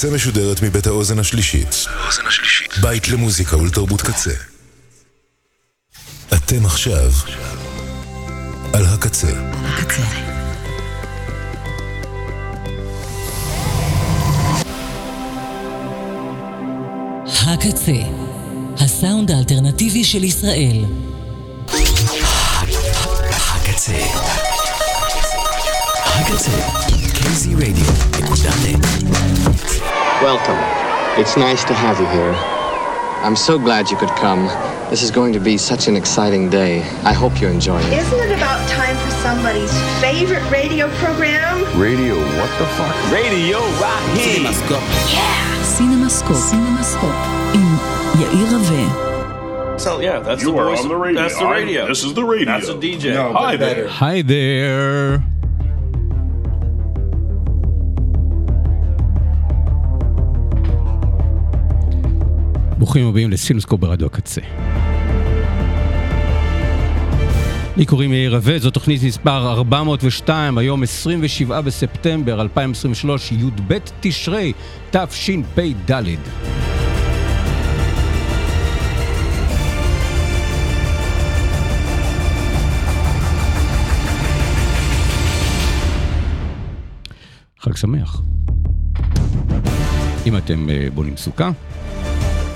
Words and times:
הקצה 0.00 0.14
משודרת 0.14 0.62
מבית 0.62 0.86
האוזן 0.86 1.18
השלישית. 1.18 1.84
בית 2.82 3.08
למוזיקה 3.08 3.56
ולתרבות 3.56 4.02
קצה. 4.02 4.30
אתם 6.34 6.66
עכשיו 6.66 7.12
על 8.72 8.84
הקצה. 8.86 9.28
הקצה. 9.64 10.02
הקצה, 17.26 17.92
הסאונד 18.76 19.30
האלטרנטיבי 19.30 20.04
של 20.04 20.24
ישראל. 20.24 20.84
הקצה. 23.28 23.92
הקצה. 26.04 26.52
KZ 27.20 27.54
Radio, 27.58 28.99
Welcome. 30.21 30.59
It's 31.21 31.35
nice 31.37 31.63
to 31.65 31.73
have 31.73 31.99
you 31.99 32.07
here. 32.07 32.33
I'm 33.25 33.35
so 33.35 33.57
glad 33.57 33.89
you 33.89 33.97
could 33.97 34.09
come. 34.25 34.47
This 34.89 35.01
is 35.01 35.11
going 35.11 35.33
to 35.33 35.39
be 35.39 35.57
such 35.57 35.87
an 35.87 35.95
exciting 35.95 36.49
day. 36.49 36.81
I 37.03 37.13
hope 37.13 37.41
you 37.41 37.47
enjoy 37.47 37.79
it. 37.81 37.93
Isn't 37.93 38.19
it 38.19 38.31
about 38.37 38.61
time 38.69 38.95
for 39.03 39.11
somebody's 39.25 39.71
favorite 39.99 40.45
radio 40.51 40.89
program? 41.03 41.55
Radio, 41.79 42.15
what 42.39 42.51
the 42.59 42.67
fuck? 42.77 42.95
Radio 43.11 43.59
Rocky. 43.81 44.21
CinemaScope. 44.25 44.87
Yeah. 45.13 45.63
CinemaScope. 45.75 46.43
CinemaScope. 46.51 47.21
עם 47.55 47.77
יאיר 48.19 48.47
רווה. 48.57 49.05
So 49.77 49.99
yeah, 49.99 50.19
that's 50.19 50.41
You 50.43 50.51
the 50.53 50.57
are 50.59 50.69
voice. 50.69 50.81
on 50.83 50.87
the 50.87 50.95
radio. 50.95 51.21
That's 51.21 51.37
the 51.37 51.45
I'm- 51.45 51.51
radio. 51.59 51.87
this 51.87 52.03
is 52.05 52.13
the 52.13 52.23
radio. 52.23 52.45
That's 52.53 52.69
a 52.69 52.75
DJ. 52.75 53.13
No, 53.13 53.33
Hi 53.33 53.57
there. 53.57 53.87
היי 54.01 54.21
there. 54.23 55.23
ברוכים 62.90 63.08
הבאים 63.08 63.30
לסינוסקופ 63.30 63.80
ברדיו 63.80 64.06
הקצה. 64.06 64.40
לי 67.76 67.86
קוראים 67.86 68.12
יאיר 68.12 68.34
רווה, 68.34 68.58
זו 68.58 68.70
תוכנית 68.70 69.02
מספר 69.02 69.52
402, 69.52 70.58
היום 70.58 70.82
27 70.82 71.60
בספטמבר 71.60 72.40
2023, 72.40 73.32
י"ב 73.32 73.78
תשרי, 74.00 74.52
תשפ"ד. 74.90 75.92
חג 87.60 87.76
שמח. 87.76 88.22
אם 90.26 90.36
אתם 90.36 90.70
אה, 90.70 90.86
בונים 90.94 91.16
סוכה. 91.16 91.50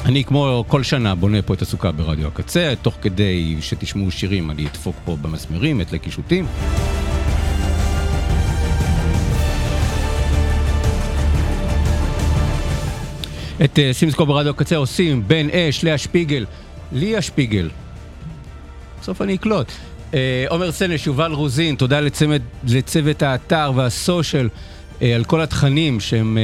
אני 0.05 0.24
כמו 0.24 0.64
כל 0.69 0.83
שנה 0.83 1.14
בונה 1.14 1.42
פה 1.42 1.55
את 1.55 1.62
הסוכה 1.62 1.92
ברדיו 1.92 2.28
הקצה, 2.28 2.72
תוך 2.83 2.94
כדי 3.02 3.56
שתשמעו 3.60 4.11
שירים 4.11 4.50
אני 4.50 4.66
אדפוק 4.66 4.96
פה 5.05 5.16
במסמרים, 5.22 5.80
את 5.80 5.92
לקישוטים. 5.92 6.46
את 13.64 13.78
אה, 13.78 13.92
סימסקו 13.92 14.27
ברדיו 14.27 14.50
הקצה 14.50 14.77
עושים 14.77 15.28
בן 15.28 15.50
אש, 15.50 15.84
לאה 15.84 15.98
שפיגל, 15.98 16.46
ליה 16.92 17.22
שפיגל. 17.22 17.70
בסוף 19.00 19.22
אני 19.22 19.34
אקלוט. 19.34 19.72
אה, 20.14 20.44
עומר 20.48 20.72
סנש, 20.72 21.06
יובל 21.06 21.33
רוזין, 21.33 21.77
תודה 21.77 22.00
לצוות, 22.00 22.42
לצוות 22.68 23.22
האתר 23.22 23.72
והסושיאל 23.74 24.48
אה, 25.02 25.14
על 25.14 25.24
כל 25.24 25.41
התכנים 25.41 26.00
שהם 26.00 26.39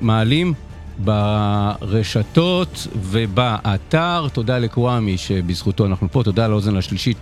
מעלים 0.00 0.54
ברשתות 0.98 2.86
ובאתר. 2.94 4.26
תודה 4.32 4.58
לקוואמי 4.58 5.18
שבזכותו 5.18 5.86
אנחנו 5.86 6.08
פה, 6.12 6.22
תודה 6.24 6.48
לאוזן 6.48 6.76
השלישית 6.76 7.16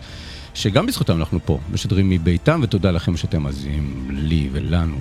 שגם 0.54 0.86
בזכותם 0.86 1.16
אנחנו 1.16 1.38
פה, 1.44 1.58
משדרים 1.72 2.10
מביתם, 2.10 2.60
ותודה 2.62 2.90
לכם 2.90 3.16
שאתם 3.16 3.42
מאזינים 3.42 4.08
לי 4.10 4.48
ולנו. 4.52 4.96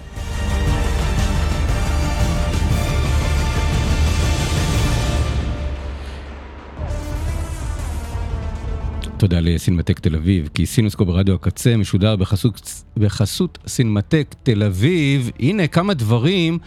תודה 9.17 9.39
לסינמטק 9.39 9.99
תל 9.99 10.15
אביב, 10.15 10.49
כי 10.53 10.65
סינוסקו 10.65 11.05
ברדיו 11.05 11.35
הקצה 11.35 11.77
משודר 11.77 12.15
בחסות, 12.15 12.83
בחסות 12.97 13.57
סינמטק 13.67 14.35
תל 14.43 14.63
אביב. 14.63 15.31
הנה 15.39 15.67
כמה 15.67 15.93
דברים 15.93 16.57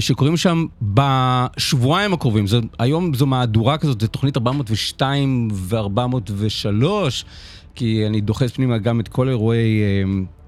שקורים 0.00 0.36
שם 0.36 0.66
בשבועיים 0.82 2.12
הקרובים. 2.12 2.46
זו, 2.46 2.60
היום 2.78 3.14
זו 3.14 3.26
מהדורה 3.26 3.78
כזאת, 3.78 4.00
זו 4.00 4.06
תוכנית 4.06 4.36
402 4.36 5.48
ו-403, 5.52 6.84
כי 7.74 8.06
אני 8.06 8.20
דוחס 8.20 8.50
פנימה 8.50 8.78
גם 8.78 9.00
את 9.00 9.08
כל 9.08 9.28
אירועי 9.28 9.80
אה, 9.82 10.02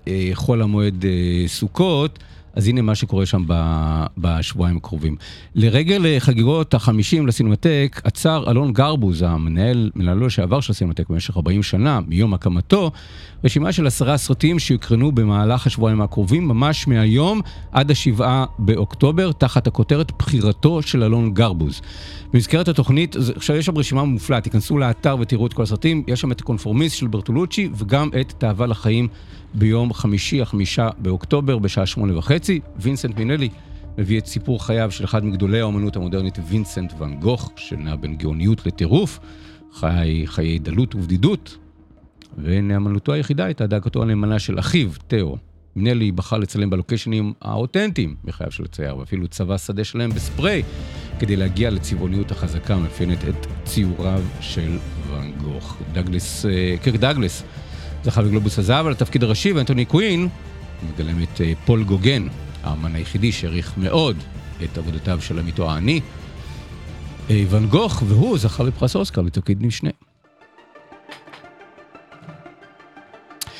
אה, 0.08 0.30
חול 0.34 0.62
המועד 0.62 1.04
אה, 1.04 1.48
סוכות. 1.48 2.18
אז 2.54 2.68
הנה 2.68 2.82
מה 2.82 2.94
שקורה 2.94 3.26
שם 3.26 3.44
בשבועיים 4.18 4.76
הקרובים. 4.76 5.16
לרגל 5.54 6.06
אה, 6.06 6.20
חגיגות 6.20 6.74
החמישים 6.74 7.26
לסינמטק, 7.26 8.00
עצר 8.04 8.44
אלון 8.50 8.72
גרבוז, 8.72 9.22
המנהל, 9.22 9.90
מנהלו 9.94 10.26
לשעבר 10.26 10.60
של 10.60 10.72
הסינמטק 10.72 11.08
במשך 11.08 11.36
40 11.36 11.62
שנה, 11.62 12.00
מיום 12.06 12.34
הקמתו, 12.34 12.90
רשימה 13.44 13.72
של 13.72 13.86
עשרה 13.86 14.16
סרטים 14.16 14.58
שיוקרנו 14.58 15.12
במהלך 15.12 15.66
השבועיים 15.66 16.00
הקרובים, 16.00 16.48
ממש 16.48 16.88
מהיום 16.88 17.40
עד 17.72 17.90
השבעה 17.90 18.44
באוקטובר, 18.58 19.32
תחת 19.32 19.66
הכותרת 19.66 20.12
בחירתו 20.18 20.82
של 20.82 21.02
אלון 21.02 21.34
גרבוז. 21.34 21.80
במסגרת 22.32 22.68
התוכנית, 22.68 23.16
עכשיו 23.36 23.56
יש 23.56 23.66
שם 23.66 23.78
רשימה 23.78 24.04
מופלאה, 24.04 24.40
תיכנסו 24.40 24.78
לאתר 24.78 25.16
ותראו 25.20 25.46
את 25.46 25.52
כל 25.52 25.62
הסרטים, 25.62 26.02
יש 26.06 26.20
שם 26.20 26.32
את 26.32 26.40
הקונפורמיסט 26.40 26.96
של 26.96 27.06
ברטולוצ'י 27.06 27.68
וגם 27.76 28.08
את 28.20 28.32
תאווה 28.38 28.66
לחיים 28.66 29.08
ביום 29.54 29.92
חמישי, 29.92 30.42
החמישה 30.42 30.88
באוקטובר, 30.98 31.58
בשעה 31.58 31.86
שמונה 31.86 32.18
וחצי. 32.18 32.60
וינסנט 32.76 33.18
מינלי 33.18 33.48
מביא 33.98 34.18
את 34.18 34.26
סיפור 34.26 34.64
חייו 34.64 34.90
של 34.90 35.04
אחד 35.04 35.24
מגדולי 35.24 35.60
האומנות 35.60 35.96
המודרנית, 35.96 36.38
וינסנט 36.48 36.92
ואן 36.98 37.14
גוך, 37.14 37.52
שנע 37.56 37.96
בין 37.96 38.16
גאוניות 38.16 38.66
לטירוף, 38.66 39.18
חי, 39.72 40.22
חיי 40.26 40.58
דלות 40.58 40.94
ובדידות, 40.94 41.58
ונחמתו 42.38 43.12
היחידה 43.12 43.44
הייתה 43.44 43.66
דאגתו 43.66 44.02
הנאמנה 44.02 44.38
של 44.38 44.58
אחיו, 44.58 44.90
תאו. 45.06 45.36
מינלי 45.76 46.12
בחר 46.12 46.38
לצלם 46.38 46.70
בלוקיישנים 46.70 47.32
האותנטיים 47.42 48.14
בחייו 48.24 48.50
של 48.50 48.64
הצייר, 48.64 48.96
ואפילו 48.96 49.28
צבע 49.28 49.58
שדה 49.58 49.84
שלם 49.84 50.10
בספריי, 50.10 50.62
כדי 51.18 51.36
להגיע 51.36 51.70
לצבעוניות 51.70 52.30
החזקה 52.30 52.74
המאפיינת 52.74 53.18
את 53.28 53.46
ציוריו 53.64 54.22
של 54.40 54.78
ואן 55.10 55.32
גוך. 55.32 55.76
דגלס, 55.92 56.46
אה, 56.46 56.74
קירק 56.82 56.96
דגלס 56.96 57.42
זכה 58.04 58.22
בגלובוס 58.22 58.58
הזהב 58.58 58.86
על 58.86 58.92
התפקיד 58.92 59.22
הראשי, 59.22 59.52
ואנטוני 59.52 59.84
קווין 59.84 60.28
מגלם 60.92 61.22
את 61.22 61.40
אה, 61.40 61.52
פול 61.64 61.84
גוגן, 61.84 62.26
האמן 62.62 62.94
היחידי 62.94 63.32
שהעריך 63.32 63.72
מאוד 63.76 64.16
את 64.64 64.78
עבודותיו 64.78 65.20
של 65.20 65.38
עמיתו 65.38 65.70
העני. 65.70 66.00
אה, 67.30 67.44
ואן 67.48 67.66
גוך, 67.66 68.02
והוא 68.06 68.38
זכה 68.38 68.64
בפרס 68.64 68.96
אוסקר 68.96 69.22
לתפקיד 69.22 69.66
משנה. 69.66 69.90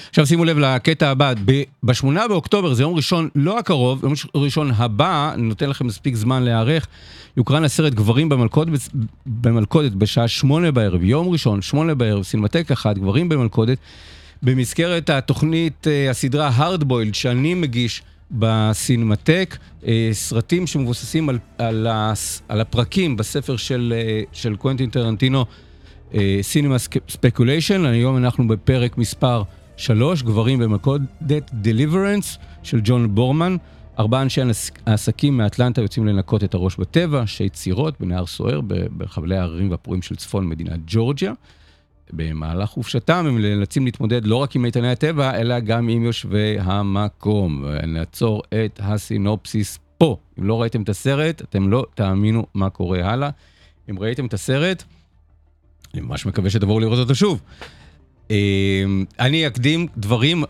עכשיו 0.09 0.27
שימו 0.27 0.45
לב 0.45 0.59
לקטע 0.59 1.11
הבא, 1.11 1.33
ב-8 1.83 2.29
באוקטובר, 2.29 2.75
זה 2.75 2.83
יום 2.83 2.95
ראשון 2.95 3.29
לא 3.35 3.59
הקרוב, 3.59 4.05
יום 4.05 4.13
ראשון 4.35 4.71
הבא, 4.77 5.35
נותן 5.39 5.71
לכם 5.71 5.87
מספיק 5.87 6.15
זמן 6.15 6.43
להיערך, 6.43 6.87
יוקרן 7.37 7.65
הסרט 7.65 7.95
גברים 7.95 8.29
במלכודת, 8.29 8.69
במלכודת 9.27 9.93
בשעה 9.93 10.29
שמונה 10.29 10.73
בערב, 10.73 11.03
יום 11.03 11.29
ראשון, 11.29 11.63
שמונה 11.63 11.95
בערב, 11.95 12.23
סינמטק 12.23 12.71
אחת, 12.71 12.99
גברים 12.99 13.29
במלכודת, 13.29 13.79
במסגרת 14.45 15.11
התוכנית, 15.11 15.87
אה, 15.87 16.11
הסדרה 16.11 16.51
Hardboiled, 16.59 17.13
שאני 17.13 17.55
מגיש 17.55 18.03
בסינמטק, 18.31 19.57
אה, 19.87 20.09
סרטים 20.13 20.67
שמבוססים 20.67 21.29
על, 21.29 21.39
על, 21.59 21.87
על 22.49 22.61
הפרקים 22.61 23.17
בספר 23.17 23.57
של, 23.57 23.95
אה, 23.97 24.23
של 24.33 24.57
קוונטין 24.57 24.91
טרנטינו, 24.91 25.45
סינמה 26.43 26.79
ספקוליישן, 27.09 27.85
היום 27.87 28.17
אנחנו 28.17 28.49
בפרק 28.49 28.99
מספר 28.99 29.43
3, 29.77 30.23
גברים 30.23 30.59
במלכודת 30.59 31.51
Deliverance 31.65 32.39
של 32.63 32.81
ג'ון 32.85 33.15
בורמן. 33.15 33.57
ארבעה 33.99 34.23
אנשי 34.23 34.41
העסקים 34.87 35.37
מאטלנטה 35.37 35.83
יוצאים 35.83 36.07
לנקות 36.07 36.45
את 36.45 36.55
הראש 36.55 36.77
בטבע, 36.77 37.23
שתי 37.27 37.49
צירות 37.49 38.01
בנהר 38.01 38.27
סוער 38.27 38.61
בחבלי 38.97 39.37
ההררים 39.37 39.71
והפורים 39.71 40.03
של 40.03 40.17
צפון 40.17 40.49
מדינת 40.49 40.81
ג'ורג'יה. 40.87 41.33
במהלך 42.13 42.71
חופשתם 42.71 43.25
הם 43.29 43.39
נאלצים 43.39 43.85
להתמודד 43.85 44.27
לא 44.27 44.37
רק 44.37 44.57
עם 44.57 44.65
איתני 44.65 44.91
הטבע, 44.91 45.41
אלא 45.41 45.61
גם 45.61 45.89
עם 45.89 46.05
יושבי 46.05 46.57
המקום. 46.61 47.65
נעצור 47.87 48.43
את 48.49 48.81
הסינופסיס 48.83 49.79
פה. 49.99 50.17
אם 50.39 50.45
לא 50.45 50.61
ראיתם 50.63 50.83
את 50.83 50.89
הסרט, 50.89 51.43
אתם 51.43 51.69
לא 51.69 51.87
תאמינו 51.95 52.47
מה 52.55 52.71
קורה 52.71 53.13
הלאה. 53.13 53.31
אם 53.91 53.99
ראיתם 53.99 54.27
את 54.27 54.35
הסרט, 54.35 54.83
אני 55.95 56.03
ממש 56.03 56.27
מקווה 56.27 56.51
שתבואו 56.51 56.81
לראות 56.81 56.99
אותו 56.99 57.15
שוב. 57.15 57.41
אה, 58.31 58.85
אני 59.21 59.47
אקדים 59.47 59.87
דברים 59.97 60.45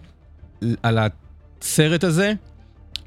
על 0.82 0.98
הסרט 0.98 2.04
הזה. 2.04 2.32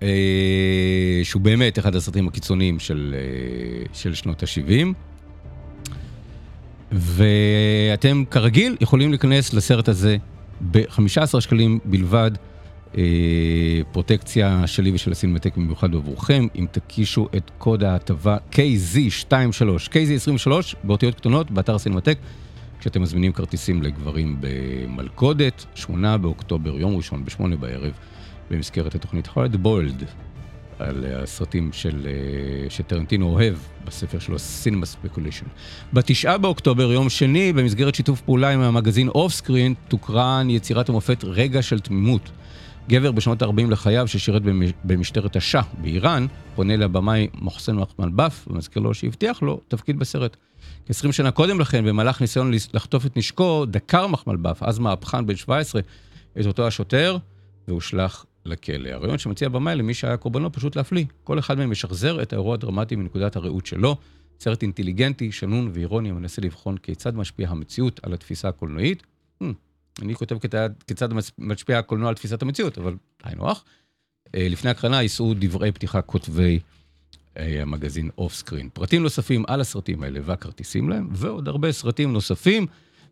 אה, 0.04 1.20
שהוא 1.24 1.42
באמת 1.42 1.80
אחד 1.80 1.96
הסרטים 1.96 2.28
הקיצוניים 2.28 2.80
של, 2.80 3.16
אה, 3.18 3.86
של 3.94 4.14
שנות 4.14 4.44
ה-70. 4.44 4.94
ואתם 6.92 8.24
כרגיל 8.32 8.78
יכולים 8.82 9.10
להיכנס 9.10 9.54
לסרט 9.54 9.90
הזה 9.90 10.18
ב-15 10.72 11.42
שקלים 11.42 11.80
בלבד. 11.86 12.32
אה, 12.98 13.04
פרוטקציה 13.92 14.68
שלי 14.68 14.92
ושל 14.92 15.12
הסינמטק 15.12 15.58
במיוחד 15.58 15.96
עבורכם, 15.96 16.48
אם 16.56 16.66
תקישו 16.72 17.28
את 17.38 17.52
קוד 17.58 17.84
ההטבה 17.84 18.38
KZ23, 18.52 19.90
KZ23 19.90 20.52
באותיות 20.84 21.16
קטנות 21.16 21.52
באתר 21.52 21.76
הסינמטק, 21.76 22.18
כשאתם 22.80 23.02
מזמינים 23.02 23.32
כרטיסים 23.32 23.84
לגברים 23.84 24.38
במלכודת, 24.40 25.66
8 25.76 26.18
באוקטובר, 26.18 26.80
יום 26.80 26.96
ראשון, 26.96 27.26
ב-8 27.26 27.56
בערב, 27.60 27.92
במסגרת 28.52 28.96
התוכנית 28.96 29.28
hard 29.28 29.56
boiled, 29.66 30.04
על 30.80 31.06
הסרטים 31.24 31.70
של, 31.74 32.08
אה, 32.08 32.70
שטרנטינו 32.70 33.30
אוהב 33.30 33.56
בספר 33.86 34.20
שלו, 34.20 34.36
Cinema 34.36 34.86
Speculation. 34.86 35.48
בתשעה 35.94 36.38
באוקטובר, 36.38 36.92
יום 36.92 37.10
שני, 37.10 37.54
במסגרת 37.54 37.96
שיתוף 37.96 38.22
פעולה 38.22 38.50
עם 38.50 38.62
המגזין 38.62 39.08
Off 39.08 39.34
Screen, 39.34 39.74
תוקרן 39.88 40.50
יצירת 40.50 40.90
המופת 40.90 41.24
רגע 41.24 41.62
של 41.62 41.80
תמימות. 41.80 42.32
גבר 42.90 43.12
בשנות 43.12 43.42
ה-40 43.42 43.70
לחייו 43.70 44.08
ששירת 44.08 44.42
במש- 44.42 44.74
במשטרת 44.84 45.36
השאח 45.36 45.62
באיראן, 45.82 46.26
פונה 46.56 46.76
לבמאי 46.76 47.28
מוחסן 47.34 47.76
מחמל 47.76 48.10
באף 48.10 48.48
ומזכיר 48.48 48.82
לו 48.82 48.94
שהבטיח 48.94 49.42
לו 49.42 49.62
תפקיד 49.68 50.00
בסרט. 50.00 50.38
כ-20 50.86 51.12
שנה 51.12 51.32
קודם 51.32 51.60
לכן, 51.60 51.86
במהלך 51.86 52.22
ניסיון 52.22 52.52
לחטוף 52.74 53.06
את 53.06 53.18
נשקו, 53.18 53.66
דקר 53.66 54.08
מחמל 54.08 54.36
באף, 54.36 54.64
אז 54.64 54.80
מהפכן 54.80 55.26
בן 55.26 55.36
17, 55.36 55.82
את 56.40 56.46
אותו 56.46 56.68
השוטר, 56.68 57.18
והושלך 57.68 58.24
לכלא. 58.48 58.90
הרעיון 58.90 59.18
שמציע 59.18 59.50
במאי 59.50 59.76
למי 59.76 59.94
שהיה 59.94 60.18
קורבנו 60.18 60.52
פשוט 60.52 60.76
להפליא. 60.76 61.06
כל 61.24 61.40
אחד 61.40 61.58
מהם 61.58 61.72
משחזר 61.72 62.22
את 62.22 62.34
האירוע 62.34 62.54
הדרמטי 62.54 62.96
מנקודת 62.96 63.36
הראות 63.36 63.66
שלו. 63.66 63.96
סרט 64.40 64.62
אינטליגנטי, 64.62 65.32
שנון 65.32 65.72
ואירוני, 65.74 66.10
המנסה 66.10 66.42
לבחון 66.42 66.78
כיצד 66.78 67.16
משפיעה 67.16 67.52
המציאות 67.52 68.00
על 68.04 68.14
התפיסה 68.14 68.48
הקולנועית. 68.48 69.04
Hmm, 69.44 69.46
אני 70.02 70.16
כותב 70.16 70.38
כיצד, 70.88 71.10
משפיע 71.38 71.80
הקולנוע 71.80 72.10
על 72.10 72.16
תפיסת 72.16 72.42
המציאות, 72.42 72.78
אבל 72.78 72.96
היינו 73.24 73.52
הך. 73.52 73.64
אה, 74.36 74.48
לפני 74.50 74.70
הקרנה 74.70 75.02
יישאו 75.02 75.34
דברי 75.40 75.72
פתיחה 75.72 76.02
כותבי 76.02 76.60
אה, 77.38 77.62
המגזין 77.62 78.10
Off 78.18 78.34
Screen. 78.34 78.70
פרטים 78.74 79.04
נוספים 79.04 79.44
על 79.48 79.62
הסרטים 79.62 80.04
האלה 80.04 80.20
והכרטיסים 80.24 80.90
להם, 80.90 81.10
ועוד 81.12 81.48
הרבה 81.48 81.72
סרטים 81.72 82.14
נוספים, 82.14 82.66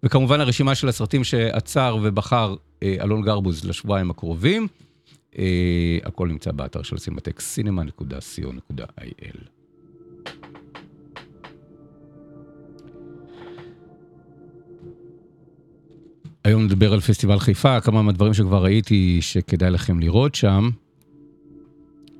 וכמובן 0.03 0.41
הרשימה 0.41 0.75
של 0.75 0.89
הסרטים 0.89 1.23
שאצר 1.23 1.97
ובחר 2.03 2.55
אה, 2.83 2.95
אלון 3.01 3.21
גרבוז 3.21 3.65
לשבועיים 3.65 4.11
הקרובים. 4.11 4.67
אה, 5.37 5.97
הכל 6.03 6.27
נמצא 6.27 6.51
באתר 6.51 6.81
של 6.81 6.97
סינמטק, 6.97 7.39
cinema.co.il. 7.39 8.75
היום 16.43 16.63
נדבר 16.63 16.93
על 16.93 16.99
פסטיבל 16.99 17.39
חיפה, 17.39 17.81
כמה 17.81 18.01
מהדברים 18.01 18.33
שכבר 18.33 18.63
ראיתי 18.63 19.17
שכדאי 19.21 19.71
לכם 19.71 19.99
לראות 19.99 20.35
שם, 20.35 20.69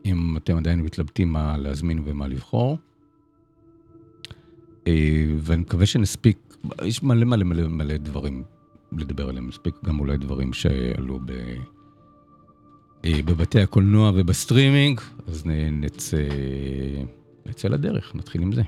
אם 0.05 0.37
אתם 0.37 0.57
עדיין 0.57 0.81
מתלבטים 0.81 1.31
מה 1.33 1.57
להזמין 1.57 2.01
ומה 2.05 2.27
לבחור. 2.27 2.77
אה, 4.87 5.25
ואני 5.37 5.61
מקווה 5.61 5.85
שנספיק, 5.85 6.57
יש 6.83 7.03
מלא 7.03 7.25
מלא 7.25 7.43
מלא 7.43 7.67
מלא 7.67 7.97
דברים 7.97 8.43
לדבר 8.91 9.29
עליהם, 9.29 9.47
נספיק 9.47 9.75
גם 9.85 9.99
אולי 9.99 10.17
דברים 10.17 10.53
שעלו 10.53 11.19
ב... 11.25 11.31
אה, 13.05 13.21
בבתי 13.25 13.61
הקולנוע 13.61 14.11
ובסטרימינג, 14.15 15.01
אז 15.27 15.43
נצא, 15.71 16.17
נצא 17.45 17.67
לדרך, 17.67 18.15
נתחיל 18.15 18.41
עם 18.41 18.51
זה. 18.51 18.61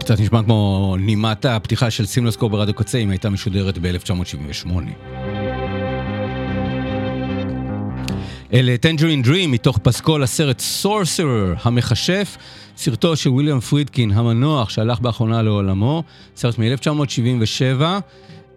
קצת 0.00 0.20
נשמע 0.20 0.42
כמו 0.42 0.96
נימת 0.98 1.44
הפתיחה 1.44 1.90
של 1.90 2.06
סינמסקופ 2.06 2.52
ברדיו 2.52 2.74
קצה 2.74 2.98
אם 2.98 3.10
הייתה 3.10 3.30
משודרת 3.30 3.78
ב-1978. 3.78 4.70
אלה 8.52 8.76
טנג'רין 8.76 9.22
דרים 9.22 9.50
מתוך 9.50 9.78
פסקול 9.78 10.22
הסרט 10.22 10.58
Sorcerer 10.58 11.54
המכשף, 11.62 12.36
סרטו 12.76 13.16
של 13.16 13.30
וויליאם 13.30 13.60
פרידקין 13.60 14.10
המנוח 14.10 14.70
שהלך 14.70 15.00
באחרונה 15.00 15.42
לעולמו, 15.42 16.02
סרט 16.36 16.58
מ-1977, 16.58 17.82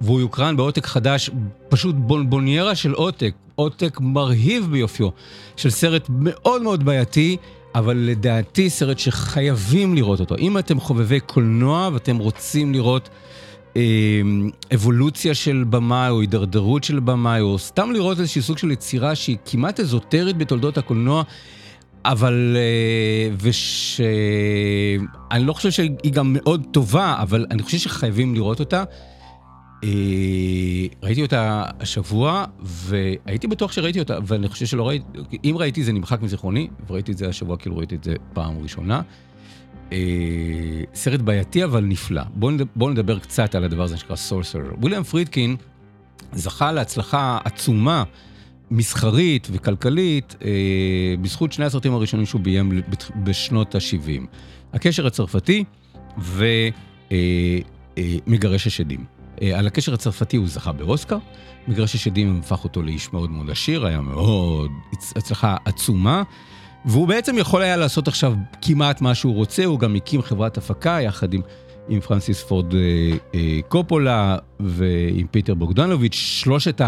והוא 0.01 0.19
יוקרן 0.19 0.57
בעותק 0.57 0.85
חדש, 0.85 1.29
פשוט 1.69 1.95
בונבוניירה 1.97 2.75
של 2.75 2.91
עותק, 2.91 3.33
עותק 3.55 3.97
מרהיב 4.01 4.67
ביופיו, 4.71 5.09
של 5.55 5.69
סרט 5.69 6.07
מאוד 6.09 6.61
מאוד 6.61 6.83
בעייתי, 6.83 7.37
אבל 7.75 7.97
לדעתי 7.97 8.69
סרט 8.69 8.99
שחייבים 8.99 9.95
לראות 9.95 10.19
אותו. 10.19 10.35
אם 10.37 10.57
אתם 10.57 10.79
חובבי 10.79 11.19
קולנוע 11.19 11.89
ואתם 11.93 12.17
רוצים 12.17 12.73
לראות 12.73 13.09
אה, 13.77 13.81
אבולוציה 14.73 15.33
של 15.33 15.65
במאי 15.69 16.09
או 16.09 16.21
הידרדרות 16.21 16.83
של 16.83 16.99
במאי, 16.99 17.41
או 17.41 17.59
סתם 17.59 17.91
לראות 17.91 18.19
איזשהו 18.19 18.41
סוג 18.41 18.57
של 18.57 18.71
יצירה 18.71 19.15
שהיא 19.15 19.37
כמעט 19.45 19.79
אזוטרית 19.79 20.37
בתולדות 20.37 20.77
הקולנוע, 20.77 21.23
אבל... 22.05 22.57
אה, 22.59 23.35
וש... 23.37 24.01
אני 25.31 25.45
לא 25.45 25.53
חושב 25.53 25.71
שהיא 25.71 26.11
גם 26.11 26.33
מאוד 26.39 26.63
טובה, 26.71 27.15
אבל 27.19 27.45
אני 27.51 27.63
חושב 27.63 27.77
שחייבים 27.77 28.35
לראות 28.35 28.59
אותה. 28.59 28.83
אה, 29.83 29.87
ראיתי 31.03 31.21
אותה 31.21 31.63
השבוע, 31.79 32.45
והייתי 32.59 33.47
בטוח 33.47 33.71
שראיתי 33.71 33.99
אותה, 33.99 34.17
אבל 34.17 34.37
אני 34.37 34.47
חושב 34.47 34.65
שלא 34.65 34.87
ראיתי, 34.87 35.05
אם 35.43 35.55
ראיתי 35.57 35.83
זה 35.83 35.93
נמחק 35.93 36.21
מזיכרוני, 36.21 36.67
וראיתי 36.87 37.11
את 37.11 37.17
זה 37.17 37.27
השבוע 37.29 37.57
כאילו 37.57 37.77
ראיתי 37.77 37.95
את 37.95 38.03
זה 38.03 38.15
פעם 38.33 38.57
ראשונה. 38.63 39.01
אה, 39.91 39.97
סרט 40.93 41.19
בעייתי 41.19 41.63
אבל 41.63 41.83
נפלא. 41.83 42.21
בואו 42.35 42.53
בוא 42.75 42.91
נדבר 42.91 43.19
קצת 43.19 43.55
על 43.55 43.63
הדבר 43.63 43.83
הזה 43.83 43.97
שנקרא 43.97 44.15
סורסר. 44.15 44.59
וויליאם 44.81 45.03
פרידקין 45.03 45.55
זכה 46.33 46.71
להצלחה 46.71 47.37
עצומה, 47.43 48.03
מסחרית 48.71 49.47
וכלכלית, 49.51 50.35
אה, 50.45 50.49
בזכות 51.21 51.51
שני 51.51 51.65
הסרטים 51.65 51.93
הראשונים 51.93 52.25
שהוא 52.25 52.41
ביים 52.41 52.81
בשנות 53.23 53.75
ה-70. 53.75 54.25
הקשר 54.73 55.07
הצרפתי 55.07 55.63
ומגרש 58.27 58.67
השדים. 58.67 58.99
אה, 58.99 59.05
על 59.53 59.67
הקשר 59.67 59.93
הצרפתי 59.93 60.37
הוא 60.37 60.47
זכה 60.47 60.71
באוסקר, 60.71 61.17
מגרש 61.67 61.95
השדים 61.95 62.39
הפך 62.43 62.63
אותו 62.63 62.81
לאיש 62.81 63.13
מאוד 63.13 63.29
מאוד 63.31 63.49
עשיר, 63.49 63.85
היה 63.85 64.01
מאוד 64.01 64.71
הצ- 64.93 65.13
הצלחה 65.15 65.55
עצומה. 65.65 66.23
והוא 66.85 67.07
בעצם 67.07 67.37
יכול 67.37 67.61
היה 67.61 67.77
לעשות 67.77 68.07
עכשיו 68.07 68.33
כמעט 68.61 69.01
מה 69.01 69.15
שהוא 69.15 69.33
רוצה, 69.35 69.65
הוא 69.65 69.79
גם 69.79 69.95
הקים 69.95 70.21
חברת 70.21 70.57
הפקה 70.57 70.97
יחד 71.01 71.33
עם, 71.33 71.41
עם 71.89 71.99
פרנסיס 71.99 72.43
פורד 72.43 72.73
אה, 72.73 72.79
אה, 73.35 73.59
קופולה 73.67 74.37
ועם 74.59 75.27
פיטר 75.31 75.53
בוגדנוביץ', 75.53 76.15
שלושת 76.15 76.81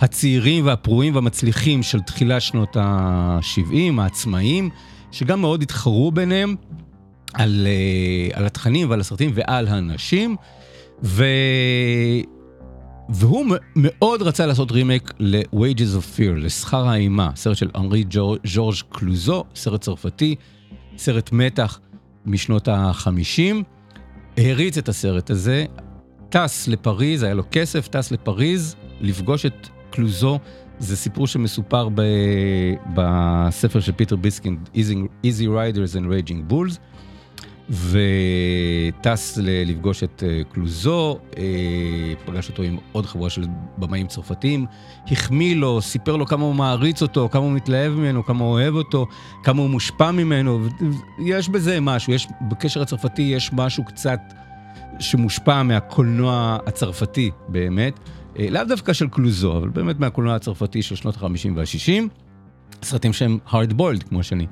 הצעירים 0.00 0.66
והפרועים 0.66 1.14
והמצליחים 1.14 1.82
של 1.82 2.00
תחילת 2.00 2.42
שנות 2.42 2.76
ה-70, 2.76 3.74
העצמאיים, 4.00 4.70
שגם 5.12 5.40
מאוד 5.40 5.62
התחרו 5.62 6.12
ביניהם 6.12 6.54
על, 7.34 7.66
אה, 7.66 8.38
על 8.38 8.46
התכנים 8.46 8.90
ועל 8.90 9.00
הסרטים 9.00 9.30
ועל 9.34 9.68
הנשים. 9.68 10.36
ו... 11.04 11.24
והוא 13.08 13.46
מאוד 13.76 14.22
רצה 14.22 14.46
לעשות 14.46 14.72
רימייק 14.72 15.12
ל-Wages 15.18 15.98
of 15.98 16.18
Fear, 16.18 16.36
לשכר 16.36 16.88
האימה, 16.88 17.30
סרט 17.36 17.56
של 17.56 17.70
אנרי 17.74 18.04
ז'ור- 18.10 18.36
ז'ורג' 18.44 18.76
קלוזו, 18.88 19.44
סרט 19.54 19.80
צרפתי, 19.80 20.34
סרט 20.96 21.32
מתח 21.32 21.80
משנות 22.26 22.68
ה-50. 22.68 23.40
הריץ 24.36 24.78
את 24.78 24.88
הסרט 24.88 25.30
הזה, 25.30 25.64
טס 26.28 26.68
לפריז, 26.68 27.22
היה 27.22 27.34
לו 27.34 27.42
כסף, 27.50 27.88
טס 27.88 28.12
לפריז, 28.12 28.76
לפגוש 29.00 29.46
את 29.46 29.68
קלוזו. 29.90 30.38
זה 30.78 30.96
סיפור 30.96 31.26
שמסופר 31.26 31.88
ב... 31.94 32.02
בספר 32.94 33.80
של 33.80 33.92
פיטר 33.92 34.16
ביסקינד, 34.16 34.68
Easy 35.24 35.46
Riders 35.46 35.94
and 35.94 36.06
Raging 36.06 36.52
Bulls. 36.52 36.78
וטס 37.70 39.38
לפגוש 39.42 40.04
את 40.04 40.22
אה, 40.26 40.40
קלוזו, 40.52 41.18
אה, 41.38 41.42
פגש 42.24 42.48
אותו 42.48 42.62
עם 42.62 42.78
עוד 42.92 43.06
חבורה 43.06 43.30
של 43.30 43.46
במאים 43.78 44.06
צרפתים, 44.06 44.66
החמיא 45.10 45.56
לו, 45.56 45.82
סיפר 45.82 46.16
לו 46.16 46.26
כמה 46.26 46.44
הוא 46.44 46.54
מעריץ 46.54 47.02
אותו, 47.02 47.28
כמה 47.32 47.42
הוא 47.42 47.52
מתלהב 47.52 47.92
ממנו, 47.92 48.24
כמה 48.24 48.44
הוא 48.44 48.52
אוהב 48.52 48.74
אותו, 48.74 49.06
כמה 49.42 49.62
הוא 49.62 49.70
מושפע 49.70 50.10
ממנו, 50.10 50.66
יש 51.24 51.48
בזה 51.48 51.80
משהו, 51.80 52.12
יש, 52.12 52.28
בקשר 52.50 52.82
הצרפתי 52.82 53.22
יש 53.22 53.50
משהו 53.52 53.84
קצת 53.84 54.20
שמושפע 54.98 55.62
מהקולנוע 55.62 56.58
הצרפתי 56.66 57.30
באמת, 57.48 58.00
אה, 58.38 58.46
לאו 58.50 58.64
דווקא 58.64 58.92
של 58.92 59.08
קלוזו, 59.08 59.56
אבל 59.56 59.68
באמת 59.68 60.00
מהקולנוע 60.00 60.34
הצרפתי 60.34 60.82
של 60.82 60.96
שנות 60.96 61.16
ה-50 61.16 61.50
וה-60, 61.56 62.08
סרטים 62.82 63.12
שהם 63.12 63.38
hard 63.48 63.72
boiled, 63.78 64.08
כמו 64.08 64.22
שאני 64.22 64.46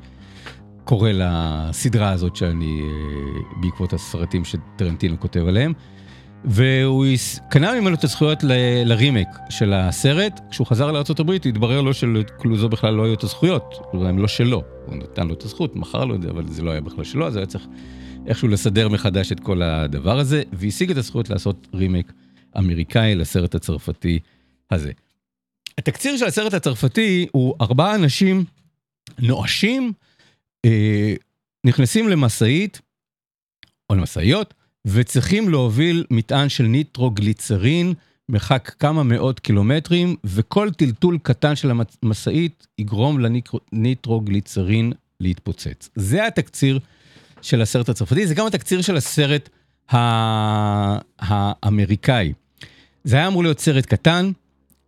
קורא 0.85 1.11
לסדרה 1.13 2.11
הזאת 2.11 2.37
שאני, 2.37 2.81
אה, 2.83 3.61
בעקבות 3.61 3.93
הסרטים 3.93 4.45
שטרנטינו 4.45 5.21
כותב 5.21 5.47
עליהם. 5.49 5.73
והוא 6.45 7.07
קנה 7.51 7.81
ממנו 7.81 7.95
את 7.95 8.05
הזכויות 8.05 8.45
ל- 8.45 8.83
לרימק 8.85 9.29
של 9.51 9.73
הסרט. 9.73 10.41
כשהוא 10.51 10.67
חזר 10.67 10.93
לארה"ב 10.93 11.31
התברר 11.31 11.81
לו 11.81 11.95
שלקלוזו 11.95 12.69
בכלל 12.69 12.95
לא 12.95 13.05
היו 13.05 13.15
את 13.15 13.23
הזכויות, 13.23 13.75
הם 13.93 14.19
לא 14.19 14.29
שלו. 14.29 14.63
הוא 14.87 14.97
נתן 14.97 15.27
לו 15.27 15.35
את 15.35 15.43
הזכות, 15.43 15.77
מכר 15.77 16.05
לו 16.05 16.15
את 16.15 16.23
זה, 16.23 16.31
אבל 16.31 16.49
זה 16.49 16.63
לא 16.63 16.71
היה 16.71 16.81
בכלל 16.81 17.05
שלו, 17.05 17.27
אז 17.27 17.37
היה 17.37 17.47
צריך 17.47 17.67
איכשהו 18.27 18.49
לסדר 18.49 18.89
מחדש 18.89 19.33
את 19.33 19.41
כל 19.41 19.63
הדבר 19.63 20.19
הזה, 20.19 20.43
והשיג 20.53 20.91
את 20.91 20.97
הזכויות 20.97 21.31
לעשות 21.31 21.69
רימק 21.75 22.13
אמריקאי 22.59 23.15
לסרט 23.15 23.55
הצרפתי 23.55 24.19
הזה. 24.71 24.93
התקציר 25.79 26.17
של 26.17 26.25
הסרט 26.27 26.55
הצרפתי 26.55 27.27
הוא 27.33 27.55
ארבעה 27.61 27.95
אנשים 27.95 28.45
נואשים, 29.19 29.93
נכנסים 31.65 32.09
למשאית, 32.09 32.81
או 33.91 33.95
למשאיות, 33.95 34.55
וצריכים 34.85 35.49
להוביל 35.49 36.05
מטען 36.11 36.49
של 36.49 36.65
ניטרוגליצרין, 36.65 37.95
מרחק 38.29 38.75
כמה 38.79 39.03
מאות 39.03 39.41
קילומטרים, 39.41 40.17
וכל 40.25 40.71
טלטול 40.71 41.19
קטן 41.23 41.57
של 41.57 41.71
המשאית 42.03 42.67
יגרום 42.79 43.19
לניטרוגליצרין 43.73 44.93
להתפוצץ. 45.21 45.89
זה 45.95 46.27
התקציר 46.27 46.79
של 47.43 47.63
הסרט 47.63 47.89
הצרפתי, 47.89 48.27
זה 48.27 48.35
גם 48.35 48.47
התקציר 48.47 48.83
של 48.83 48.97
הסרט 48.97 49.49
ה- 49.93 50.99
האמריקאי. 51.19 52.33
זה 53.05 53.17
היה 53.17 53.27
אמור 53.27 53.43
להיות 53.43 53.61
סרט 53.61 53.87
קטן, 53.87 54.33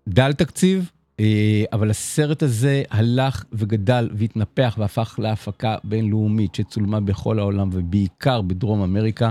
דל 0.09 0.33
תקציב, 0.33 0.78
אה, 0.81 0.94
אבל 1.73 1.90
הסרט 1.90 2.42
הזה 2.42 2.83
הלך 2.90 3.44
וגדל 3.52 4.11
והתנפח 4.12 4.75
והפך 4.78 5.18
להפקה 5.23 5.76
בינלאומית 5.85 6.54
שצולמה 6.54 7.00
בכל 7.00 7.38
העולם 7.38 7.71
ובעיקר 7.73 8.42
בדרום 8.42 8.83
אמריקה, 8.83 9.30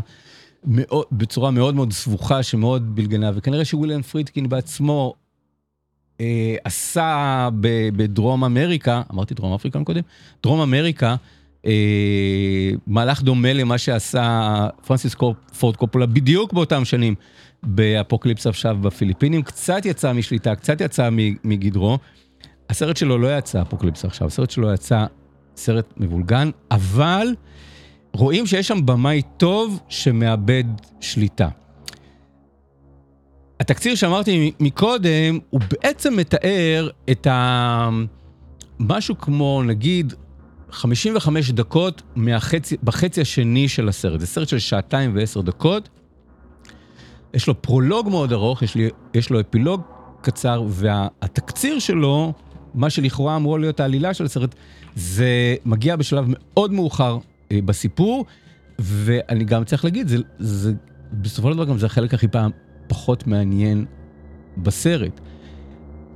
מאוד, 0.66 1.06
בצורה 1.12 1.52
מאוד 1.52 1.76
מאוד 1.76 1.94
סבוכה 1.94 2.44
שמאוד 2.44 2.96
בלגנה, 2.96 3.32
וכנראה 3.36 3.66
שוויליאם 3.66 4.02
פרידקין 4.02 4.50
בעצמו 4.50 5.14
אה, 6.22 6.56
עשה 6.64 7.50
ב, 7.60 7.90
בדרום 7.96 8.44
אמריקה, 8.44 9.02
אמרתי 9.12 9.34
דרום 9.34 9.54
אפריקה 9.54 9.84
קודם? 9.84 10.02
דרום 10.44 10.60
אמריקה, 10.60 11.16
אה, 11.66 12.72
מהלך 12.88 13.22
דומה 13.22 13.54
למה 13.54 13.78
שעשה 13.78 14.68
פרנסיס 14.88 15.16
פורד 15.60 15.76
קופולה 15.76 16.06
בדיוק 16.06 16.54
באותם 16.54 16.86
שנים 16.86 17.16
באפוקליפס 17.66 18.48
עכשיו 18.48 18.78
בפיליפינים, 18.82 19.42
קצת 19.42 19.86
יצא 19.86 20.14
משליטה, 20.14 20.56
קצת 20.56 20.82
יצא 20.82 21.10
מגדרו. 21.44 21.98
הסרט 22.70 22.98
שלו 22.98 23.18
לא 23.18 23.38
יצא 23.38 23.62
אפוקליפס 23.62 24.06
עכשיו, 24.06 24.28
הסרט 24.28 24.50
שלו 24.50 24.74
יצא 24.74 25.06
סרט 25.56 25.94
מבולגן, 25.98 26.50
אבל 26.72 27.28
רואים 28.14 28.46
שיש 28.46 28.68
שם 28.68 28.86
במאי 28.86 29.22
טוב 29.38 29.80
שמאבד 29.90 30.64
שליטה. 31.00 31.50
התקציר 33.60 33.96
שאמרתי 33.96 34.52
מקודם, 34.60 35.40
הוא 35.50 35.62
בעצם 35.72 36.16
מתאר 36.18 36.90
את 37.12 37.28
ה... 37.28 37.90
משהו 38.80 39.18
כמו 39.18 39.64
נגיד 39.66 40.14
55 40.72 41.52
דקות 41.52 42.02
מהחצי, 42.16 42.78
בחצי 42.84 43.22
השני 43.22 43.68
של 43.68 43.90
הסרט. 43.90 44.20
זה 44.20 44.28
סרט 44.28 44.48
של 44.48 44.60
שעתיים 44.60 45.16
ועשר 45.16 45.42
דקות. 45.42 45.90
יש 47.34 47.48
לו 47.48 47.62
פרולוג 47.62 48.10
מאוד 48.10 48.34
ארוך, 48.34 48.62
יש, 48.62 48.76
לי, 48.76 48.90
יש 49.14 49.30
לו 49.30 49.40
אפילוג 49.40 49.82
קצר, 50.22 50.64
והתקציר 50.68 51.80
שלו, 51.80 52.34
מה 52.74 52.90
שלכאורה 52.90 53.36
אמור 53.36 53.60
להיות 53.60 53.80
העלילה 53.80 54.14
של 54.14 54.26
הסרט, 54.26 54.56
זה 54.96 55.56
מגיע 55.66 55.96
בשלב 55.96 56.26
מאוד 56.28 56.74
מאוחר 56.74 57.18
אה, 57.52 57.60
בסיפור, 57.66 58.26
ואני 58.80 59.44
גם 59.44 59.64
צריך 59.64 59.86
להגיד, 59.86 60.08
זה, 60.08 60.18
זה, 60.40 60.74
בסופו 61.14 61.50
של 61.50 61.56
דבר 61.56 61.66
גם 61.66 61.78
זה 61.78 61.86
החלק 61.86 62.14
הכי 62.14 62.28
פעם 62.28 62.52
פחות 62.88 63.28
מעניין 63.28 63.86
בסרט. 64.58 65.20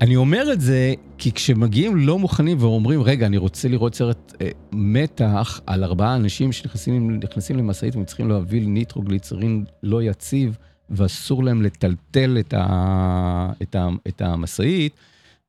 אני 0.01 0.15
אומר 0.15 0.53
את 0.53 0.61
זה 0.61 0.93
כי 1.17 1.31
כשמגיעים 1.31 1.97
לא 1.97 2.19
מוכנים 2.19 2.57
ואומרים, 2.59 3.01
רגע, 3.01 3.25
אני 3.25 3.37
רוצה 3.37 3.67
לראות 3.67 3.95
סרט 3.95 4.33
אה, 4.41 4.49
מתח 4.71 5.61
על 5.65 5.83
ארבעה 5.83 6.15
אנשים 6.15 6.51
שנכנסים 6.51 7.19
נכנסים 7.23 7.57
למשאית 7.57 7.95
והם 7.95 8.05
צריכים 8.05 8.29
להוביל 8.29 8.65
ניטרוגליצרין 8.67 9.65
לא 9.83 10.03
יציב, 10.03 10.57
ואסור 10.89 11.43
להם 11.43 11.61
לטלטל 11.61 12.37
את, 12.39 12.53
ה, 12.57 13.49
את, 13.61 13.75
ה, 13.75 13.87
את 14.07 14.21
המשאית, 14.21 14.93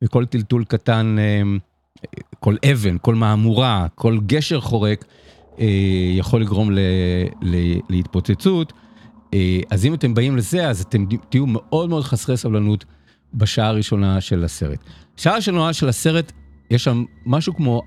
וכל 0.01 0.25
טלטול 0.25 0.63
קטן, 0.63 1.15
אה, 1.19 1.41
כל 2.39 2.55
אבן, 2.71 2.97
כל 3.01 3.15
מהמורה, 3.15 3.87
כל 3.95 4.19
גשר 4.25 4.61
חורק, 4.61 5.05
אה, 5.59 5.65
יכול 6.17 6.41
לגרום 6.41 6.71
ל, 6.71 6.79
ל, 7.41 7.55
להתפוצצות. 7.89 8.73
אה, 9.33 9.59
אז 9.69 9.85
אם 9.85 9.93
אתם 9.93 10.13
באים 10.13 10.37
לזה, 10.37 10.69
אז 10.69 10.81
אתם 10.81 11.05
תהיו 11.29 11.45
מאוד 11.47 11.89
מאוד 11.89 12.03
חסרי 12.03 12.37
סבלנות 12.37 12.85
בשעה 13.33 13.67
הראשונה 13.67 14.21
של 14.21 14.43
הסרט. 14.43 14.79
בשעה 15.17 15.33
הראשונה 15.33 15.73
של 15.73 15.89
הסרט, 15.89 16.31
יש 16.71 16.83
שם 16.83 17.05
משהו 17.25 17.55
כמו 17.55 17.81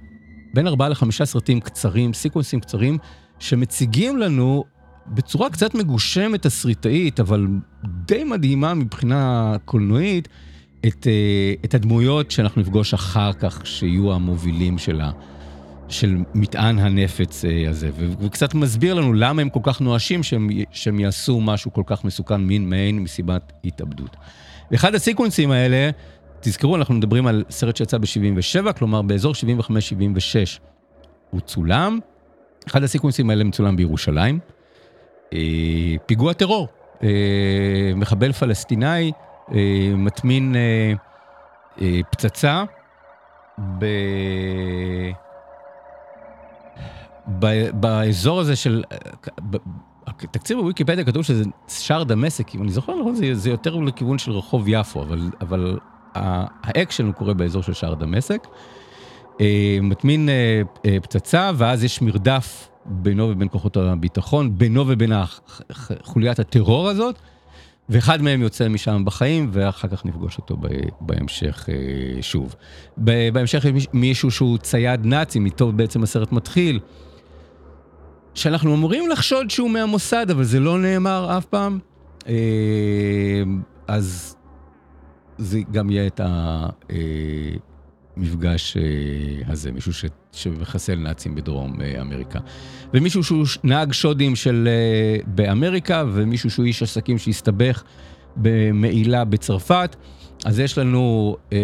בין 0.54 0.66
ארבעה 0.66 0.88
לחמישה 0.88 1.25
סרטים 1.26 1.61
קצרים, 1.61 2.14
סיקוונסים 2.14 2.61
קצרים, 2.61 2.99
שמציגים 3.38 4.18
לנו 4.18 4.64
בצורה 5.06 5.50
קצת 5.50 5.75
מגושמת 5.75 6.42
תסריטאית, 6.42 7.21
אבל 7.21 7.47
די 7.85 8.25
מדהימה 8.25 8.75
מבחינה 8.75 9.56
קולנועית, 9.64 10.28
את, 10.87 11.06
אה, 11.06 11.54
את 11.64 11.75
הדמויות 11.75 12.30
שאנחנו 12.30 12.61
נפגוש 12.61 12.94
אחר 12.94 13.32
כך, 13.32 13.66
שיהיו 13.66 14.12
המובילים 14.12 14.78
שלה. 14.78 15.11
של 15.88 16.16
מטען 16.35 16.78
הנפץ 16.78 17.44
אה, 17.44 17.71
הזה, 17.71 17.90
וקצת 18.21 18.54
מסביר 18.54 18.94
לנו 18.94 19.12
למה 19.12 19.42
הם 19.42 19.49
כל 19.50 19.61
כך 19.62 19.80
נואשים 19.80 20.23
שהם, 20.23 20.49
שהם 20.71 21.00
יעשו 21.00 21.40
משהו 21.40 21.73
כל 21.73 21.82
כך 21.87 22.04
מסוכן 22.04 22.40
מין 22.40 22.71
מעין 22.71 22.99
מסיבת 22.99 23.52
התאבדות. 23.64 24.16
ואחד 24.71 24.94
הסיקוונסים 24.94 25.50
האלה, 25.50 25.90
תזכרו, 26.40 26.76
אנחנו 26.76 26.94
מדברים 26.94 27.26
על 27.26 27.44
סרט 27.50 27.76
שיצא 27.76 27.99
ב-77, 27.99 28.73
כלומר 28.73 29.02
באזור 29.02 29.32
75-76 29.32 29.64
הוא 31.30 31.40
צולם. 31.40 31.99
אחד 32.66 32.82
הסיקוונסים 32.82 33.30
האלה 33.30 33.44
מצולם 33.44 33.76
בירושלים. 33.76 34.38
פיגוע 36.06 36.32
טרור, 36.32 36.68
אה, 37.02 37.92
מחבל 37.96 38.32
פלסטיני 38.32 39.12
אה, 39.54 39.92
מטמין 39.96 40.56
אה, 40.56 42.00
פצצה 42.10 42.64
ב... 43.78 43.84
ב- 47.38 47.70
באזור 47.80 48.40
הזה 48.40 48.56
של... 48.56 48.82
תקציר 50.30 50.59
בוויקיפדיה 50.58 51.04
כתוב 51.04 51.22
שזה 51.22 51.44
שער 51.68 52.04
דמשק, 52.04 52.54
אם 52.54 52.62
אני 52.62 52.72
זוכר 52.72 53.00
נכון, 53.00 53.14
זה, 53.32 53.50
יותר 53.50 53.76
לכיוון 53.76 54.18
של 54.18 54.32
רחוב 54.32 54.64
יפו, 54.68 55.02
אבל, 55.02 55.30
אבל 55.40 55.78
האקשן 56.14 57.06
הוא 57.06 57.14
קורה 57.14 57.34
באזור 57.34 57.62
של 57.62 57.72
שער 57.72 57.94
דמשק. 57.94 58.46
מטמין 59.82 60.28
פצצה, 61.02 61.50
ואז 61.54 61.84
יש 61.84 62.02
מרדף 62.02 62.68
בינו 62.86 63.28
ובין 63.30 63.48
כוחות 63.48 63.76
הביטחון, 63.76 64.58
בינו 64.58 64.84
ובין 64.88 65.12
חוליית 66.02 66.38
הטרור 66.38 66.88
הזאת, 66.88 67.18
ואחד 67.88 68.22
מהם 68.22 68.42
יוצא 68.42 68.68
משם 68.68 69.04
בחיים, 69.04 69.48
ואחר 69.52 69.88
כך 69.88 70.06
נפגוש 70.06 70.38
אותו 70.38 70.56
בהמשך 71.00 71.68
אה, 71.68 71.74
שוב. 72.22 72.54
בהמשך 72.96 73.64
יש 73.64 73.70
מיש- 73.72 73.88
מישהו 73.92 74.30
שהוא 74.30 74.58
צייד 74.58 75.06
נאצי, 75.06 75.38
איתו 75.44 75.72
בעצם 75.72 76.02
הסרט 76.02 76.32
מתחיל. 76.32 76.80
שאנחנו 78.34 78.74
אמורים 78.74 79.10
לחשוד 79.10 79.50
שהוא 79.50 79.70
מהמוסד, 79.70 80.30
אבל 80.30 80.44
זה 80.44 80.60
לא 80.60 80.78
נאמר 80.78 81.38
אף 81.38 81.44
פעם. 81.44 81.78
אה, 82.28 83.42
אז 83.88 84.36
זה 85.38 85.60
גם 85.70 85.90
יהיה 85.90 86.06
את 86.06 86.20
המפגש 88.16 88.76
אה, 88.76 88.82
הזה, 89.52 89.72
מישהו 89.72 89.92
ש- 89.92 90.04
שמחסל 90.32 90.94
נאצים 90.94 91.34
בדרום 91.34 91.80
אה, 91.80 92.00
אמריקה. 92.00 92.38
ומישהו 92.94 93.24
שהוא 93.24 93.46
נהג 93.64 93.92
שודים 93.92 94.36
של 94.36 94.68
אה, 94.70 95.22
באמריקה, 95.26 96.04
ומישהו 96.12 96.50
שהוא 96.50 96.66
איש 96.66 96.82
עסקים 96.82 97.18
שהסתבך 97.18 97.82
במעילה 98.36 99.24
בצרפת. 99.24 99.96
אז 100.44 100.58
יש 100.58 100.78
לנו 100.78 101.36
אה, 101.52 101.58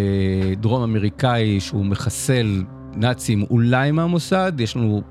דרום 0.61 0.83
אמריקאי 0.83 1.61
שהוא 1.61 1.85
מחסל 1.85 2.63
נאצים 2.95 3.45
אולי 3.51 3.91
מהמוסד, 3.91 4.53
יש 4.59 4.77
לנו 4.77 5.03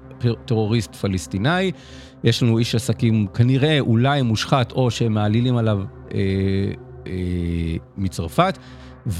טרוריסט 0.45 0.95
פלסטיני, 0.95 1.71
יש 2.23 2.43
לנו 2.43 2.57
איש 2.57 2.75
עסקים 2.75 3.27
כנראה 3.33 3.79
אולי 3.79 4.21
מושחת 4.21 4.71
או 4.71 4.91
שמעלילים 4.91 5.57
עליו 5.57 5.79
אה, 6.13 6.19
אה, 7.07 7.11
מצרפת, 7.97 8.57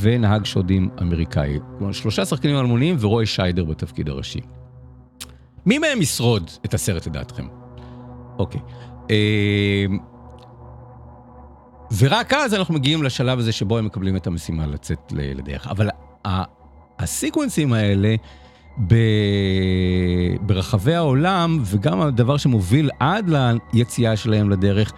ונהג 0.01 0.45
שודים 0.45 0.89
אמריקאי. 1.01 1.59
כלומר, 1.77 1.93
שלושה 1.93 2.25
שחקנים 2.25 2.57
אלמוניים 2.57 2.95
ורוי 2.99 3.25
שיידר 3.25 3.63
בתפקיד 3.65 4.09
הראשי. 4.09 4.39
מי 5.65 5.77
מהם 5.77 6.01
ישרוד 6.01 6.51
את 6.65 6.73
הסרט 6.73 7.07
לדעתכם? 7.07 7.47
אוקיי. 8.39 8.61
אה, 9.11 9.85
ורק 11.97 12.33
אז 12.33 12.53
אנחנו 12.53 12.73
מגיעים 12.73 13.03
לשלב 13.03 13.39
הזה 13.39 13.51
שבו 13.51 13.77
הם 13.77 13.85
מקבלים 13.85 14.15
את 14.15 14.27
המשימה 14.27 14.67
לצאת 14.67 15.13
לדרך. 15.15 15.67
אבל 15.67 15.89
הסיקוונסים 16.99 17.73
האלה 17.73 18.15
ב... 18.87 18.95
ברחבי 20.41 20.95
העולם, 20.95 21.59
וגם 21.65 22.01
הדבר 22.01 22.37
שמוביל 22.37 22.89
עד 22.99 23.31
ליציאה 23.73 24.17
שלהם 24.17 24.49
לדרך, 24.49 24.93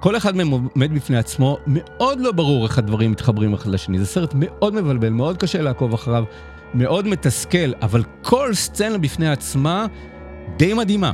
כל 0.00 0.16
אחד 0.16 0.36
מהם 0.36 0.50
עומד 0.50 0.94
בפני 0.94 1.16
עצמו, 1.16 1.58
מאוד 1.66 2.20
לא 2.20 2.32
ברור 2.32 2.66
איך 2.66 2.78
הדברים 2.78 3.10
מתחברים 3.10 3.54
אחד 3.54 3.70
לשני. 3.70 3.98
זה 3.98 4.06
סרט 4.06 4.32
מאוד 4.34 4.74
מבלבל, 4.74 5.08
מאוד 5.08 5.36
קשה 5.36 5.62
לעקוב 5.62 5.94
אחריו, 5.94 6.24
מאוד 6.74 7.08
מתסכל, 7.08 7.72
אבל 7.82 8.02
כל 8.22 8.54
סצנה 8.54 8.98
בפני 8.98 9.28
עצמה 9.28 9.86
די 10.56 10.74
מדהימה. 10.74 11.12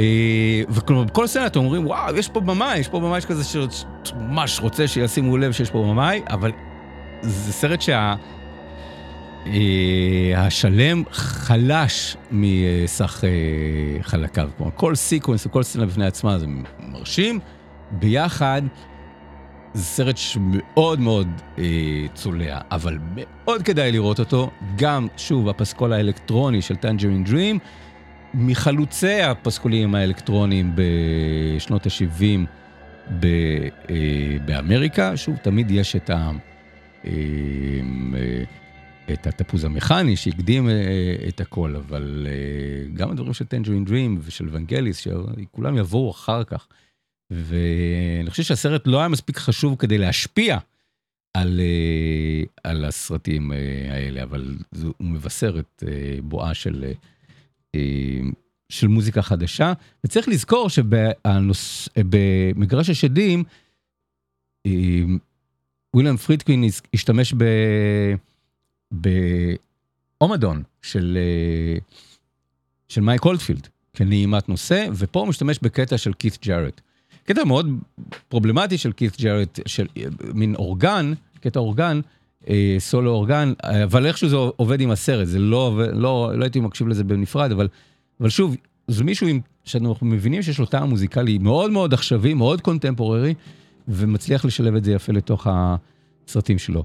אה, 0.00 0.62
וכלומר, 0.68 1.04
בכל 1.04 1.26
סצנה 1.26 1.46
אתם 1.46 1.60
אומרים, 1.60 1.86
וואו, 1.86 2.16
יש 2.16 2.28
פה 2.28 2.40
במאי, 2.40 2.78
יש 2.78 2.88
פה 2.88 3.00
במאי 3.00 3.20
כזה 3.20 3.44
שממש 3.44 4.60
רוצה 4.60 4.88
שישימו 4.88 5.36
לב 5.36 5.52
שיש 5.52 5.70
פה 5.70 5.82
במאי, 5.90 6.22
אבל 6.30 6.52
זה 7.22 7.52
סרט 7.52 7.80
שה... 7.80 8.14
אה, 9.46 10.32
השלם 10.36 11.02
חלש 11.12 12.16
מסך 12.30 13.24
אה, 13.24 14.02
חלקיו. 14.02 14.48
כל 14.76 14.94
סיקוונס 14.94 15.46
וכל 15.46 15.62
סצנה 15.62 15.86
בפני 15.86 16.06
עצמה 16.06 16.38
זה 16.38 16.46
מרשים. 16.88 17.40
ביחד, 17.90 18.62
זה 19.74 19.82
סרט 19.84 20.16
שמאוד 20.16 21.00
מאוד 21.00 21.28
אה, 21.58 22.06
צולע, 22.14 22.58
אבל 22.70 22.98
מאוד 23.14 23.62
כדאי 23.62 23.92
לראות 23.92 24.18
אותו. 24.18 24.50
גם, 24.76 25.06
שוב, 25.16 25.48
הפסקול 25.48 25.92
האלקטרוני 25.92 26.62
של 26.62 26.76
טנג'רין 26.76 27.24
דרים, 27.24 27.58
מחלוצי 28.34 29.22
הפסקולים 29.22 29.94
האלקטרוניים 29.94 30.72
בשנות 30.74 31.86
ה-70 31.86 32.46
ב, 33.20 33.26
אה, 33.90 34.36
באמריקה. 34.44 35.16
שוב, 35.16 35.36
תמיד 35.36 35.70
יש 35.70 35.96
את 35.96 36.10
ה... 36.10 36.30
אה, 37.04 37.10
אה, 38.14 38.42
את 39.12 39.26
התפוז 39.26 39.64
המכני 39.64 40.16
שהקדים 40.16 40.68
אה, 40.68 40.74
את 41.28 41.40
הכל, 41.40 41.76
אבל 41.76 42.26
אה, 42.30 42.92
גם 42.94 43.10
הדברים 43.10 43.32
של 43.34 43.44
טנג'רין 43.44 43.84
דרים 43.84 44.18
ושל 44.22 44.48
ונגליס, 44.52 44.96
שכולם 44.96 45.76
יבואו 45.76 46.10
אחר 46.10 46.44
כך. 46.44 46.66
ואני 47.30 48.30
חושב 48.30 48.42
שהסרט 48.42 48.86
לא 48.86 48.98
היה 48.98 49.08
מספיק 49.08 49.38
חשוב 49.38 49.76
כדי 49.78 49.98
להשפיע 49.98 50.58
על, 51.34 51.60
אה, 51.60 52.70
על 52.70 52.84
הסרטים 52.84 53.52
האלה, 53.90 54.22
אבל 54.22 54.56
הוא 54.80 54.94
מבשר 55.00 55.58
את 55.58 55.82
בואה 56.22 56.54
של, 56.54 56.92
של 58.68 58.88
מוזיקה 58.88 59.22
חדשה. 59.22 59.72
וצריך 60.04 60.28
לזכור 60.28 60.68
שבמגרש 60.68 62.90
השדים, 62.90 63.44
וויליאם 65.94 66.16
פרידקין 66.16 66.64
השתמש 66.94 67.34
ב... 67.36 67.44
באומדון 68.90 70.62
של, 70.82 71.18
אה, 71.20 71.78
של 72.88 73.00
מייק 73.00 73.22
הולדפילד 73.22 73.68
כנעימת 73.92 74.48
נושא, 74.48 74.86
ופה 74.94 75.20
הוא 75.20 75.28
משתמש 75.28 75.58
בקטע 75.62 75.98
של 75.98 76.12
כית 76.12 76.38
ג'ארט. 76.42 76.80
קטע 77.30 77.44
מאוד 77.44 77.78
פרובלמטי 78.28 78.78
של 78.78 78.92
קית' 78.92 79.20
ג'ארט, 79.20 79.60
של 79.66 79.86
אה, 79.96 80.02
מין 80.34 80.54
אורגן, 80.54 81.12
קטע 81.40 81.60
אורגן, 81.60 82.00
אה, 82.48 82.76
סולו 82.78 83.10
אורגן, 83.10 83.52
אבל 83.84 84.06
איכשהו 84.06 84.28
זה 84.28 84.36
עובד 84.36 84.80
עם 84.80 84.90
הסרט, 84.90 85.26
זה 85.26 85.38
לא, 85.38 85.80
לא, 85.92 86.32
לא 86.34 86.44
הייתי 86.44 86.60
מקשיב 86.60 86.88
לזה 86.88 87.04
בנפרד, 87.04 87.52
אבל, 87.52 87.68
אבל 88.20 88.28
שוב, 88.28 88.56
זה 88.88 89.04
מישהו 89.04 89.26
עם, 89.26 89.40
שאנחנו 89.64 90.06
מבינים 90.06 90.42
שיש 90.42 90.58
לו 90.58 90.66
טעם 90.66 90.90
מוזיקלי 90.90 91.38
מאוד 91.38 91.70
מאוד 91.70 91.94
עכשווי, 91.94 92.34
מאוד 92.34 92.60
contemporary, 92.60 93.34
ומצליח 93.88 94.44
לשלב 94.44 94.74
את 94.74 94.84
זה 94.84 94.92
יפה 94.92 95.12
לתוך 95.12 95.46
הסרטים 95.50 96.58
שלו. 96.58 96.84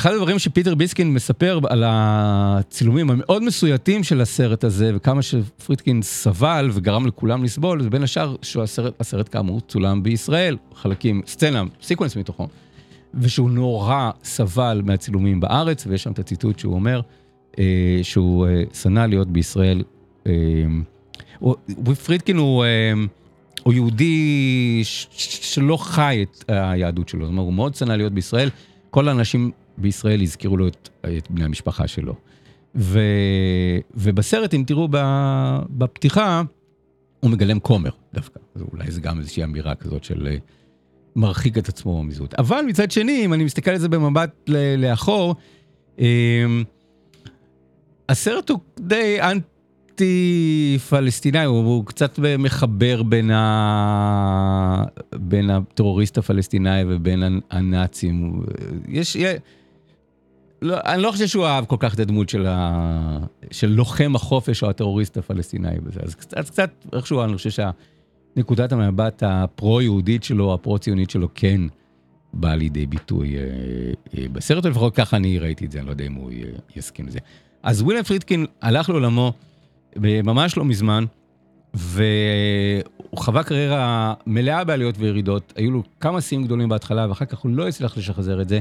אחד 0.00 0.12
הדברים 0.12 0.38
שפיטר 0.38 0.74
ביסקינד 0.74 1.14
מספר 1.14 1.60
על 1.68 1.84
הצילומים 1.86 3.10
המאוד 3.10 3.42
מסויטים 3.42 4.04
של 4.04 4.20
הסרט 4.20 4.64
הזה, 4.64 4.92
וכמה 4.94 5.22
שפרידקין 5.22 6.02
סבל 6.02 6.70
וגרם 6.72 7.06
לכולם 7.06 7.44
לסבול, 7.44 7.82
זה 7.82 7.90
בין 7.90 8.02
השאר 8.02 8.36
שהסרט, 8.42 9.00
הסרט 9.00 9.28
כאמור 9.32 9.60
צולם 9.60 10.02
בישראל, 10.02 10.56
חלקים, 10.74 11.22
סצנה, 11.26 11.62
סיקוונס 11.82 12.16
מתוכו, 12.16 12.48
ושהוא 13.14 13.50
נורא 13.50 14.10
סבל 14.24 14.82
מהצילומים 14.84 15.40
בארץ, 15.40 15.86
ויש 15.86 16.02
שם 16.02 16.12
את 16.12 16.18
הציטוט 16.18 16.58
שהוא 16.58 16.74
אומר, 16.74 17.00
אה, 17.58 17.64
שהוא 18.02 18.46
אה, 18.46 18.62
שנא 18.82 19.06
להיות 19.06 19.28
בישראל. 19.28 19.82
אה, 20.26 20.32
פרידקין 22.04 22.36
הוא... 22.36 22.64
אה, 22.64 22.92
הוא 23.62 23.72
יהודי 23.72 24.80
שלא 25.14 25.76
חי 25.76 26.24
את 26.30 26.44
היהדות 26.48 27.08
שלו, 27.08 27.24
זאת 27.24 27.32
אומרת, 27.32 27.44
הוא 27.44 27.52
מאוד 27.52 27.74
שנא 27.74 27.92
להיות 27.92 28.12
בישראל. 28.12 28.50
כל 28.90 29.08
האנשים 29.08 29.50
בישראל 29.78 30.22
הזכירו 30.22 30.56
לו 30.56 30.68
את, 30.68 30.88
את 31.18 31.30
בני 31.30 31.44
המשפחה 31.44 31.88
שלו. 31.88 32.14
ו, 32.74 33.00
ובסרט, 33.94 34.54
אם 34.54 34.64
תראו 34.66 34.88
בפתיחה, 35.70 36.42
הוא 37.20 37.30
מגלם 37.30 37.60
כומר 37.60 37.90
דווקא. 38.14 38.40
אז 38.54 38.62
אולי 38.72 38.90
זה 38.90 39.00
גם 39.00 39.18
איזושהי 39.18 39.44
אמירה 39.44 39.74
כזאת 39.74 40.04
של 40.04 40.26
אה, 40.26 40.36
מרחיק 41.16 41.58
את 41.58 41.68
עצמו 41.68 42.04
מזהות. 42.04 42.34
אבל 42.34 42.60
מצד 42.66 42.90
שני, 42.90 43.24
אם 43.24 43.34
אני 43.34 43.44
מסתכל 43.44 43.70
על 43.70 43.78
זה 43.78 43.88
במבט 43.88 44.50
לאחור, 44.78 45.34
אמ, 45.98 46.64
הסרט 48.08 48.50
הוא 48.50 48.58
די 48.80 49.18
אנטי-פלסטיני, 49.20 51.44
הוא, 51.44 51.58
הוא 51.58 51.86
קצת 51.86 52.18
מחבר 52.38 53.02
בין, 53.02 53.30
ה... 53.30 54.84
בין 55.14 55.50
הטרוריסט 55.50 56.18
הפלסטיני 56.18 56.80
ובין 56.86 57.40
הנאצים. 57.50 58.42
יש... 58.88 59.16
לא, 60.62 60.76
אני 60.84 61.02
לא 61.02 61.10
חושב 61.10 61.26
שהוא 61.26 61.46
אהב 61.46 61.64
כל 61.64 61.76
כך 61.78 61.94
את 61.94 62.00
הדמות 62.00 62.28
של, 62.28 62.46
ה... 62.46 63.18
של 63.50 63.66
לוחם 63.66 64.12
החופש 64.14 64.62
או 64.62 64.70
הטרוריסט 64.70 65.16
הפלסטיני 65.16 65.80
בזה. 65.82 66.00
אז 66.02 66.14
קצת, 66.14 66.38
קצת 66.38 66.70
איכשהו 66.92 67.22
אני 67.24 67.36
חושב 67.36 67.64
שנקודת 68.36 68.72
המבט 68.72 69.22
הפרו-יהודית 69.26 70.24
שלו, 70.24 70.54
הפרו-ציונית 70.54 71.10
שלו, 71.10 71.28
כן 71.34 71.60
באה 72.32 72.56
לידי 72.56 72.86
ביטוי 72.86 73.36
אה, 73.36 73.42
אה, 74.18 74.26
בסרט, 74.32 74.66
לפחות 74.66 74.94
ככה 74.94 75.16
אני 75.16 75.38
ראיתי 75.38 75.64
את 75.64 75.72
זה, 75.72 75.78
אני 75.78 75.86
לא 75.86 75.90
יודע 75.90 76.06
אם 76.06 76.14
הוא 76.14 76.30
יסכים 76.76 77.06
לזה. 77.06 77.18
אז 77.62 77.82
וויליאם 77.82 78.04
פרידקין 78.04 78.46
הלך 78.62 78.88
לעולמו 78.88 79.32
ממש 79.96 80.56
לא 80.56 80.64
מזמן, 80.64 81.04
והוא 81.74 83.18
חווה 83.18 83.42
קריירה 83.42 84.14
מלאה 84.26 84.64
בעליות 84.64 84.94
וירידות, 84.98 85.52
היו 85.56 85.70
לו 85.70 85.82
כמה 86.00 86.20
שיאים 86.20 86.44
גדולים 86.44 86.68
בהתחלה, 86.68 87.08
ואחר 87.08 87.24
כך 87.24 87.38
הוא 87.38 87.50
לא 87.50 87.68
הצליח 87.68 87.96
לשחזר 87.96 88.40
את 88.42 88.48
זה. 88.48 88.60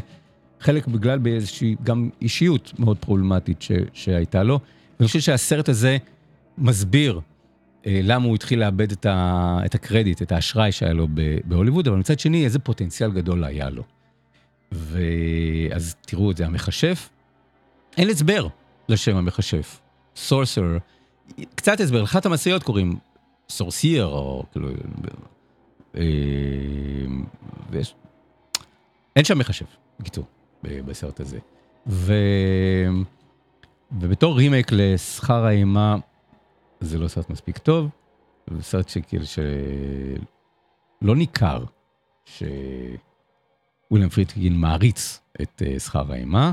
חלק 0.59 0.87
בגלל 0.87 1.19
באיזושהי 1.19 1.75
גם 1.83 2.09
אישיות 2.21 2.73
מאוד 2.79 2.97
פרובלמטית 2.97 3.61
ש, 3.61 3.71
שהייתה 3.93 4.43
לו. 4.43 4.59
אני 4.99 5.07
חושב 5.07 5.19
שהסרט 5.19 5.69
הזה 5.69 5.97
מסביר 6.57 7.19
אה, 7.85 7.99
למה 8.03 8.25
הוא 8.25 8.35
התחיל 8.35 8.59
לאבד 8.59 8.91
את, 8.91 9.05
ה, 9.05 9.59
את 9.65 9.75
הקרדיט, 9.75 10.21
את 10.21 10.31
האשראי 10.31 10.71
שהיה 10.71 10.93
לו 10.93 11.07
בהוליווד, 11.43 11.87
אבל 11.87 11.97
מצד 11.97 12.19
שני, 12.19 12.45
איזה 12.45 12.59
פוטנציאל 12.59 13.11
גדול 13.11 13.43
היה 13.43 13.69
לו. 13.69 13.83
ואז 14.71 15.95
תראו 16.01 16.31
את 16.31 16.37
זה, 16.37 16.45
המכשף, 16.45 17.09
אין 17.97 18.09
הסבר 18.09 18.47
לשם 18.89 19.15
המכשף. 19.15 19.79
Sorcerer, 20.15 20.77
קצת 21.55 21.79
הסבר, 21.79 22.01
לאחת 22.01 22.25
המשאיות 22.25 22.63
קוראים 22.63 22.95
Sorcerer, 23.49 24.05
או 24.05 24.43
כאילו... 24.51 24.69
אה, 25.97 26.01
ויש... 27.69 27.95
אין 29.15 29.25
שם 29.25 29.37
מכשף, 29.37 29.65
בקיצור. 29.99 30.25
בסרט 30.63 31.19
הזה. 31.19 31.39
ו... 31.87 32.13
ובתור 33.91 34.37
רימייק 34.37 34.67
לשכר 34.71 35.45
האימה, 35.45 35.95
זה 36.79 36.97
לא 36.97 37.07
סרט 37.07 37.29
מספיק 37.29 37.57
טוב, 37.57 37.89
זה 38.51 38.63
סרט 38.63 38.89
שכאילו 38.89 39.25
שלא 39.25 41.15
ניכר 41.15 41.65
שוויליאם 42.25 42.99
פרידקין 44.09 44.57
מעריץ 44.57 45.21
את 45.41 45.61
uh, 45.65 45.79
שכר 45.79 46.11
האימה, 46.11 46.51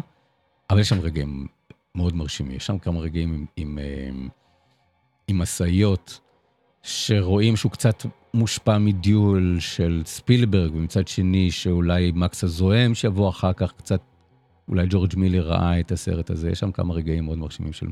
אבל 0.71 0.81
יש 0.81 0.89
שם 0.89 1.01
רגעים 1.01 1.47
מאוד 1.95 2.17
מרשימים, 2.17 2.57
יש 2.57 2.67
שם 2.67 2.79
כמה 2.79 3.01
רגעים 3.01 3.35
עם, 3.35 3.47
עם, 3.57 3.79
עם, 4.09 4.29
עם 5.29 5.39
משאיות 5.39 6.21
שרואים 6.87 7.57
שהוא 7.57 7.73
קצת 7.73 8.07
מושפע 8.35 8.79
מ-Duel 8.79 9.57
של 9.61 10.03
ספילברג, 10.05 10.75
ומצד 10.75 11.09
שני 11.09 11.51
שאולי 11.51 12.13
מקס 12.15 12.45
הזועם 12.45 12.95
שיבוא 12.95 13.29
אחר 13.29 13.53
כך 13.53 13.73
קצת, 13.73 14.01
אולי 14.69 14.87
ג'ורג' 14.91 15.17
מילי 15.17 15.41
ראה 15.41 15.81
את 15.81 15.93
הסרט 15.93 16.31
הזה, 16.31 16.51
יש 16.51 16.59
שם 16.59 16.73
כמה 16.73 16.95
רגעים 16.95 17.25
מאוד 17.25 17.39
מרשימים 17.39 17.73
של 17.73 17.87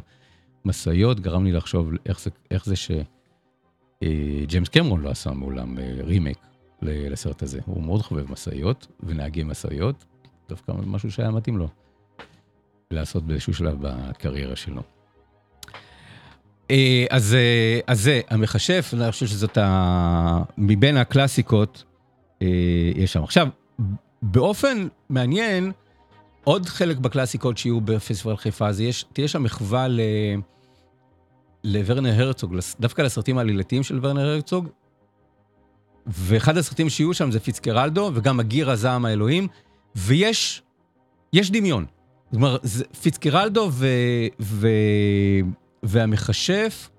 משאיות 0.64 1.20
גרם 1.20 1.44
לי 1.44 1.52
לחשוב 1.52 1.90
איך 2.06 2.20
זה, 2.20 2.30
איך 2.50 2.64
זה 2.66 2.74
שג'יימס 2.76 4.68
קמרון 4.68 5.00
לא 5.00 5.10
עשה 5.10 5.30
מעולם 5.30 5.78
אה, 5.78 5.96
רימייק 6.02 6.38
לסרט 6.82 7.42
הזה. 7.42 7.60
הוא 7.66 7.82
מאוד 7.82 8.02
חובב 8.02 8.32
משאיות 8.32 8.86
ונהגי 9.00 9.44
משאיות, 9.44 10.04
דווקא 10.48 10.72
משהו 10.86 11.10
שהיה 11.10 11.30
מתאים 11.30 11.58
לו 11.58 11.68
לעשות 12.90 13.26
באיזשהו 13.26 13.54
שלב 13.54 13.76
בקריירה 13.80 14.56
שלו. 14.56 14.93
אה, 16.70 17.04
אז, 17.10 17.34
אה, 17.34 17.80
אז 17.86 18.00
זה, 18.00 18.20
המכשף, 18.30 18.90
אני 18.94 19.12
חושב 19.12 19.26
שזאת 19.26 19.58
ה... 19.58 20.42
מבין 20.58 20.96
הקלאסיקות, 20.96 21.84
אה, 22.42 22.46
יש 22.96 23.12
שם. 23.12 23.22
עכשיו, 23.22 23.48
באופן 24.22 24.88
מעניין, 25.08 25.72
עוד 26.44 26.66
חלק 26.66 26.96
בקלאסיקות 26.96 27.58
שיהיו 27.58 27.80
בפסטיבל 27.80 28.36
חיפה, 28.36 28.72
זה 28.72 28.84
יש, 28.84 29.04
תהיה 29.12 29.28
שם 29.28 29.42
מחווה 29.42 29.88
ל... 29.88 30.00
לוורנר 31.64 32.22
הרצוג, 32.22 32.56
דווקא 32.80 33.02
לסרטים 33.02 33.38
העלילתיים 33.38 33.82
של 33.82 33.98
ורנר 34.02 34.28
הרצוג, 34.28 34.68
ואחד 36.06 36.56
הסרטים 36.56 36.88
שיהיו 36.88 37.14
שם 37.14 37.30
זה 37.30 37.40
פיצקרלדו, 37.40 38.10
וגם 38.14 38.40
הגיר 38.40 38.70
הזעם 38.70 39.04
האלוהים, 39.04 39.48
ויש 39.96 40.62
יש 41.32 41.50
דמיון. 41.50 41.86
זאת 42.30 42.36
אומרת, 42.36 42.60
פיצקרלדו 43.02 43.68
ו, 43.72 43.86
ו, 44.40 44.68
והמכשף 45.84 46.90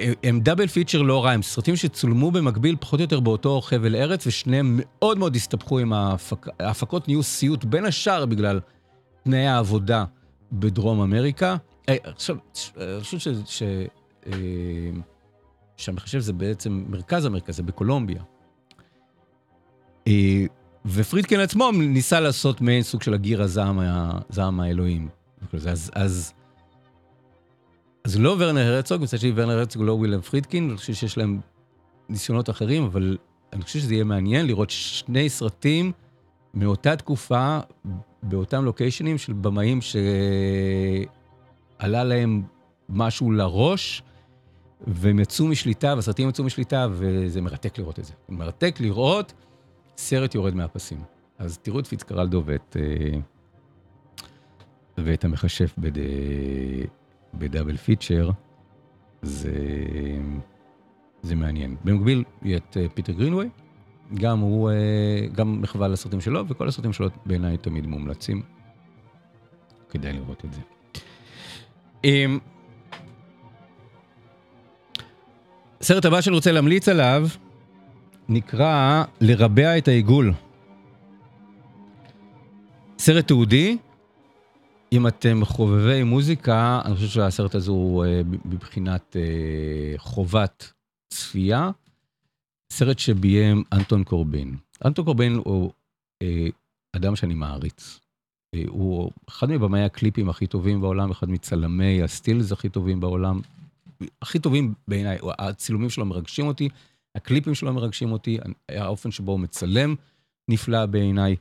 אה, 0.00 0.12
הם 0.22 0.40
דאבל 0.40 0.66
פיצ'ר 0.66 1.02
לא 1.02 1.24
רע, 1.24 1.30
הם 1.30 1.42
סרטים 1.42 1.76
שצולמו 1.76 2.30
במקביל 2.30 2.76
פחות 2.80 3.00
או 3.00 3.04
יותר 3.04 3.20
באותו 3.20 3.60
חבל 3.60 3.96
ארץ, 3.96 4.26
ושניהם 4.26 4.80
מאוד 4.82 5.18
מאוד 5.18 5.36
הסתבכו 5.36 5.78
עם 5.78 5.92
ההפק... 5.92 6.46
ההפקות 6.60 7.08
נהיו 7.08 7.22
סיוט, 7.22 7.64
בין 7.64 7.84
השאר 7.84 8.26
בגלל 8.26 8.60
תנאי 9.22 9.46
העבודה 9.46 10.04
בדרום 10.52 11.00
אמריקה. 11.00 11.56
אה, 11.88 11.96
עכשיו, 12.04 12.36
אני 12.76 13.00
חושב 13.00 13.18
ש... 13.18 13.28
ש... 13.46 13.62
אה, 14.26 14.32
שהמחשב 15.76 16.18
זה 16.18 16.32
בעצם 16.32 16.84
מרכז 16.88 17.26
אמריקה, 17.26 17.52
זה 17.52 17.62
בקולומביה. 17.62 18.22
אה, 20.08 20.44
ופרידקין 20.86 21.40
עצמו 21.40 21.70
ניסה 21.72 22.20
לעשות 22.20 22.60
מעין 22.60 22.82
סוג 22.82 23.02
של 23.02 23.14
הגיר 23.14 23.42
הזעם, 23.42 23.78
ה- 23.78 24.18
זעם 24.28 24.60
האלוהים. 24.60 25.08
אז, 25.54 25.90
אז, 25.94 26.32
אז 28.04 28.20
לא 28.20 28.36
ורנר 28.38 28.74
הרצוג, 28.74 29.02
מצד 29.02 29.18
שני 29.18 29.32
ורנר 29.34 29.58
הרצוג 29.58 29.82
לא 29.82 29.92
ווילם 29.92 30.20
פרידקין, 30.20 30.68
אני 30.68 30.76
חושב 30.76 30.94
שיש 30.94 31.18
להם 31.18 31.40
ניסיונות 32.08 32.50
אחרים, 32.50 32.84
אבל 32.84 33.16
אני 33.52 33.62
חושב 33.62 33.78
שזה 33.78 33.94
יהיה 33.94 34.04
מעניין 34.04 34.46
לראות 34.46 34.70
שני 34.70 35.28
סרטים 35.28 35.92
מאותה 36.54 36.96
תקופה, 36.96 37.58
באותם 38.22 38.64
לוקיישנים 38.64 39.18
של 39.18 39.32
במאים 39.32 39.78
שעלה 41.80 42.04
להם 42.04 42.42
משהו 42.88 43.30
לראש, 43.32 44.02
והם 44.86 45.20
יצאו 45.20 45.46
משליטה, 45.46 45.94
והסרטים 45.96 46.28
יצאו 46.28 46.44
משליטה, 46.44 46.86
וזה 46.90 47.40
מרתק 47.40 47.78
לראות 47.78 47.98
את 47.98 48.04
זה. 48.04 48.12
מרתק 48.28 48.76
לראות 48.80 49.32
סרט 49.96 50.34
יורד 50.34 50.54
מהפסים. 50.54 51.02
אז 51.38 51.58
תראו 51.58 51.80
את 51.80 51.86
פיצקרלדו 51.86 52.42
ואת, 52.46 52.76
אה, 52.80 53.18
ואת 54.98 55.24
המכשף 55.24 55.74
בד, 55.78 55.98
ב-double 57.38 57.76
feature, 57.76 58.30
זה, 59.22 59.52
זה 61.22 61.34
מעניין. 61.36 61.76
במקביל, 61.84 62.24
יהיה 62.42 62.56
את 62.56 62.76
אה, 62.76 62.86
פיטר 62.94 63.12
גרינווי, 63.12 63.48
גם 64.14 64.38
הוא, 64.38 64.70
אה, 64.70 65.26
גם 65.32 65.60
מחווה 65.62 65.88
לסרטים 65.88 66.20
שלו, 66.20 66.48
וכל 66.48 66.68
הסרטים 66.68 66.92
שלו 66.92 67.08
בעיניי 67.26 67.56
תמיד 67.56 67.86
מומלצים. 67.86 68.42
כדאי 69.90 70.12
לראות 70.12 70.44
את 70.44 70.52
זה. 70.52 70.60
אמ, 72.04 72.38
הסרט 75.80 76.04
הבא 76.04 76.20
שאני 76.20 76.36
רוצה 76.36 76.52
להמליץ 76.52 76.88
עליו 76.88 77.28
נקרא 78.28 79.04
לרבע 79.20 79.78
את 79.78 79.88
העיגול. 79.88 80.32
סרט 82.98 83.26
תיעודי, 83.26 83.76
אם 84.94 85.06
אתם 85.06 85.44
חובבי 85.44 86.02
מוזיקה, 86.02 86.82
אני 86.84 86.94
חושב 86.94 87.06
שהסרט 87.08 87.54
הזה 87.54 87.70
הוא 87.70 88.04
אה, 88.04 88.20
מבחינת 88.44 89.16
אה, 89.16 89.94
חובת 89.96 90.72
צפייה. 91.08 91.70
סרט 92.72 92.98
שביים 92.98 93.62
אנטון 93.72 94.04
קורבין. 94.04 94.56
אנטון 94.84 95.04
קורבין 95.04 95.40
הוא 95.44 95.72
אה, 96.22 96.46
אדם 96.96 97.16
שאני 97.16 97.34
מעריץ. 97.34 98.00
הוא 98.68 99.10
אחד 99.28 99.50
מבמאי 99.50 99.82
הקליפים 99.82 100.28
הכי 100.28 100.46
טובים 100.46 100.80
בעולם, 100.80 101.10
אחד 101.10 101.30
מצלמי 101.30 102.02
הסטילס 102.02 102.52
הכי 102.52 102.68
טובים 102.68 103.00
בעולם. 103.00 103.40
הכי 104.22 104.38
טובים 104.38 104.74
בעיניי, 104.88 105.18
הצילומים 105.38 105.90
שלו 105.90 106.06
מרגשים 106.06 106.46
אותי, 106.46 106.68
הקליפים 107.14 107.54
שלו 107.54 107.72
מרגשים 107.72 108.12
אותי, 108.12 108.38
האופן 108.68 109.10
שבו 109.10 109.32
הוא 109.32 109.40
מצלם 109.40 109.94
נפלא 110.48 110.86
בעיניי. 110.86 111.36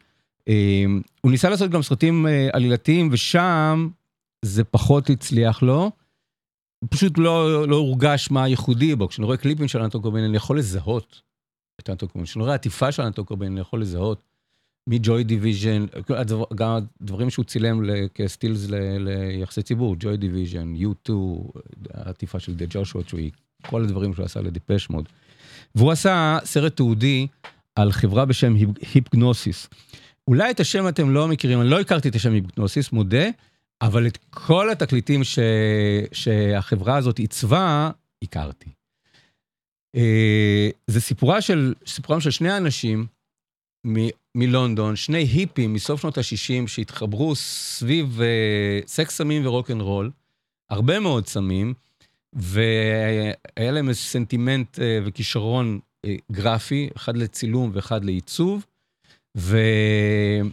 אה, 0.47 0.84
הוא 1.21 1.32
ניסה 1.32 1.49
לעשות 1.49 1.71
גם 1.71 1.82
סרטים 1.82 2.27
אה, 2.27 2.49
עלילתיים, 2.53 3.10
ושם 3.12 3.89
זה 4.45 4.63
פחות 4.63 5.10
הצליח 5.10 5.63
לו. 5.63 5.91
פשוט 6.89 7.17
לא, 7.17 7.67
לא 7.67 7.75
הורגש 7.75 8.32
מה 8.32 8.43
הייחודי 8.43 8.95
בו. 8.95 9.08
כשאני 9.08 9.25
רואה 9.25 9.38
קליפים 9.38 9.67
של 9.67 9.82
אנטון 9.82 10.01
קורבין, 10.01 10.23
אני 10.23 10.38
יכול 10.38 10.60
לזהות 10.60 11.21
את 11.79 11.89
אנטון 11.89 12.10
קורבין. 12.10 12.25
כשאני 12.25 12.43
רואה 12.43 12.56
עטיפה 12.56 12.91
של 12.91 13.01
אנטון 13.03 13.25
קורבין, 13.25 13.51
אני 13.51 13.62
יכול 13.62 13.82
לזהות 13.82 14.21
מג'וי 14.89 15.23
דיוויז'ן, 15.23 15.86
גם 16.56 16.79
הדברים 17.01 17.29
שהוא 17.29 17.45
צילם 17.45 17.82
כסטילס 18.15 18.67
ליחסי 18.99 19.62
ציבור, 19.62 19.95
ג'וי 19.99 20.17
דיוויז'ן, 20.17 20.73
U2, 20.75 21.12
העטיפה 21.93 22.39
של 22.39 22.56
The 22.56 22.65
Joshua 22.69 23.03
Tree, 23.03 23.29
כל 23.69 23.84
הדברים 23.84 24.13
שהוא 24.13 24.25
עשה 24.25 24.41
לדיפש 24.41 24.89
מוד. 24.89 25.10
והוא 25.75 25.91
עשה 25.91 26.38
סרט 26.43 26.75
תיעודי 26.75 27.27
על 27.75 27.91
חברה 27.91 28.25
בשם 28.25 28.56
היפ- 28.56 28.88
היפגנוסיס. 28.93 29.69
אולי 30.27 30.51
את 30.51 30.59
השם 30.59 30.88
אתם 30.88 31.09
לא 31.09 31.27
מכירים, 31.27 31.62
אני 31.62 31.69
לא 31.69 31.79
הכרתי 31.79 32.09
את 32.09 32.15
השם 32.15 32.33
היפגנוסיס, 32.33 32.91
מודה, 32.91 33.25
אבל 33.81 34.07
את 34.07 34.17
כל 34.29 34.69
התקליטים 34.69 35.23
ש... 35.23 35.39
שהחברה 36.13 36.97
הזאת 36.97 37.19
עיצבה, 37.19 37.91
הכרתי. 38.23 38.69
אה, 39.95 40.69
זה 40.88 41.01
סיפורה 41.01 41.41
של, 41.41 41.73
סיפורם 41.86 42.19
של 42.19 42.31
שני 42.31 42.57
אנשים 42.57 43.05
מ... 43.88 43.95
מלונדון, 44.36 44.95
שני 44.95 45.17
היפים 45.17 45.73
מסוף 45.73 46.01
שנות 46.01 46.17
ה-60 46.17 46.67
שהתחברו 46.67 47.36
סביב 47.36 48.21
אה, 48.21 48.79
סקס 48.88 49.17
סמים 49.17 49.45
ורוקנרול, 49.45 50.12
הרבה 50.69 50.99
מאוד 50.99 51.27
סמים, 51.27 51.73
והיה 52.33 53.71
להם 53.71 53.89
איזה 53.89 53.99
סנטימנט 53.99 54.79
אה, 54.79 54.99
וכישרון 55.05 55.79
אה, 56.05 56.15
גרפי, 56.31 56.89
אחד 56.95 57.17
לצילום 57.17 57.71
ואחד 57.73 58.05
לעיצוב. 58.05 58.65
ואחד 59.36 60.48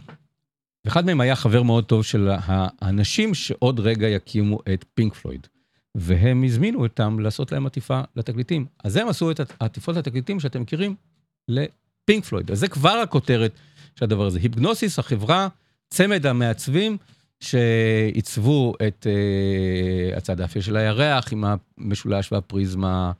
מהם 1.05 1.21
היה 1.21 1.35
חבר 1.35 1.63
מאוד 1.63 1.85
טוב 1.85 2.03
של 2.03 2.29
האנשים 2.47 3.33
שעוד 3.33 3.79
רגע 3.79 4.07
יקימו 4.07 4.59
את 4.73 4.85
פינק 4.93 5.13
פלויד. 5.13 5.47
והם 5.95 6.43
הזמינו 6.43 6.83
אותם 6.83 7.19
לעשות 7.19 7.51
להם 7.51 7.65
עטיפה 7.65 8.01
לתקליטים. 8.15 8.65
אז 8.83 8.95
הם 8.95 9.07
עשו 9.07 9.31
את 9.31 9.39
העטיפות 9.59 9.95
לתקליטים 9.95 10.39
שאתם 10.39 10.61
מכירים 10.61 10.95
לפינק 11.47 12.25
פלויד. 12.25 12.51
אז 12.51 12.59
זה 12.59 12.67
כבר 12.67 12.89
הכותרת 13.03 13.51
של 13.95 14.05
הדבר 14.05 14.25
הזה. 14.25 14.39
היפגנוסיס, 14.39 14.99
החברה, 14.99 15.47
צמד 15.89 16.25
המעצבים 16.25 16.97
שעיצבו 17.39 18.73
את 18.87 19.07
uh, 19.09 20.17
הצד 20.17 20.41
האפל 20.41 20.61
של 20.61 20.75
הירח 20.75 21.33
עם 21.33 21.43
המשולש 21.77 22.31
והפריזמה, 22.31 23.11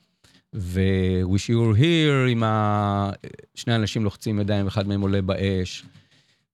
ו-Wish 0.55 1.49
You 1.49 1.75
Were 1.75 1.79
Here 1.79 2.29
עם. 2.29 2.43
שני 3.55 3.75
אנשים 3.75 4.03
לוחצים 4.03 4.39
ידיים, 4.39 4.67
אחד 4.67 4.87
מהם 4.87 5.01
עולה 5.01 5.21
באש. 5.21 5.83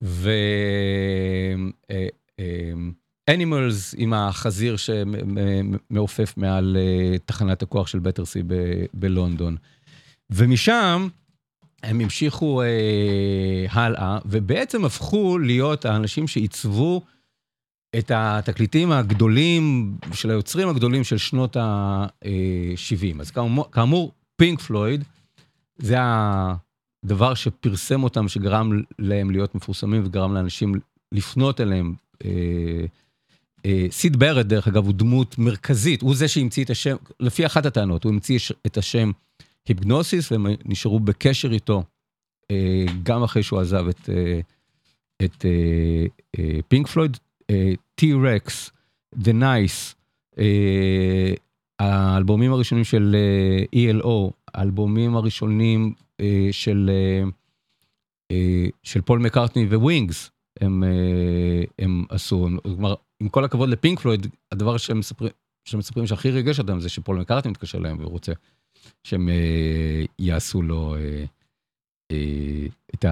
ו... 0.02 0.32
אנימלס 3.30 3.96
עם 3.98 4.14
החזיר 4.14 4.76
שמעופף 4.78 6.34
מעל 6.38 6.78
אה, 6.80 7.18
תחנת 7.26 7.62
הכוח 7.62 7.88
של 7.88 8.00
בטרסי 8.00 8.44
בלונדון. 8.94 9.56
ומשם 10.30 11.08
הם 11.84 12.00
המשיכו 12.00 12.62
אה, 12.62 13.66
הלאה, 13.70 14.18
ובעצם 14.26 14.86
הפכו 14.86 15.38
להיות 15.38 15.86
האנשים 15.86 16.28
שעיצבו 16.28 17.02
את 17.98 18.12
התקליטים 18.16 18.92
הגדולים 18.92 19.96
של 20.14 20.30
היוצרים 20.30 20.70
הגדולים 20.70 21.04
של 21.04 21.18
שנות 21.18 21.58
ה-70. 21.58 23.22
אז 23.22 23.32
כאמור, 23.32 23.72
כאמור 23.72 24.12
פינק 24.36 24.62
פלויד, 24.62 25.04
זה 25.78 25.96
הדבר 26.00 27.34
שפרסם 27.34 28.04
אותם, 28.04 28.28
שגרם 28.28 28.82
להם 29.00 29.32
להיות 29.32 29.56
מפורסמים 29.56 30.02
וגרם 30.06 30.34
לאנשים 30.34 30.74
לפנות 31.12 31.62
אליהם. 31.62 31.94
אה, 32.26 32.30
אה, 33.66 33.86
סיד 33.92 34.20
ברט, 34.20 34.46
דרך 34.46 34.68
אגב, 34.68 34.86
הוא 34.86 34.94
דמות 34.94 35.38
מרכזית, 35.38 36.02
הוא 36.02 36.16
זה 36.16 36.28
שהמציא 36.28 36.64
את 36.64 36.70
השם, 36.70 36.96
לפי 37.20 37.46
אחת 37.46 37.66
הטענות, 37.66 38.04
הוא 38.04 38.12
המציא 38.12 38.40
את 38.66 38.78
השם 38.78 39.12
היפגנוסיס, 39.68 40.32
והם 40.32 40.46
נשארו 40.66 41.00
בקשר 41.00 41.52
איתו 41.52 41.84
אה, 42.52 42.86
גם 43.04 43.24
אחרי 43.24 43.44
שהוא 43.44 43.60
עזב 43.60 43.88
את, 43.88 44.10
אה, 44.10 44.40
את 45.26 45.46
אה, 45.46 46.06
אה, 46.40 46.60
פינק 46.68 46.88
פלויד. 46.88 47.18
טי-רקס, 48.00 48.72
The 49.16 49.34
Nice, 49.42 49.96
אה, 50.40 51.34
האלבומים 51.80 52.54
הראשונים 52.54 52.84
של 52.84 53.16
אה, 53.16 53.92
ELO, 53.92 54.32
האלבומים 54.54 55.16
הראשונים 55.16 55.94
אה, 56.20 56.48
של, 56.52 56.90
אה, 56.94 57.24
אה, 58.32 58.66
של 58.84 59.02
פול 59.02 59.20
מקארטני 59.20 59.76
ווינגס, 59.76 60.32
הם, 60.62 60.84
אה, 60.84 61.64
הם 61.80 62.06
עשו, 62.10 62.48
כלומר, 62.64 62.96
עם 63.20 63.30
כל 63.30 63.44
הכבוד 63.44 63.70
לפינק 63.70 64.00
פלויד, 64.00 64.28
הדבר 64.52 64.78
שהם 64.78 65.00
מספרים, 65.00 65.32
שהם 65.66 65.80
מספרים 65.80 66.08
שהכי 66.08 66.32
ריגש 66.32 66.60
אותם 66.60 66.80
זה 66.80 66.90
שפול 66.90 67.20
מקארטני 67.20 67.52
מתקשר 67.52 67.80
להם 67.80 67.98
ורוצה 68.00 68.32
שהם 69.04 69.30
אה, 69.30 70.04
יעשו 70.20 70.62
לו 70.62 70.96
אה, 70.96 71.26
אה, 72.12 72.66
את 72.94 73.06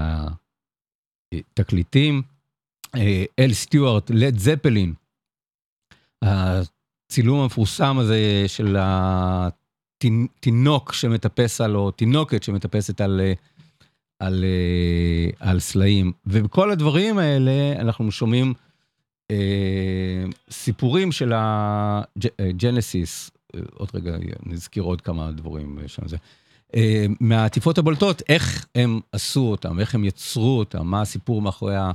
התקליטים. 1.32 2.22
אה, 2.98 3.24
אל 3.40 3.54
סטיוארט, 3.54 4.12
לד 4.14 4.38
זפלין, 4.38 4.94
הצילום 6.22 7.40
המפורסם 7.40 7.98
הזה 7.98 8.44
של 8.48 8.78
התינוק 8.80 10.94
שמטפס 10.94 11.62
על, 11.62 11.76
או 11.76 11.92
תינוקת 11.92 12.44
שמטפסת 12.44 13.02
על, 13.02 13.22
אה, 13.24 13.34
על, 14.20 14.44
אה, 14.44 15.50
על 15.50 15.60
סלעים. 15.60 16.12
ובכל 16.26 16.72
הדברים 16.72 17.18
האלה 17.18 17.74
אנחנו 17.80 18.12
שומעים 18.12 18.54
אה, 19.32 20.26
סיפורים 20.50 21.12
של 21.12 21.34
הג'נסיס, 21.36 23.32
עוד 23.74 23.90
רגע 23.94 24.18
נזכיר 24.46 24.84
עוד 24.84 25.02
כמה 25.02 25.32
דברים 25.32 25.80
שם 25.88 26.08
זה. 26.08 26.18
אה, 26.76 27.06
מהעטיפות 27.20 27.78
הבולטות, 27.78 28.22
איך 28.30 28.66
הם 28.76 29.00
עשו 29.12 29.42
אותם, 29.42 29.80
איך 29.80 29.96
הם 29.96 30.04
יצרו 30.04 30.60
אותם, 30.60 30.88
מה 30.88 31.02
הסיפור 31.02 31.42
מאחורי 31.42 31.76
ה... 31.76 31.92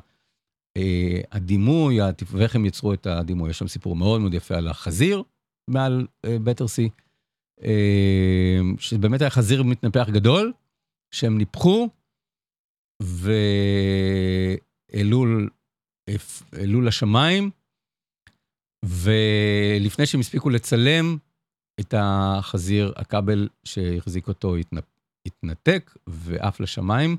אה, 0.76 1.20
הדימוי, 1.32 1.98
ואיך 2.32 2.56
הם 2.56 2.64
יצרו 2.64 2.92
את 2.92 3.06
הדימוי. 3.06 3.50
יש 3.50 3.58
שם 3.58 3.68
סיפור 3.68 3.96
מאוד 3.96 4.20
מאוד 4.20 4.34
יפה 4.34 4.56
על 4.56 4.68
החזיר 4.68 5.22
מעל 5.70 6.06
בטרסי, 6.26 6.88
אה, 7.62 8.60
שבאמת 8.78 9.20
היה 9.20 9.30
חזיר 9.30 9.62
מתנפח 9.62 10.08
גדול, 10.10 10.52
שהם 11.14 11.38
ניפחו, 11.38 11.88
והעלו 14.92 15.24
לשמיים, 16.82 17.50
ולפני 18.84 20.06
שהם 20.06 20.20
הספיקו 20.20 20.50
לצלם 20.50 21.16
את 21.80 21.94
החזיר, 21.98 22.92
הכבל 22.96 23.48
שהחזיק 23.64 24.28
אותו 24.28 24.54
התנתק 25.26 25.96
ועף 26.06 26.60
לשמיים. 26.60 27.16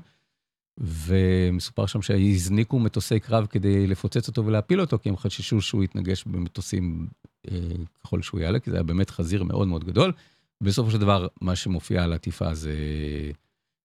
ומסופר 0.78 1.86
שם 1.86 2.02
שהזניקו 2.02 2.78
מטוסי 2.78 3.20
קרב 3.20 3.46
כדי 3.46 3.86
לפוצץ 3.86 4.28
אותו 4.28 4.46
ולהפיל 4.46 4.80
אותו, 4.80 4.98
כי 4.98 5.08
הם 5.08 5.16
חששו 5.16 5.60
שהוא 5.60 5.84
יתנגש 5.84 6.24
במטוסים 6.24 7.08
אה, 7.50 7.58
ככל 8.04 8.22
שהוא 8.22 8.40
יעלה, 8.40 8.58
כי 8.58 8.70
זה 8.70 8.76
היה 8.76 8.82
באמת 8.82 9.10
חזיר 9.10 9.42
מאוד 9.42 9.68
מאוד 9.68 9.84
גדול. 9.84 10.12
בסופו 10.60 10.90
של 10.90 10.98
דבר, 10.98 11.26
מה 11.40 11.56
שמופיע 11.56 12.04
על 12.04 12.12
העטיפה 12.12 12.54
זה 12.54 12.74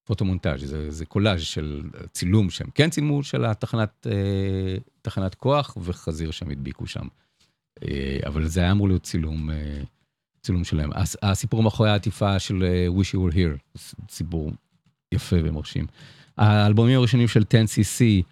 פוטומונטאז', 0.04 0.65
זה, 0.65 0.91
זה 0.91 1.06
קולאז' 1.06 1.41
של 1.41 1.84
צילום 2.12 2.50
שהם 2.50 2.69
כן 2.76 2.89
צילמו 2.89 3.23
של 3.23 3.45
התחנת 3.45 4.08
אה, 4.12 4.78
תחנת 5.02 5.36
כוח, 5.36 5.78
וחזיר 5.82 6.32
שהם 6.32 6.50
הדביקו 6.50 6.88
שם. 6.88 7.08
אה, 7.84 8.19
אבל 8.26 8.47
זה 8.47 8.60
היה 8.60 8.71
אמור 8.71 8.88
להיות 8.88 9.04
צילום, 9.04 9.50
אה, 9.50 9.82
צילום 10.41 10.63
שלהם. 10.63 10.89
הסיפור 11.21 11.63
מאחורי 11.63 11.89
העטיפה 11.89 12.39
של 12.39 12.63
אה, 12.63 12.88
Wish 13.00 13.15
You 13.15 13.32
Were 13.32 13.36
Here, 13.36 13.80
סיפור 14.10 14.52
יפה 15.12 15.36
ומרשים. 15.43 15.86
האלבומים 16.38 16.97
הראשונים 16.97 17.28
של 17.28 17.41
10cc 17.41 18.23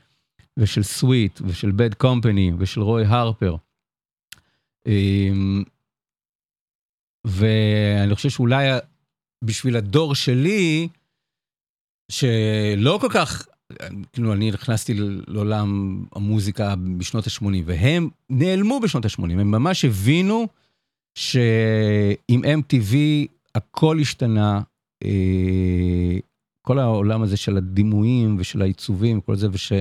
ושל 0.59 0.83
סוויט 0.83 1.41
ושל 1.47 1.71
בד 1.71 1.93
קומפני 1.93 2.51
ושל 2.59 2.81
רוי 2.81 3.05
הרפר. 3.05 3.55
אמ, 4.87 5.63
ואני 7.27 8.15
חושב 8.15 8.29
שאולי 8.29 8.67
בשביל 9.43 9.77
הדור 9.77 10.15
שלי, 10.15 10.87
שלא 12.11 12.97
כל 13.01 13.09
כך, 13.13 13.47
כאילו 14.13 14.33
אני 14.33 14.51
נכנסתי 14.51 14.93
לעולם 15.27 16.03
המוזיקה 16.15 16.75
בשנות 16.97 17.27
ה-80 17.27 17.63
והם 17.65 18.09
נעלמו 18.29 18.79
בשנות 18.79 19.05
ה-80, 19.05 19.23
הם 19.23 19.51
ממש 19.51 19.85
הבינו 19.85 20.47
שעם 21.17 22.41
MTV 22.43 22.95
הכל 23.55 23.97
השתנה, 24.01 24.61
אה, 25.03 26.19
כל 26.65 26.79
העולם 26.79 27.21
הזה 27.21 27.37
של 27.37 27.57
הדימויים 27.57 28.35
ושל 28.39 28.61
העיצובים, 28.61 29.21
כל 29.21 29.35
זה, 29.35 29.47
וש... 29.51 29.73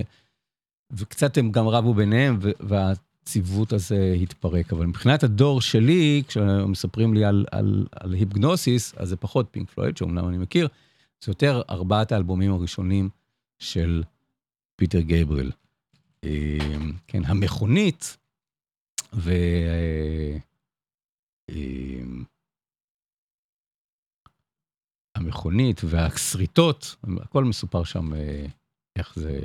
וקצת 0.92 1.38
הם 1.38 1.52
גם 1.52 1.68
רבו 1.68 1.94
ביניהם, 1.94 2.38
והציוות 2.60 3.72
הזה 3.72 4.16
התפרק. 4.22 4.72
אבל 4.72 4.86
מבחינת 4.86 5.22
הדור 5.22 5.60
שלי, 5.60 6.22
כשמספרים 6.28 7.14
לי 7.14 7.24
על, 7.24 7.46
על, 7.50 7.86
על 7.92 8.12
היפגנוסיס, 8.12 8.94
אז 8.96 9.08
זה 9.08 9.16
פחות 9.16 9.48
פינק 9.50 9.70
פלויד, 9.70 9.96
שאומנם 9.96 10.28
אני 10.28 10.38
מכיר, 10.38 10.68
זה 11.24 11.30
יותר 11.30 11.62
ארבעת 11.70 12.12
האלבומים 12.12 12.52
הראשונים 12.52 13.08
של 13.58 14.02
פיטר 14.76 15.00
גבריאל. 15.00 15.50
אה, 16.24 16.58
כן, 17.06 17.22
המכונית, 17.24 18.16
ו... 19.14 19.32
אה, 25.16 25.20
אה, 25.20 25.26
המכונית 25.26 25.80
והשריטות, 25.84 26.96
הכל 27.20 27.44
מסופר 27.44 27.84
שם 27.84 28.14
אה, 28.14 28.46
איך 28.96 29.12
זה, 29.16 29.40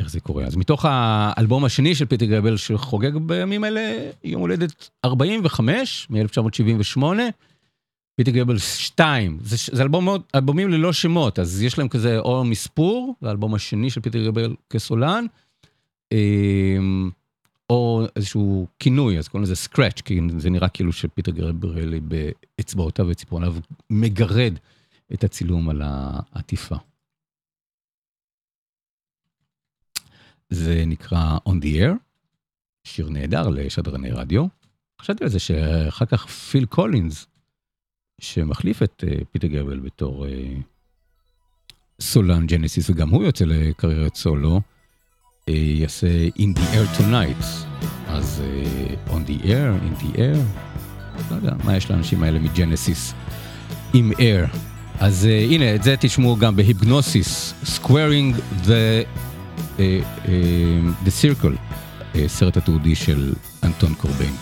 איך 0.00 0.10
זה 0.10 0.20
קורה. 0.20 0.44
אז 0.44 0.56
מתוך 0.56 0.84
האלבום 0.88 1.64
השני 1.64 1.94
של 1.94 2.06
פיטר 2.06 2.26
גבריאל 2.26 2.56
שחוגג 2.56 3.16
בימים 3.16 3.64
אלה 3.64 4.10
יום 4.24 4.40
הולדת 4.40 4.90
45 5.04 6.06
מ-1978, 6.10 7.02
פיטר 8.16 8.30
גבריאל 8.30 8.58
2, 8.58 9.38
זה, 9.40 9.56
זה 9.72 9.82
אלבום 9.82 10.08
אלבומים 10.34 10.70
ללא 10.70 10.92
שמות, 10.92 11.38
אז 11.38 11.62
יש 11.62 11.78
להם 11.78 11.88
כזה 11.88 12.18
או 12.18 12.44
מספור, 12.44 13.14
זה 13.20 13.28
האלבום 13.28 13.54
השני 13.54 13.90
של 13.90 14.00
פיטר 14.00 14.18
גבריאל 14.18 14.54
כסולן, 14.70 15.26
אמ, 16.12 17.10
או 17.70 18.06
איזשהו 18.16 18.66
כינוי, 18.78 19.18
אז 19.18 19.28
קוראים 19.28 19.42
לזה 19.42 19.56
Scratch, 19.56 20.00
כי 20.00 20.20
זה 20.38 20.50
נראה 20.50 20.68
כאילו 20.68 20.92
שפיטר 20.92 21.30
גבריאל 21.30 22.00
באצבעותיו 22.00 23.06
וציפורניו 23.08 23.54
מגרד 23.90 24.58
את 25.14 25.24
הצילום 25.24 25.68
על 25.68 25.82
העטיפה. 25.84 26.76
זה 30.50 30.84
נקרא 30.86 31.38
On 31.48 31.52
the 31.52 31.64
Air, 31.64 31.98
שיר 32.84 33.08
נהדר 33.08 33.48
לשדרני 33.48 34.10
רדיו. 34.10 34.46
חשבתי 35.00 35.24
על 35.24 35.30
זה 35.30 35.38
שאחר 35.38 36.06
כך 36.06 36.26
פיל 36.26 36.66
קולינס, 36.66 37.26
שמחליף 38.20 38.82
את 38.82 39.04
אה, 39.06 39.24
פיטר 39.32 39.46
גבריאל 39.46 39.80
בתור 39.80 40.26
אה, 40.26 40.30
סולן 42.00 42.46
ג'נסיס, 42.46 42.90
וגם 42.90 43.08
הוא 43.08 43.24
יוצא 43.24 43.44
לקריירת 43.44 44.14
סולו, 44.14 44.54
אה, 44.56 44.60
יעשה 45.50 46.06
In 46.38 46.58
the 46.58 46.74
Air 46.74 47.00
Tonight, 47.00 47.44
אז 48.08 48.42
אה, 48.42 49.10
On 49.10 49.28
the 49.28 49.44
Air, 49.44 49.78
In 49.84 50.02
the 50.02 50.16
Air, 50.16 50.38
לא 51.30 51.36
יודע, 51.36 51.52
מה 51.64 51.76
יש 51.76 51.90
לאנשים 51.90 52.22
האלה 52.22 52.38
מג'נסיס 52.38 53.14
עם 53.94 54.12
Air. 54.12 54.56
אז 55.00 55.28
אה, 55.30 55.52
הנה, 55.52 55.74
את 55.74 55.82
זה 55.82 55.94
תשמעו 56.00 56.36
גם 56.36 56.56
בהיפגנוסיס, 56.56 57.54
Squaring 57.64 58.40
the, 58.64 58.68
אה, 58.68 59.78
אה, 59.78 60.28
the 61.06 61.10
Circle, 61.22 61.56
uh, 62.14 62.18
סרט 62.26 62.56
התיעודי 62.56 62.94
של 62.94 63.34
אנטון 63.62 63.94
קורביין. 63.94 64.34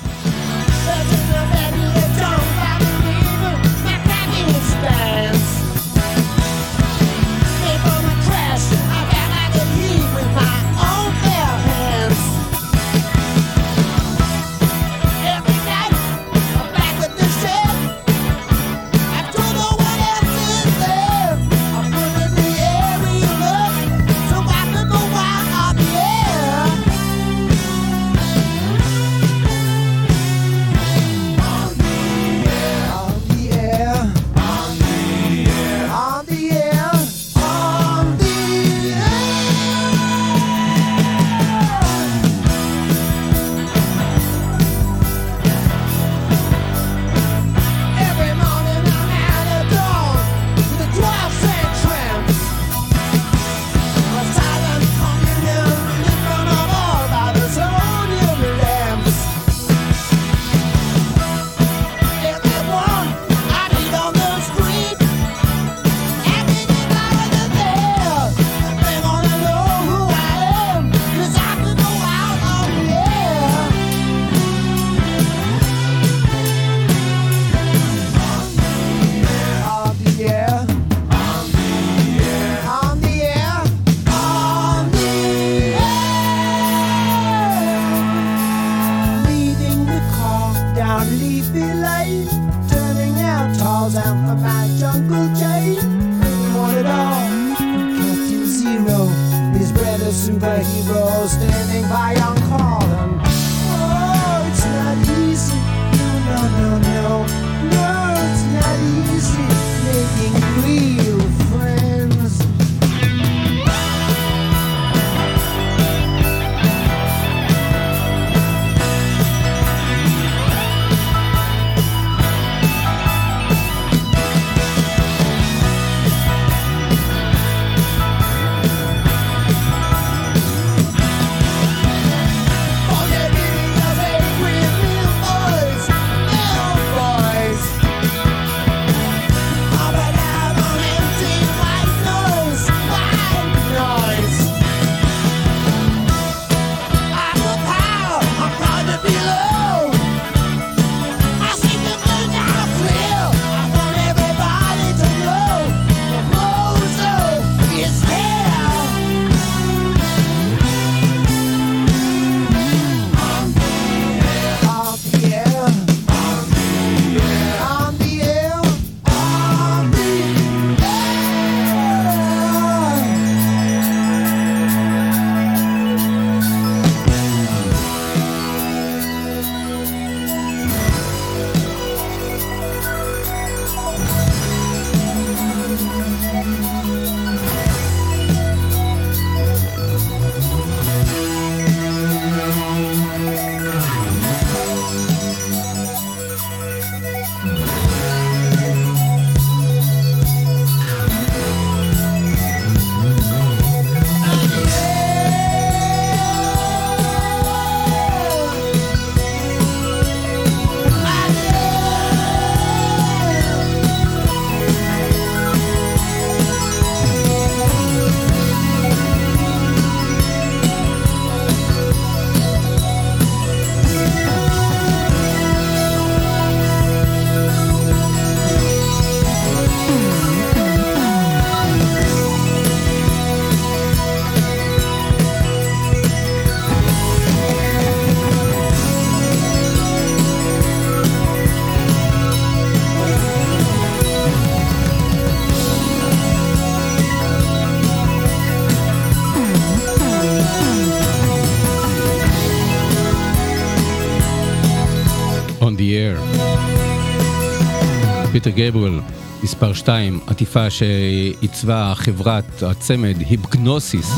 פיטר 258.43 258.57
גבריאל, 258.57 259.01
מספר 259.43 259.73
2, 259.73 260.21
עטיפה 260.27 260.71
שעיצבה 260.71 261.93
חברת 261.97 262.63
הצמד 262.63 263.15
היפגנוסיס. 263.31 264.11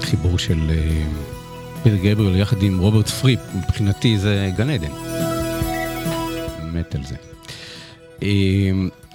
חיבור 0.00 0.38
של 0.38 0.70
אה, 0.70 1.04
פיטר 1.82 1.96
גבריאל 1.96 2.36
יחד 2.36 2.62
עם 2.62 2.78
רוברט 2.78 3.08
פריפ, 3.08 3.40
מבחינתי 3.54 4.18
זה 4.18 4.50
גן 4.56 4.70
עדן. 4.70 4.92
מת 6.72 6.94
על 6.94 7.00
זה. 7.04 7.14
אה, 8.22 8.28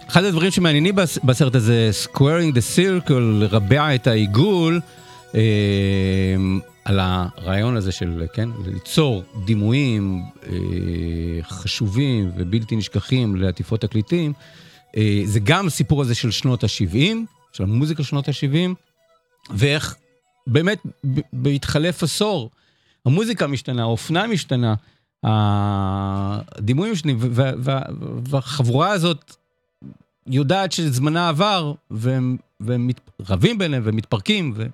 אחד 0.09 0.23
הדברים 0.23 0.51
שמעניינים 0.51 0.95
בס- 0.95 1.19
בסרט 1.23 1.55
הזה, 1.55 1.89
squaring 2.05 2.53
the 2.55 2.77
circle, 2.77 3.13
לרבע 3.13 3.95
את 3.95 4.07
העיגול, 4.07 4.79
אה, 5.35 5.41
על 6.85 6.99
הרעיון 6.99 7.77
הזה 7.77 7.91
של, 7.91 8.25
כן, 8.33 8.49
ליצור 8.65 9.23
דימויים 9.45 10.23
אה, 10.43 10.51
חשובים 11.43 12.31
ובלתי 12.37 12.75
נשכחים 12.75 13.35
לעטיפות 13.35 13.81
תקליטים, 13.81 14.33
אה, 14.97 15.21
זה 15.25 15.39
גם 15.39 15.67
הסיפור 15.67 16.01
הזה 16.01 16.15
של 16.15 16.31
שנות 16.31 16.63
ה-70, 16.63 17.15
של 17.53 17.63
המוזיקה 17.63 18.03
שנות 18.03 18.27
ה-70, 18.27 18.73
ואיך 19.49 19.95
באמת 20.47 20.79
בהתחלף 21.33 22.03
עשור, 22.03 22.49
המוזיקה 23.05 23.47
משתנה, 23.47 23.81
האופנה 23.81 24.27
משתנה, 24.27 24.75
הדימויים 25.23 26.93
ו- 27.19 27.51
והחבורה 28.25 28.89
הזאת 28.89 29.35
יודעת 30.27 30.71
שזמנה 30.71 31.29
עבר, 31.29 31.73
והם, 31.91 32.37
והם 32.59 32.87
מת- 32.87 33.09
רבים 33.29 33.57
ביניהם 33.57 33.83
ומתפרקים, 33.85 34.53
ו... 34.55 34.65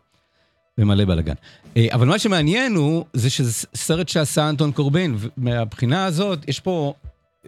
ומלא 0.80 1.06
בלאגן. 1.06 1.34
אה, 1.78 1.88
אבל 1.92 2.08
מה 2.08 2.20
שמעניין 2.20 2.76
הוא, 2.76 3.06
זה 3.14 3.30
שזה 3.30 3.68
סרט 3.76 4.10
שעשה 4.10 4.50
אנטון 4.50 4.72
קורבין, 4.72 5.16
ומהבחינה 5.38 6.06
הזאת, 6.06 6.50
יש 6.50 6.60
פה, 6.60 6.94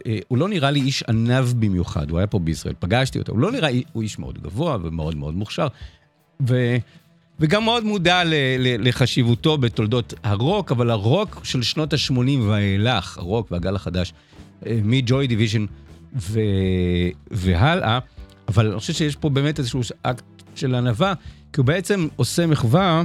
אה, 0.07 0.19
הוא 0.27 0.37
לא 0.37 0.49
נראה 0.49 0.71
לי 0.71 0.81
איש 0.81 1.03
עניו 1.03 1.45
במיוחד, 1.59 2.09
הוא 2.09 2.17
היה 2.17 2.27
פה 2.27 2.39
בישראל, 2.39 2.73
פגשתי 2.79 3.19
אותו, 3.19 3.31
הוא 3.31 3.39
לא 3.39 3.51
נראה, 3.51 3.69
הוא 3.93 4.03
איש 4.03 4.19
מאוד 4.19 4.41
גבוה 4.41 4.77
ומאוד 4.81 5.15
מאוד 5.15 5.35
מוכשר, 5.35 5.67
ו... 6.47 6.77
וגם 7.39 7.63
מאוד 7.63 7.83
מודע 7.83 8.23
ל, 8.23 8.33
ל, 8.59 8.87
לחשיבותו 8.87 9.57
בתולדות 9.57 10.13
הרוק, 10.23 10.71
אבל 10.71 10.89
הרוק 10.89 11.41
של 11.43 11.61
שנות 11.61 11.93
ה-80 11.93 12.39
ואילך, 12.47 13.17
הרוק 13.17 13.51
והגל 13.51 13.75
החדש, 13.75 14.13
אה, 14.65 14.79
מג'וי 14.83 15.27
דיוויז'ן. 15.27 15.65
והלאה, 17.31 17.99
אבל 18.47 18.67
אני 18.67 18.79
חושב 18.79 18.93
שיש 18.93 19.15
פה 19.15 19.29
באמת 19.29 19.59
איזשהו 19.59 19.81
אקט 20.01 20.23
של 20.55 20.75
ענווה, 20.75 21.13
כי 21.53 21.59
הוא 21.59 21.65
בעצם 21.65 22.07
עושה 22.15 22.47
מחווה 22.47 23.03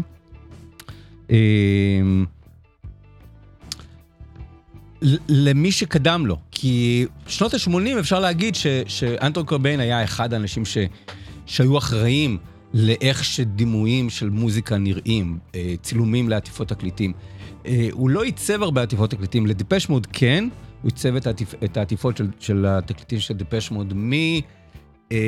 למי 5.28 5.72
שקדם 5.72 6.26
לו. 6.26 6.38
כי 6.50 7.06
שנות 7.26 7.54
ה-80 7.54 8.00
אפשר 8.00 8.20
להגיד 8.20 8.54
ש, 8.54 8.66
שאנטון 8.86 9.44
קורביין 9.44 9.80
היה 9.80 10.04
אחד 10.04 10.32
האנשים 10.32 10.64
ש, 10.64 10.78
שהיו 11.46 11.78
אחראים 11.78 12.38
לאיך 12.74 13.24
שדימויים 13.24 14.10
של 14.10 14.30
מוזיקה 14.30 14.78
נראים, 14.78 15.38
אה, 15.54 15.74
צילומים 15.82 16.28
לעטיפות 16.28 16.68
תקליטים. 16.68 17.12
אה, 17.66 17.88
הוא 17.92 18.10
לא 18.10 18.22
עיצב 18.22 18.62
הרבה 18.62 18.82
עטיפות 18.82 19.10
תקליטים, 19.10 19.46
לדיפש 19.46 19.88
מוד 19.88 20.06
כן, 20.12 20.48
הוא 20.82 20.90
עיצב 20.90 21.16
את, 21.16 21.26
העטיפ, 21.26 21.54
את 21.64 21.76
העטיפות 21.76 22.16
של, 22.16 22.28
של 22.40 22.66
התקליטים 22.68 23.20
של 23.20 23.34
דיפש 23.34 23.70
מוד 23.70 23.92
מ... 23.96 24.12
אה, 25.12 25.18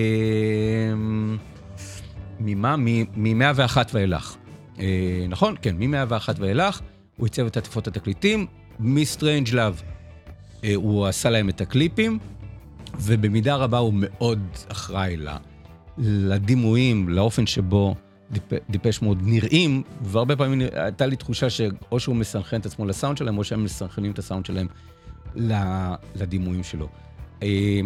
ממה? 2.40 2.76
מ-101 2.76 3.76
ואילך. 3.92 4.36
אה, 4.80 5.26
נכון? 5.28 5.54
כן, 5.62 5.76
מ-101 5.78 6.28
ואילך, 6.38 6.80
הוא 7.16 7.26
עיצב 7.26 7.46
את 7.46 7.56
עטיפות 7.56 7.86
התקליטים, 7.86 8.46
מ-Strange 8.78 9.48
Love 9.48 9.82
אה, 10.64 10.74
הוא 10.74 11.06
עשה 11.06 11.30
להם 11.30 11.48
את 11.48 11.60
הקליפים, 11.60 12.18
ובמידה 13.00 13.56
רבה 13.56 13.78
הוא 13.78 13.92
מאוד 13.96 14.42
אחראי 14.68 15.16
ל- 15.16 15.28
לדימויים, 15.98 17.08
לאופן 17.08 17.46
שבו 17.46 17.94
דיפ, 18.30 18.42
דיפש 18.70 19.02
מאוד 19.02 19.18
נראים, 19.22 19.82
והרבה 20.02 20.36
פעמים 20.36 20.68
הייתה 20.72 21.06
לי 21.06 21.16
תחושה 21.16 21.50
שאו 21.50 22.00
שהוא 22.00 22.16
מסנכרן 22.16 22.60
את 22.60 22.66
עצמו 22.66 22.86
לסאונד 22.86 23.16
שלהם, 23.16 23.38
או 23.38 23.44
שהם 23.44 23.64
מסנכרנים 23.64 24.10
את 24.10 24.18
הסאונד 24.18 24.46
שלהם 24.46 24.66
לדימויים 26.14 26.62
שלו. 26.62 26.88
אה, 27.42 27.80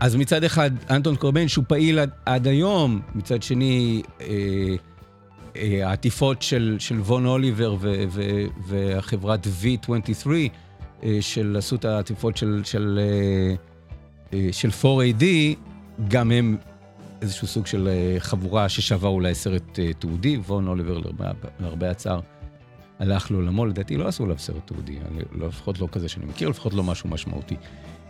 אז 0.00 0.16
מצד 0.16 0.44
אחד, 0.44 0.70
אנטון 0.90 1.16
קורבן, 1.16 1.48
שהוא 1.48 1.64
פעיל 1.68 1.98
עד, 1.98 2.10
עד 2.26 2.46
היום, 2.46 3.00
מצד 3.14 3.42
שני, 3.42 4.02
אה, 4.20 4.74
העטיפות 5.54 6.42
של, 6.42 6.76
של 6.78 7.00
וון 7.00 7.26
אוליבר 7.26 7.74
ו, 7.80 8.04
ו, 8.10 8.22
והחברת 8.66 9.46
V23, 9.46 10.28
אה, 11.02 11.18
של 11.20 11.56
עשו 11.58 11.76
את 11.76 11.84
העטיפות 11.84 12.36
של, 12.36 12.60
של, 12.64 13.00
אה, 13.02 13.54
אה, 14.38 14.48
של 14.52 14.68
4AD, 14.82 15.24
גם 16.08 16.30
הם 16.30 16.56
איזשהו 17.22 17.46
סוג 17.46 17.66
של 17.66 17.88
חבורה 18.18 18.68
ששווה 18.68 19.08
אולי 19.08 19.34
סרט 19.34 19.78
תיעודי, 19.98 20.36
וון 20.36 20.68
אוליבר 20.68 21.00
להרבה, 21.60 21.90
הצער. 21.90 22.20
הלך 22.98 23.30
לעולמו, 23.30 23.66
לדעתי 23.66 23.96
לא 23.96 24.08
עשו 24.08 24.24
עליו 24.24 24.38
סרט 24.38 24.66
תיעודי, 24.66 24.98
אני- 25.10 25.22
לא, 25.32 25.48
לפחות 25.48 25.80
לא 25.80 25.88
כזה 25.92 26.08
שאני 26.08 26.26
מכיר, 26.26 26.48
לפחות 26.48 26.74
לא 26.74 26.82
משהו 26.82 27.08
משמעותי. 27.08 27.56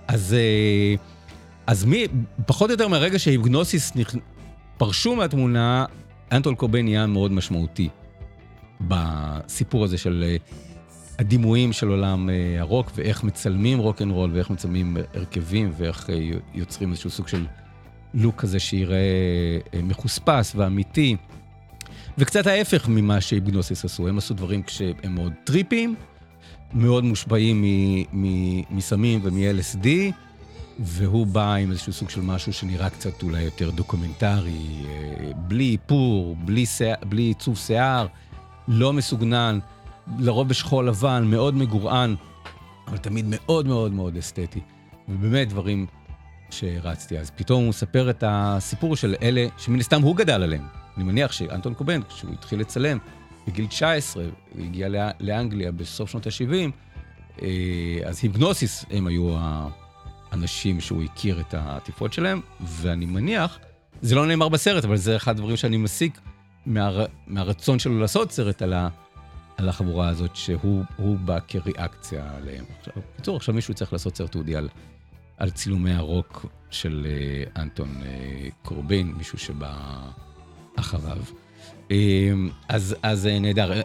אז, 0.08 0.36
אז 1.66 1.84
מי, 1.84 2.06
פחות 2.46 2.70
או 2.70 2.74
יותר 2.74 2.88
מהרגע 2.88 3.18
שהיפגנוסיס 3.18 3.96
נכ... 3.96 4.14
פרשו 4.78 5.16
מהתמונה, 5.16 5.84
אנטון 6.32 6.54
קורבין 6.54 6.84
נהיה 6.84 7.06
מאוד 7.06 7.32
משמעותי 7.32 7.88
בסיפור 8.80 9.84
הזה 9.84 9.98
של 9.98 10.24
אה, 10.26 10.36
הדימויים 11.18 11.72
של 11.72 11.88
עולם 11.88 12.30
אה, 12.30 12.60
הרוק, 12.60 12.90
ואיך 12.94 13.24
מצלמים 13.24 13.78
רוק 13.78 14.02
אנד 14.02 14.12
רול, 14.12 14.30
ואיך 14.34 14.50
מצלמים 14.50 14.96
הרכבים, 15.14 15.72
ואיך 15.76 16.10
אה, 16.10 16.30
יוצרים 16.54 16.90
איזשהו 16.90 17.10
סוג 17.10 17.28
של 17.28 17.46
לוק 18.14 18.40
כזה 18.40 18.60
שיראה 18.60 18.96
אה, 19.74 19.82
מחוספס 19.82 20.52
ואמיתי. 20.56 21.16
וקצת 22.18 22.46
ההפך 22.46 22.88
ממה 22.88 23.20
שהיפגנוסיס 23.20 23.84
עשו, 23.84 24.08
הם 24.08 24.18
עשו 24.18 24.34
דברים 24.34 24.62
שהם 24.66 25.14
מאוד 25.14 25.32
טריפיים, 25.44 25.94
מאוד 26.74 27.04
מושפעים 27.04 27.64
מסמים 28.70 29.20
ומ-LSD, 29.22 29.88
והוא 30.78 31.26
בא 31.26 31.54
עם 31.54 31.70
איזשהו 31.70 31.92
סוג 31.92 32.10
של 32.10 32.20
משהו 32.20 32.52
שנראה 32.52 32.90
קצת 32.90 33.22
אולי 33.22 33.42
יותר 33.42 33.70
דוקומנטרי, 33.70 34.84
אה, 34.84 35.30
בלי 35.36 35.72
איפור, 35.72 36.36
בלי, 36.44 37.22
עיצוב 37.22 37.56
שיער, 37.56 38.06
לא 38.68 38.92
מסוגנן, 38.92 39.58
לרוב 40.18 40.48
בשחור 40.48 40.84
לבן, 40.84 41.24
מאוד 41.26 41.54
מגורען, 41.54 42.14
אבל 42.88 42.96
תמיד 42.96 43.24
מאוד 43.28 43.66
מאוד 43.66 43.92
מאוד 43.92 44.16
אסתטי. 44.16 44.60
ובאמת 45.08 45.48
דברים 45.48 45.86
שהערצתי. 46.50 47.18
אז 47.18 47.30
פתאום 47.30 47.60
הוא 47.60 47.68
מספר 47.68 48.10
את 48.10 48.24
הסיפור 48.26 48.96
של 48.96 49.14
אלה 49.22 49.46
שמן 49.58 49.80
הסתם 49.80 50.02
הוא 50.02 50.16
גדל 50.16 50.42
עליהם. 50.42 50.64
אני 50.96 51.04
מניח 51.04 51.32
שאנטון 51.32 51.74
קובן, 51.74 52.02
כשהוא 52.02 52.32
התחיל 52.32 52.60
לצלם, 52.60 52.98
בגיל 53.46 53.66
19, 53.66 54.24
הוא 54.24 54.64
הגיע 54.64 54.88
לא- 54.88 55.00
לאנגליה 55.20 55.72
בסוף 55.72 56.10
שנות 56.10 56.26
ה-70, 56.26 56.70
אז 58.06 58.20
היפגנוסיס 58.22 58.84
הם 58.90 59.06
היו 59.06 59.36
האנשים 60.32 60.80
שהוא 60.80 61.02
הכיר 61.02 61.40
את 61.40 61.54
העטיפות 61.54 62.12
שלהם, 62.12 62.40
ואני 62.60 63.06
מניח, 63.06 63.58
זה 64.02 64.14
לא 64.14 64.26
נאמר 64.26 64.48
בסרט, 64.48 64.84
אבל 64.84 64.96
זה 64.96 65.16
אחד 65.16 65.30
הדברים 65.30 65.56
שאני 65.56 65.76
מסיק 65.76 66.20
מהר, 66.66 67.04
מהרצון 67.26 67.78
שלו 67.78 68.00
לעשות 68.00 68.32
סרט 68.32 68.62
על, 68.62 68.72
ה, 68.72 68.88
על 69.56 69.68
החבורה 69.68 70.08
הזאת, 70.08 70.36
שהוא 70.36 70.84
הוא 70.96 71.18
בא 71.18 71.38
כריאקציה 71.48 72.36
עליהם. 72.36 72.64
עכשיו, 72.78 72.94
בקיצור, 73.14 73.36
עכשיו 73.36 73.54
מישהו 73.54 73.74
צריך 73.74 73.92
לעשות 73.92 74.16
סרט 74.16 74.30
תיעודי 74.30 74.56
על, 74.56 74.68
על 75.36 75.50
צילומי 75.50 75.92
הרוק 75.92 76.46
של 76.70 77.06
אה, 77.10 77.62
אנטון 77.62 77.88
אה, 78.02 78.48
קורבין, 78.62 79.12
מישהו 79.16 79.38
שבא 79.38 79.74
אחריו. 80.76 81.18
אה, 81.90 82.32
אז, 82.68 82.96
אז 83.02 83.26
נהדר. 83.26 83.82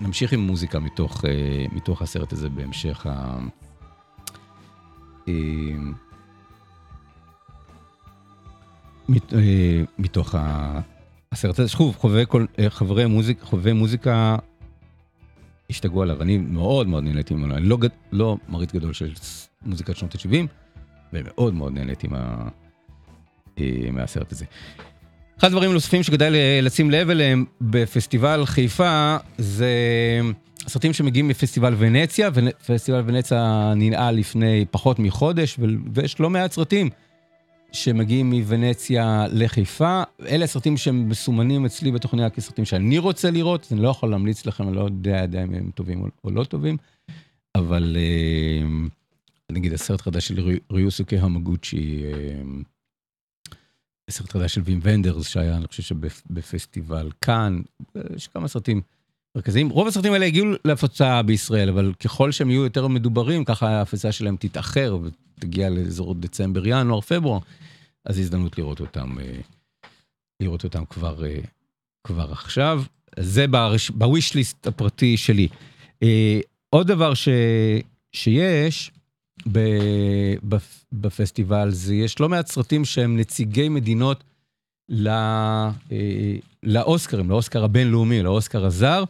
נמשיך 0.00 0.32
עם 0.32 0.40
מוזיקה 0.40 0.78
מתוך, 0.78 1.24
מתוך 1.72 2.02
הסרט 2.02 2.32
הזה 2.32 2.48
בהמשך 2.48 3.06
ה... 3.06 3.38
אה, 5.28 5.32
מת- 9.08 9.34
אה, 9.34 9.82
מתוך 9.98 10.34
הסרט 11.32 11.58
הזה. 11.58 11.68
שוב, 11.68 11.96
חובבי 11.96 12.24
כל- 12.28 12.46
אה, 12.58 12.70
חברי 12.70 13.06
מוזיק, 13.06 13.40
חובבי 13.42 13.72
מוזיקה 13.72 14.36
השתגעו 15.70 16.02
עליו. 16.02 16.22
אני 16.22 16.38
מאוד 16.38 16.86
מאוד 16.88 17.04
נהניתי 17.04 17.34
ממנו. 17.34 17.56
אני 17.56 17.66
לא, 17.68 17.78
לא 18.12 18.36
מריץ 18.48 18.72
גדול 18.72 18.92
של 18.92 19.12
מוזיקת 19.62 19.96
שנות 19.96 20.14
ה-70, 20.14 20.46
ומאוד 21.12 21.54
מאוד 21.54 21.72
נהניתי 21.72 22.08
מה, 22.08 22.48
מהסרט 23.92 24.32
הזה. 24.32 24.44
אחד 25.38 25.48
הדברים 25.48 25.70
הנוספים 25.70 26.02
שכדאי 26.02 26.30
לשים 26.62 26.90
לב 26.90 27.10
אליהם 27.10 27.44
בפסטיבל 27.60 28.46
חיפה, 28.46 29.16
זה 29.38 29.70
הסרטים 30.66 30.92
שמגיעים 30.92 31.28
מפסטיבל 31.28 31.74
ונציה, 31.78 32.30
ופסטיבל 32.34 33.02
ונציה 33.06 33.72
ננעל 33.76 34.14
לפני 34.16 34.64
פחות 34.70 34.98
מחודש, 34.98 35.58
ויש 35.94 36.20
לא 36.20 36.30
מעט 36.30 36.52
סרטים 36.52 36.90
שמגיעים 37.72 38.30
מוונציה 38.30 39.26
לחיפה. 39.32 40.02
אלה 40.26 40.44
הסרטים 40.44 40.76
שהם 40.76 41.08
מסומנים 41.08 41.64
אצלי 41.64 41.90
בתוכניה 41.92 42.30
כסרטים 42.30 42.64
שאני 42.64 42.98
רוצה 42.98 43.30
לראות, 43.30 43.68
אני 43.72 43.82
לא 43.82 43.88
יכול 43.88 44.10
להמליץ 44.10 44.46
לכם, 44.46 44.68
אני 44.68 44.76
לא 44.76 44.80
יודע 44.80 45.22
עדיין 45.22 45.48
אם 45.54 45.58
הם 45.58 45.70
טובים 45.74 46.02
או- 46.24 46.30
לא 46.30 46.44
טובים, 46.44 46.76
אבל 47.54 47.96
אה, 47.98 48.66
נגיד 49.52 49.72
הסרט 49.72 50.00
חדש 50.00 50.28
של 50.28 50.40
רי- 50.40 50.58
ריוסוקי 50.72 51.18
המגוצ'י, 51.18 52.02
אה, 52.04 52.42
סרט 54.10 54.30
חדש 54.30 54.54
של 54.54 54.60
וים 54.64 54.80
ונדרס 54.82 55.28
שהיה, 55.28 55.56
אני 55.56 55.66
חושב 55.66 55.82
שבפסטיבל 55.82 57.10
כאן, 57.20 57.60
יש 58.16 58.28
כמה 58.28 58.48
סרטים 58.48 58.80
מרכזיים. 59.36 59.68
רוב 59.68 59.88
הסרטים 59.88 60.12
האלה 60.12 60.26
הגיעו 60.26 60.46
להפצה 60.64 61.22
בישראל, 61.22 61.68
אבל 61.68 61.92
ככל 62.04 62.32
שהם 62.32 62.50
יהיו 62.50 62.64
יותר 62.64 62.86
מדוברים, 62.88 63.44
ככה 63.44 63.68
ההפצה 63.68 64.12
שלהם 64.12 64.36
תתאחר 64.40 64.98
ותגיע 65.02 65.70
לאזור 65.70 66.14
דצמבר, 66.14 66.62
ינואר, 66.66 67.00
פברואר, 67.00 67.38
אז 68.04 68.18
הזדמנות 68.18 68.58
לראות 68.58 68.80
אותם, 68.80 69.18
אה, 69.20 69.40
לראות 70.40 70.64
אותם 70.64 70.84
כבר, 70.90 71.24
אה, 71.26 71.38
כבר 72.06 72.32
עכשיו. 72.32 72.82
זה 73.20 73.46
ברש- 73.46 73.90
בוויש 73.90 74.34
ליסט 74.34 74.66
הפרטי 74.66 75.16
שלי. 75.16 75.48
אה, 76.02 76.40
עוד 76.70 76.86
דבר 76.86 77.14
ש, 77.14 77.28
שיש, 78.12 78.90
ב- 79.52 80.34
בפ- 80.48 80.84
בפסטיבל 80.92 81.70
זה 81.70 81.94
יש 81.94 82.20
לא 82.20 82.28
מעט 82.28 82.46
סרטים 82.46 82.84
שהם 82.84 83.16
נציגי 83.16 83.68
מדינות 83.68 84.24
ל- 84.88 85.08
אה, 85.08 86.36
לאוסקרים, 86.62 87.30
לאוסקר 87.30 87.64
הבינלאומי, 87.64 88.22
לאוסקר 88.22 88.64
הזר. 88.66 89.04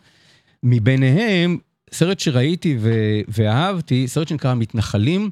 מביניהם, 0.63 1.59
סרט 1.93 2.21
שראיתי 2.21 2.77
ו- 2.81 3.21
ואהבתי, 3.29 4.09
סרט 4.09 4.29
שנקרא 4.29 4.55
מתנחלים. 4.55 5.31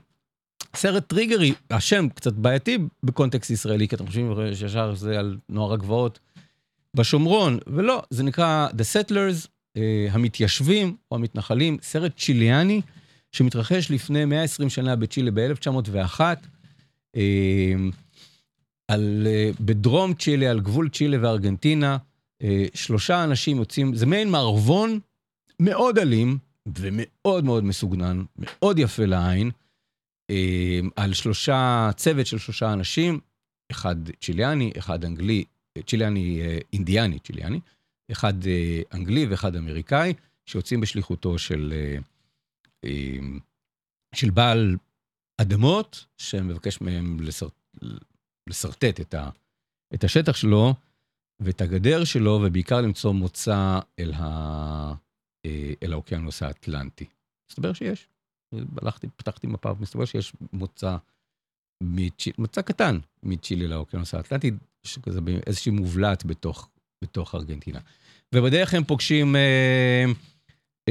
סרט 0.76 1.08
טריגרי, 1.08 1.52
השם 1.70 2.08
קצת 2.14 2.32
בעייתי 2.32 2.78
בקונטקסט 3.02 3.50
ישראלי, 3.50 3.88
כי 3.88 3.94
אתם 3.94 4.06
חושבים 4.06 4.32
שישר 4.54 4.94
זה 4.94 5.18
על 5.18 5.38
נוער 5.48 5.72
הגבעות 5.72 6.18
בשומרון, 6.96 7.58
ולא, 7.66 8.02
זה 8.10 8.22
נקרא 8.22 8.68
The 8.68 8.82
Settlers, 8.82 9.48
אה, 9.76 10.06
המתיישבים 10.10 10.96
או 11.10 11.16
המתנחלים, 11.16 11.78
סרט 11.82 12.12
צ'יליאני. 12.18 12.80
שמתרחש 13.34 13.90
לפני 13.90 14.24
120 14.24 14.70
שנה 14.70 14.96
בצ'ילה 14.96 15.30
ב-1901, 15.34 16.20
אה, 17.16 17.74
על, 18.88 19.26
אה, 19.26 19.50
בדרום 19.60 20.14
צ'ילה, 20.14 20.50
על 20.50 20.60
גבול 20.60 20.88
צ'ילה 20.88 21.16
וארגנטינה, 21.22 21.96
אה, 22.42 22.66
שלושה 22.74 23.24
אנשים 23.24 23.56
יוצאים, 23.56 23.94
זה 23.94 24.06
מעין 24.06 24.30
מערבון 24.30 24.98
מאוד 25.64 25.98
אלים 25.98 26.38
ומאוד 26.78 27.44
מאוד 27.44 27.64
מסוגנן, 27.64 28.24
מאוד 28.36 28.78
יפה 28.78 29.04
לעין, 29.04 29.50
אה, 30.30 30.80
על 30.96 31.12
שלושה, 31.12 31.90
צוות 31.96 32.26
של 32.26 32.38
שלושה 32.38 32.72
אנשים, 32.72 33.20
אחד 33.70 33.96
צ'יליאני, 34.20 34.72
אחד 34.78 35.04
אנגלי, 35.04 35.44
צ'יליאני, 35.86 36.40
אה, 36.40 36.58
אינדיאני 36.72 37.18
צ'יליאני, 37.18 37.60
אחד 38.12 38.46
אה, 38.46 38.80
אנגלי 38.92 39.26
ואחד 39.26 39.56
אמריקאי, 39.56 40.14
שיוצאים 40.46 40.80
בשליחותו 40.80 41.38
של... 41.38 41.72
אה, 42.84 43.18
של 44.14 44.30
בעל 44.30 44.76
אדמות, 45.40 46.04
שמבקש 46.18 46.80
מהם. 46.80 47.18
לשרטט 48.48 49.00
את. 49.00 49.14
את 49.94 50.04
השטח 50.04 50.36
שלו 50.36 50.74
ואת 51.40 51.60
הגדר 51.60 52.04
שלו, 52.04 52.40
ובעיקר 52.44 52.80
למצוא 52.80 53.12
מוצא 53.12 53.78
אל, 53.98 54.12
ה... 54.14 54.94
אל 55.82 55.92
האוקיינוס 55.92 56.42
האטלנטי. 56.42 57.04
מסתבר 57.50 57.72
שיש. 57.72 58.08
הלכתי, 58.82 59.06
פתחתי 59.16 59.46
מפה, 59.46 59.72
מסתבר 59.80 60.04
שיש 60.04 60.32
מוצא, 60.52 60.96
מצ'... 61.80 62.28
מוצא 62.38 62.62
קטן 62.62 62.98
מצ'ילה 63.22 63.66
לאוקיינוס 63.66 64.14
האטלנטי, 64.14 64.50
שכזה 64.82 65.20
באיזושהי 65.20 65.72
מובלעת 65.72 66.24
בתוך, 66.24 66.68
בתוך 67.04 67.34
ארגנטינה. 67.34 67.80
ובדרך 68.34 68.74
הם 68.74 68.84
פוגשים... 68.84 69.36
אה, 69.36 70.04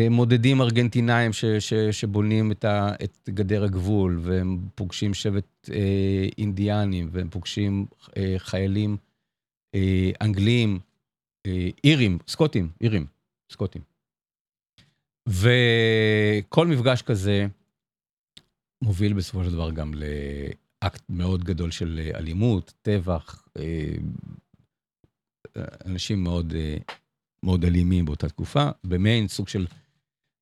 מודדים 0.10 0.62
ארגנטינאים 0.62 1.34
ש, 1.34 1.45
ש, 1.45 1.74
שבונים 1.74 2.51
את, 2.51 2.66
ה, 2.66 2.95
את 3.04 3.30
גדר 3.30 3.64
הגבול, 3.64 4.20
והם 4.24 4.60
פוגשים 4.76 5.14
שבט 5.14 5.70
אה, 5.74 6.28
אינדיאנים, 6.38 7.10
והם 7.12 7.30
פוגשים 7.30 7.86
אה, 8.18 8.36
חיילים 8.38 8.97
אה, 9.76 10.12
אנגליים, 10.22 10.80
אה, 11.47 11.70
אירים, 11.84 12.18
סקוטים, 12.28 12.70
אירים, 12.82 13.06
סקוטים. 13.51 13.82
וכל 15.30 16.67
מפגש 16.67 17.01
כזה 17.01 17.47
מוביל 18.84 19.13
בסופו 19.13 19.43
של 19.43 19.51
דבר 19.51 19.71
גם 19.71 19.93
לאקט 19.93 21.03
מאוד 21.09 21.43
גדול 21.43 21.71
של 21.71 21.99
אה, 22.03 22.19
אלימות, 22.19 22.74
טבח, 22.82 23.47
אה, 23.57 23.95
אנשים 25.86 26.24
מאוד, 26.24 26.53
אה, 26.55 26.78
מאוד 27.45 27.65
אלימים 27.65 28.05
באותה 28.05 28.30
תקופה. 28.30 28.69
במיין 28.84 29.28
סוג 29.28 29.47
של 29.47 29.67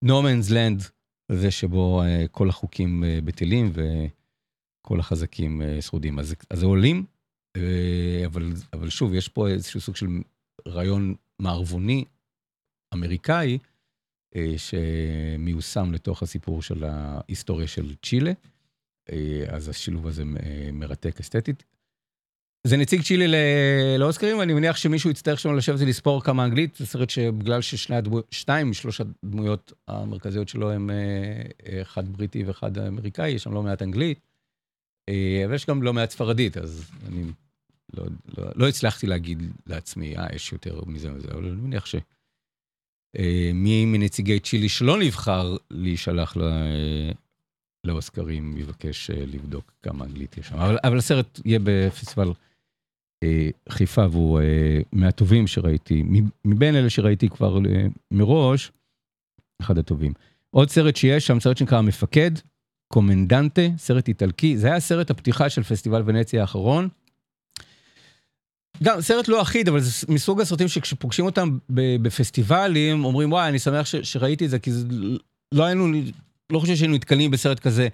no 0.05 0.09
man's 0.09 0.49
land, 0.49 0.83
זה 1.31 1.51
שבו 1.51 2.01
כל 2.31 2.49
החוקים 2.49 3.03
בטלים 3.25 3.71
וכל 3.73 4.99
החזקים 4.99 5.61
שרודים. 5.81 6.19
אז, 6.19 6.35
אז 6.49 6.59
זה 6.59 6.65
עולים, 6.65 7.05
אבל, 8.25 8.53
אבל 8.73 8.89
שוב, 8.89 9.13
יש 9.13 9.27
פה 9.27 9.47
איזשהו 9.47 9.81
סוג 9.81 9.95
של 9.95 10.07
רעיון 10.67 11.15
מערבוני 11.39 12.05
אמריקאי, 12.93 13.57
שמיושם 14.57 15.91
לתוך 15.93 16.23
הסיפור 16.23 16.61
של 16.61 16.83
ההיסטוריה 16.83 17.67
של 17.67 17.95
צ'ילה. 18.05 18.31
אה, 19.11 19.43
אז 19.47 19.69
השילוב 19.69 20.07
הזה 20.07 20.23
אה, 20.43 20.69
מרתק 20.73 21.19
אסתטית. 21.19 21.63
זה 22.67 22.77
נציג 22.77 23.01
צ'ילה 23.01 23.25
לאוסקרים, 23.97 24.37
ואני 24.37 24.53
מניח 24.53 24.75
שמישהו 24.75 25.09
יצטרך 25.09 25.39
שם 25.39 25.55
לשבת 25.55 25.79
ולספור 25.79 26.23
כמה 26.23 26.45
אנגלית, 26.45 26.75
זה 26.75 26.85
סרט 26.85 27.09
שבגלל 27.09 27.61
ששני 27.61 27.95
הדמויות, 27.95 28.27
שתיים 28.31 28.69
משלוש 28.69 29.01
הדמויות 29.01 29.73
המרכזיות 29.87 30.49
שלו 30.49 30.71
הם 30.71 30.89
אה, 30.89 31.81
אחד 31.81 32.09
בריטי 32.09 32.43
ואחד 32.43 32.77
אמריקאי, 32.77 33.29
יש 33.29 33.43
שם 33.43 33.53
לא 33.53 33.63
מעט 33.63 33.81
אנגלית, 33.81 34.19
אה, 35.09 35.41
אבל 35.45 35.53
יש 35.53 35.65
גם 35.65 35.83
לא 35.83 35.93
מעט 35.93 36.09
ספרדית, 36.09 36.57
אז 36.57 36.91
אני 37.07 37.23
לא, 37.93 38.05
לא, 38.37 38.45
לא 38.55 38.67
הצלחתי 38.67 39.07
להגיד 39.07 39.43
לעצמי, 39.67 40.17
אה, 40.17 40.27
יש 40.35 40.51
יותר 40.51 40.81
מזה 40.85 41.13
וזה, 41.13 41.27
אבל 41.31 41.45
אני 41.45 41.61
מניח 41.61 41.85
ש... 41.85 41.95
אה, 43.19 43.51
מי 43.53 43.85
מנציגי 43.85 44.39
צ'ילי 44.39 44.69
שלא 44.69 44.99
נבחר 44.99 45.57
להישלח 45.71 46.37
אה, 46.37 47.11
לאוסקרים 47.83 48.57
יבקש 48.57 49.11
אה, 49.11 49.25
לבדוק 49.25 49.71
כמה 49.83 50.05
אנגלית 50.05 50.37
יש 50.37 50.47
שם. 50.47 50.55
אבל, 50.55 50.97
הסרט 50.97 51.39
יהיה 51.45 51.59
בפסטיבל 51.63 52.31
חיפה 53.69 54.05
והוא 54.11 54.39
מהטובים 54.91 55.47
שראיתי, 55.47 56.03
מבין 56.45 56.75
אלה 56.75 56.89
שראיתי 56.89 57.29
כבר 57.29 57.59
מראש, 58.11 58.71
אחד 59.61 59.77
הטובים. 59.77 60.13
עוד 60.49 60.69
סרט 60.69 60.95
שיש 60.95 61.27
שם, 61.27 61.39
סרט 61.39 61.57
שנקרא 61.57 61.77
המפקד, 61.77 62.31
קומנדנטה, 62.87 63.61
סרט 63.77 64.07
איטלקי, 64.07 64.57
זה 64.57 64.67
היה 64.67 64.79
סרט 64.79 65.11
הפתיחה 65.11 65.49
של 65.49 65.63
פסטיבל 65.63 66.03
ונציה 66.05 66.41
האחרון. 66.41 66.89
גם 68.83 69.01
סרט 69.01 69.27
לא 69.27 69.41
אחיד, 69.41 69.67
אבל 69.67 69.79
זה 69.79 70.07
מסוג 70.09 70.41
הסרטים 70.41 70.67
שכשפוגשים 70.67 71.25
אותם 71.25 71.57
בפסטיבלים, 71.69 73.05
אומרים, 73.05 73.31
וואי, 73.31 73.49
אני 73.49 73.59
שמח 73.59 73.85
ש- 73.85 73.95
שראיתי 73.95 74.45
את 74.45 74.49
זה, 74.49 74.59
כי 74.59 74.71
זה 74.71 74.87
לא 75.51 75.63
היינו, 75.65 75.87
לא 76.49 76.59
חושב 76.59 76.75
שהיינו 76.75 76.95
נתקלים 76.95 77.31
בסרט 77.31 77.59
כזה 77.59 77.87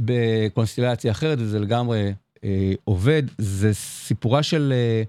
בקונסטלציה 0.00 1.10
אחרת, 1.12 1.38
וזה 1.40 1.58
לגמרי 1.58 2.12
אה, 2.44 2.72
עובד. 2.84 3.22
זה 3.38 3.74
סיפורה 3.74 4.42
של 4.42 4.72
אה, 4.76 5.02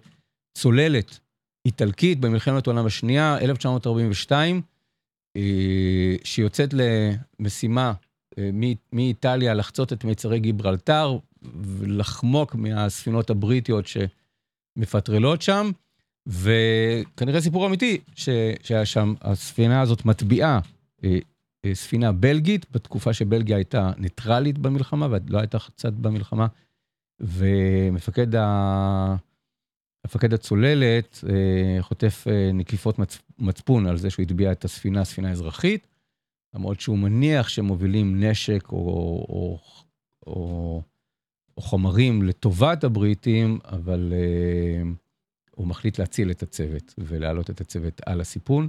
צוללת 0.58 1.20
איטלקית 1.66 2.20
במלחמת 2.20 2.68
העולם 2.68 2.86
השנייה, 2.86 3.38
1942, 3.42 4.62
אה, 5.38 6.16
שיוצאת 6.24 6.74
למשימה 6.74 7.94
אה, 8.38 8.50
מאיטליה 8.94 9.54
לחצות 9.54 9.94
את 9.94 10.04
מיצרי 10.04 10.40
גיברלטר 10.40 11.18
ולחמוק 11.62 12.56
מהספינות 12.56 13.30
הבריטיות 13.30 13.88
שמפטרלות 14.76 15.42
שם, 15.42 15.72
וכנראה 16.28 17.42
סיפור 17.42 17.68
אמיתי 17.68 18.02
ש, 18.16 18.30
שהיה 18.64 18.86
שם, 18.86 19.14
הספינה 19.22 19.82
הזאת 19.82 20.06
מטביעה 20.06 20.60
אה, 21.04 21.18
אה, 21.66 21.76
ספינה 21.76 22.12
בלגית, 22.12 22.66
בתקופה 22.72 23.14
שבלגיה 23.14 23.56
הייתה 23.56 23.92
ניטרלית 23.98 24.58
במלחמה 24.58 25.08
ולא 25.12 25.40
הייתה 25.40 25.58
צד 25.76 26.02
במלחמה, 26.02 26.48
ומפקד 27.20 28.36
ה... 28.36 29.16
מפקד 30.06 30.34
הצוללת 30.34 31.24
אה, 31.30 31.82
חוטף 31.82 32.28
נקיפות 32.54 33.00
מצ... 33.00 33.18
מצפון 33.40 33.88
על 33.88 33.98
זה 33.98 34.10
שהוא 34.10 34.24
הטביע 34.24 34.52
את 34.52 34.66
הספינה, 34.66 35.06
ספינה 35.06 35.32
אזרחית, 35.32 35.88
למרות 36.54 36.82
שהוא 36.82 36.98
מניח 36.98 37.48
שמובילים 37.48 38.24
נשק 38.24 38.72
או, 38.72 38.78
או, 38.78 39.60
או, 40.28 40.28
או 40.28 40.82
חומרים 41.60 42.24
לטובת 42.24 42.84
הבריטים, 42.84 43.60
אבל 43.66 44.14
אה, 44.14 44.92
הוא 45.52 45.68
מחליט 45.68 46.00
להציל 46.00 46.32
את 46.32 46.44
הצוות 46.44 46.94
ולהעלות 46.98 47.50
את 47.50 47.62
הצוות 47.62 48.02
על 48.06 48.22
הסיפון. 48.22 48.68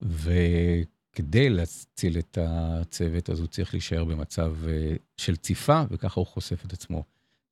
וכדי 0.00 1.50
להציל 1.50 2.18
את 2.18 2.38
הצוות, 2.40 3.30
אז 3.30 3.40
הוא 3.40 3.46
צריך 3.46 3.74
להישאר 3.74 4.04
במצב 4.04 4.54
אה, 4.68 4.96
של 5.16 5.36
ציפה, 5.36 5.82
וככה 5.90 6.20
הוא 6.20 6.26
חושף 6.26 6.64
את 6.66 6.72
עצמו 6.72 7.04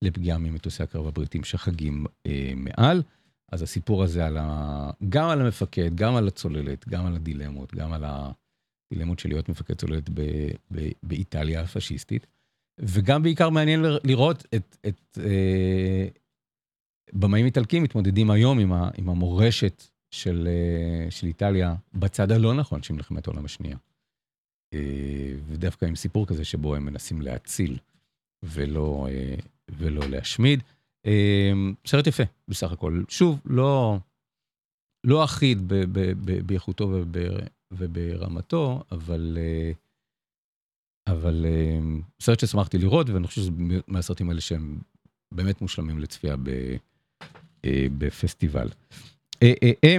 לפגיעה 0.03 0.39
ממטוסי 0.39 0.83
הקרב 0.83 1.07
הבריטים 1.07 1.45
שחגים 1.45 2.07
אה, 2.27 2.53
מעל. 2.57 3.03
אז 3.53 3.63
הסיפור 3.63 4.03
הזה 4.03 4.27
על 4.27 4.37
ה... 4.41 4.91
גם 5.09 5.29
על 5.29 5.41
המפקד, 5.41 5.95
גם 5.95 6.17
על 6.17 6.29
הצוללת, 6.29 6.89
גם 6.89 7.07
על 7.07 7.15
הדילמות, 7.15 7.75
גם 7.75 7.93
על 7.93 8.05
הדילמות 8.05 9.19
של 9.19 9.29
להיות 9.29 9.49
מפקד 9.49 9.75
צוללת 9.75 10.11
ב... 10.15 10.21
ב... 10.73 10.89
באיטליה 11.03 11.61
הפשיסטית, 11.61 12.27
וגם 12.79 13.23
בעיקר 13.23 13.51
מעניין 13.51 13.81
לראות 14.05 14.45
את, 14.55 14.77
את 14.89 15.19
אה, 15.25 16.09
במאים 17.13 17.47
איטלקים 17.47 17.83
מתמודדים 17.83 18.31
היום 18.31 18.59
עם, 18.59 18.73
ה... 18.73 18.91
עם 18.99 19.09
המורשת 19.09 19.83
של, 20.11 20.49
אה, 20.51 21.11
של 21.11 21.27
איטליה 21.27 21.75
בצד 21.95 22.33
הלא 22.33 22.55
נכון 22.55 22.83
של 22.83 22.95
מלחמת 22.95 23.27
העולם 23.27 23.45
השנייה. 23.45 23.77
אה, 24.75 25.33
ודווקא 25.47 25.85
עם 25.87 25.97
סיפור 25.97 26.27
כזה 26.27 26.45
שבו 26.45 26.75
הם 26.75 26.85
מנסים 26.87 27.23
להציל 27.23 27.79
ולא, 28.43 29.07
אה, 29.11 29.35
ולא 29.69 30.07
להשמיד. 30.09 30.63
אה, 31.07 31.53
סרט 31.87 32.07
יפה 32.07 32.23
בסך 32.49 32.73
הכל. 32.73 33.03
שוב, 33.09 33.41
לא, 33.45 33.99
לא 35.05 35.25
אחיד 35.25 35.59
באיכותו 36.47 36.89
וב- 36.89 37.17
וברמתו, 37.71 38.83
אבל, 38.93 39.39
אה, 39.41 39.73
אבל 41.07 41.45
אה, 41.47 41.79
סרט 42.23 42.41
ששמחתי 42.41 42.79
לראות, 42.79 43.09
ואני 43.11 43.27
חושב 43.27 43.41
שזה 43.41 43.51
מהסרטים 43.89 44.29
האלה 44.29 44.41
שהם 44.41 44.79
באמת 45.35 45.61
מושלמים 45.61 45.99
לצפייה 45.99 46.35
אה, 47.65 47.87
בפסטיבל. 47.99 48.69
אה, 49.43 49.53
אה, 49.63 49.73
אה. 49.85 49.97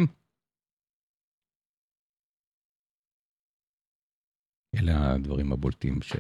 אלה 4.76 5.14
הדברים 5.14 5.52
הבולטים 5.54 6.02
ש... 6.02 6.14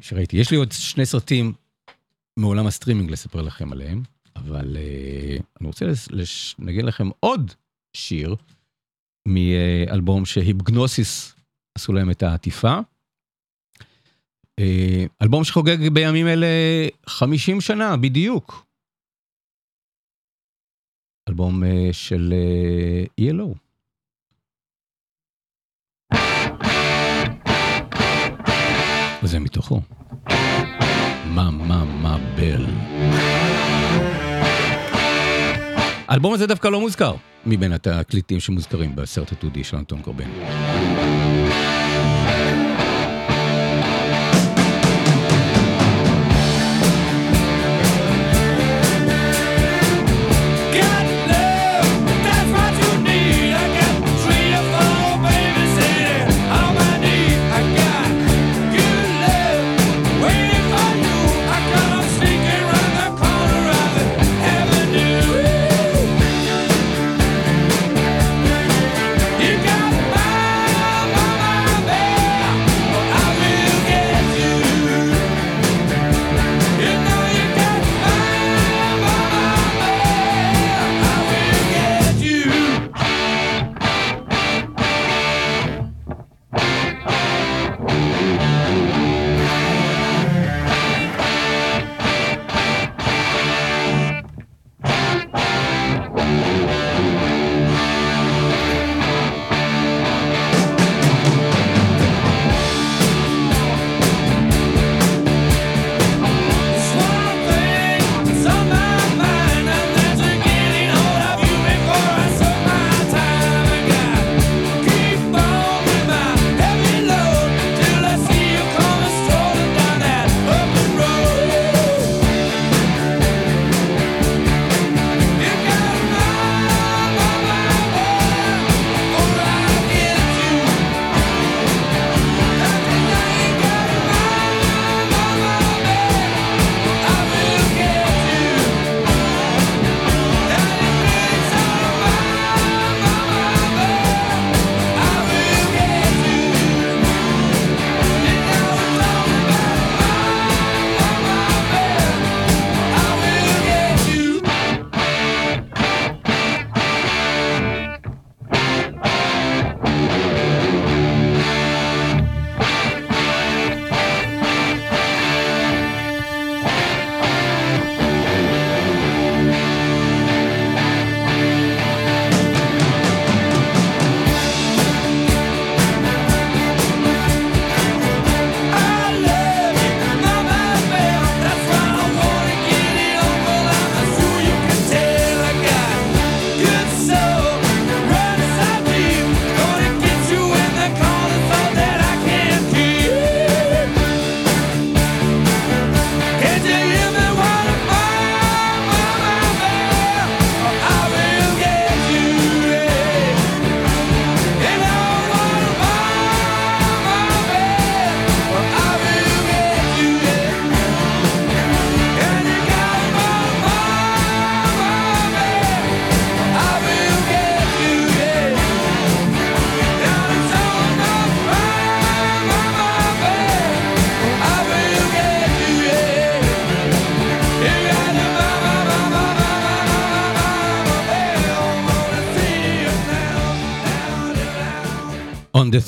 שראיתי. 0.00 0.36
יש 0.36 0.50
לי 0.50 0.56
עוד 0.56 0.72
שני 0.72 1.06
סרטים 1.06 1.52
מעולם 2.38 2.66
הסטרימינג 2.66 3.10
לספר 3.10 3.42
לכם 3.42 3.72
עליהם, 3.72 4.02
אבל 4.36 4.76
אני 5.60 5.66
רוצה 5.66 5.86
לש- 6.10 6.54
לנגן 6.58 6.84
לכם 6.86 7.08
עוד 7.20 7.52
שיר 7.92 8.36
מאלבום 9.28 10.24
שהיפגנוסיס 10.24 11.34
עשו 11.74 11.92
להם 11.92 12.10
את 12.10 12.22
העטיפה. 12.22 12.78
אה, 14.58 15.04
אלבום 15.22 15.44
שחוגג 15.44 15.88
בימים 15.92 16.26
אלה 16.26 16.46
50 17.06 17.60
שנה 17.60 17.96
בדיוק. 17.96 18.66
אלבום 21.28 21.64
אה, 21.64 21.88
של 21.92 22.34
אה, 22.36 23.30
ELO. 23.30 23.54
וזה 29.22 29.38
מתוכו. 29.38 29.80
מה 31.34 31.50
מה 31.50 31.84
מה 31.84 32.18
בל. 32.36 32.64
האלבום 36.08 36.34
הזה 36.34 36.46
דווקא 36.46 36.68
לא 36.68 36.80
מוזכר 36.80 37.14
מבין 37.46 37.72
התקליטים 37.72 38.40
שמוזכרים 38.40 38.96
בסרט 38.96 39.32
התעודי 39.32 39.64
של 39.64 39.76
אנטון 39.76 40.02
קורבן. 40.02 40.30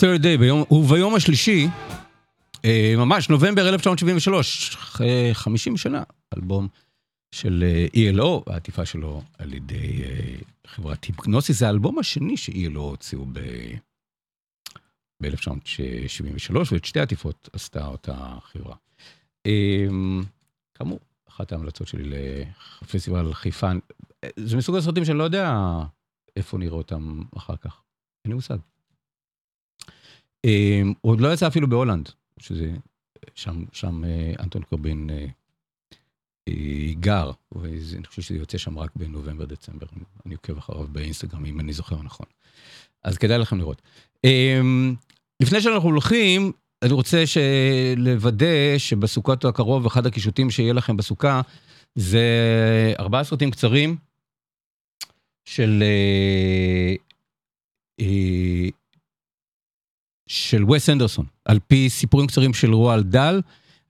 Third 0.01 0.23
day, 0.23 0.39
ביום, 0.39 0.65
וביום 0.71 1.15
השלישי, 1.15 1.67
אה, 2.65 2.95
ממש, 2.97 3.29
נובמבר 3.29 3.69
1973, 3.69 4.75
אחרי 4.75 5.31
50 5.33 5.77
שנה, 5.77 6.03
אלבום 6.37 6.69
של 7.35 7.65
אה, 7.67 7.87
ELO, 7.95 8.53
העטיפה 8.53 8.87
שלו 8.87 9.23
על 9.39 9.55
ידי 9.55 10.03
אה, 10.05 10.37
חברת 10.67 11.05
היפנוסיס, 11.05 11.59
זה 11.59 11.67
האלבום 11.67 11.99
השני 11.99 12.37
ש-ELO 12.37 12.79
הוציאו 12.79 13.25
ב- 13.33 13.75
ב-1973, 15.23 16.57
ואת 16.73 16.85
שתי 16.85 17.01
העטיפות 17.01 17.49
עשתה 17.53 17.87
אותה 17.87 18.39
חברה. 18.43 18.77
אה, 19.47 19.87
כאמור, 20.75 21.01
אחת 21.29 21.53
ההמלצות 21.53 21.89
שלי 21.89 22.11
לפסטיבל 22.83 23.35
חיפה, 23.35 23.71
אה, 24.25 24.29
זה 24.37 24.57
מסוג 24.57 24.77
הסרטים 24.77 25.05
שאני 25.05 25.19
לא 25.19 25.25
יודע 25.25 25.55
איפה 26.37 26.59
נראה 26.59 26.77
אותם 26.77 27.23
אחר 27.37 27.57
כך, 27.57 27.83
אין 28.25 28.31
לי 28.31 28.35
מושג. 28.35 28.57
אה, 30.45 30.83
הוא 31.01 31.13
עוד 31.13 31.21
לא 31.21 31.33
יצא 31.33 31.47
אפילו 31.47 31.69
בהולנד, 31.69 32.09
שזה, 32.39 32.73
שם, 33.35 33.65
שם 33.73 34.05
אה, 34.05 34.33
אנטון 34.41 34.63
קורבין 34.63 35.11
אה, 35.11 35.27
אה, 36.49 36.93
גר, 37.01 37.31
ואני 37.53 38.07
חושב 38.07 38.23
שזה 38.23 38.39
יוצא 38.39 38.59
שם 38.59 38.79
רק 38.79 38.91
בנובמבר-דצמבר, 38.97 39.87
אני 40.27 40.35
עוקב 40.35 40.59
אחריו 40.59 40.87
באינסטגרם, 40.89 41.45
אם 41.45 41.61
אני 41.61 41.73
זוכר 41.73 42.03
נכון. 42.03 42.27
אז 43.05 43.19
כדאי 43.19 43.39
לכם 43.39 43.59
לראות. 43.59 43.83
אה, 44.25 44.61
לפני 45.43 45.61
שאנחנו 45.61 45.89
הולכים, 45.89 46.53
אני 46.83 46.93
רוצה 46.93 47.25
לוודא 47.97 48.79
שבסוכות 48.79 49.45
הקרוב, 49.45 49.87
אחד 49.87 50.07
הקישוטים 50.07 50.51
שיהיה 50.51 50.73
לכם 50.73 50.97
בסוכה, 50.97 51.41
זה 51.95 52.25
ארבעה 52.99 53.25
סרטים 53.25 53.51
קצרים 53.51 53.97
של... 55.45 55.83
של 60.31 60.71
וס 60.71 60.89
אנדרסון, 60.89 61.27
על 61.45 61.59
פי 61.67 61.91
סיפורים 61.91 62.27
קצרים 62.27 62.55
של 62.55 62.75
רועל 62.75 63.03
דל. 63.03 63.41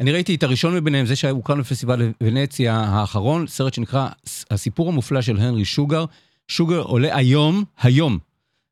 אני 0.01 0.13
ראיתי 0.13 0.35
את 0.35 0.43
הראשון 0.43 0.75
מביניהם, 0.75 1.07
זה 1.07 1.17
שהוקרן 1.17 1.61
בפסטיבל 1.61 2.13
ונציה 2.23 2.77
האחרון, 2.77 3.47
סרט 3.47 3.75
שנקרא 3.75 4.09
הסיפור 4.51 4.89
המופלא 4.89 5.23
של 5.23 5.37
הנרי 5.37 5.65
שוגר. 5.65 6.05
שוגר 6.49 6.81
עולה 6.81 7.17
היום, 7.17 7.65
היום, 7.83 8.19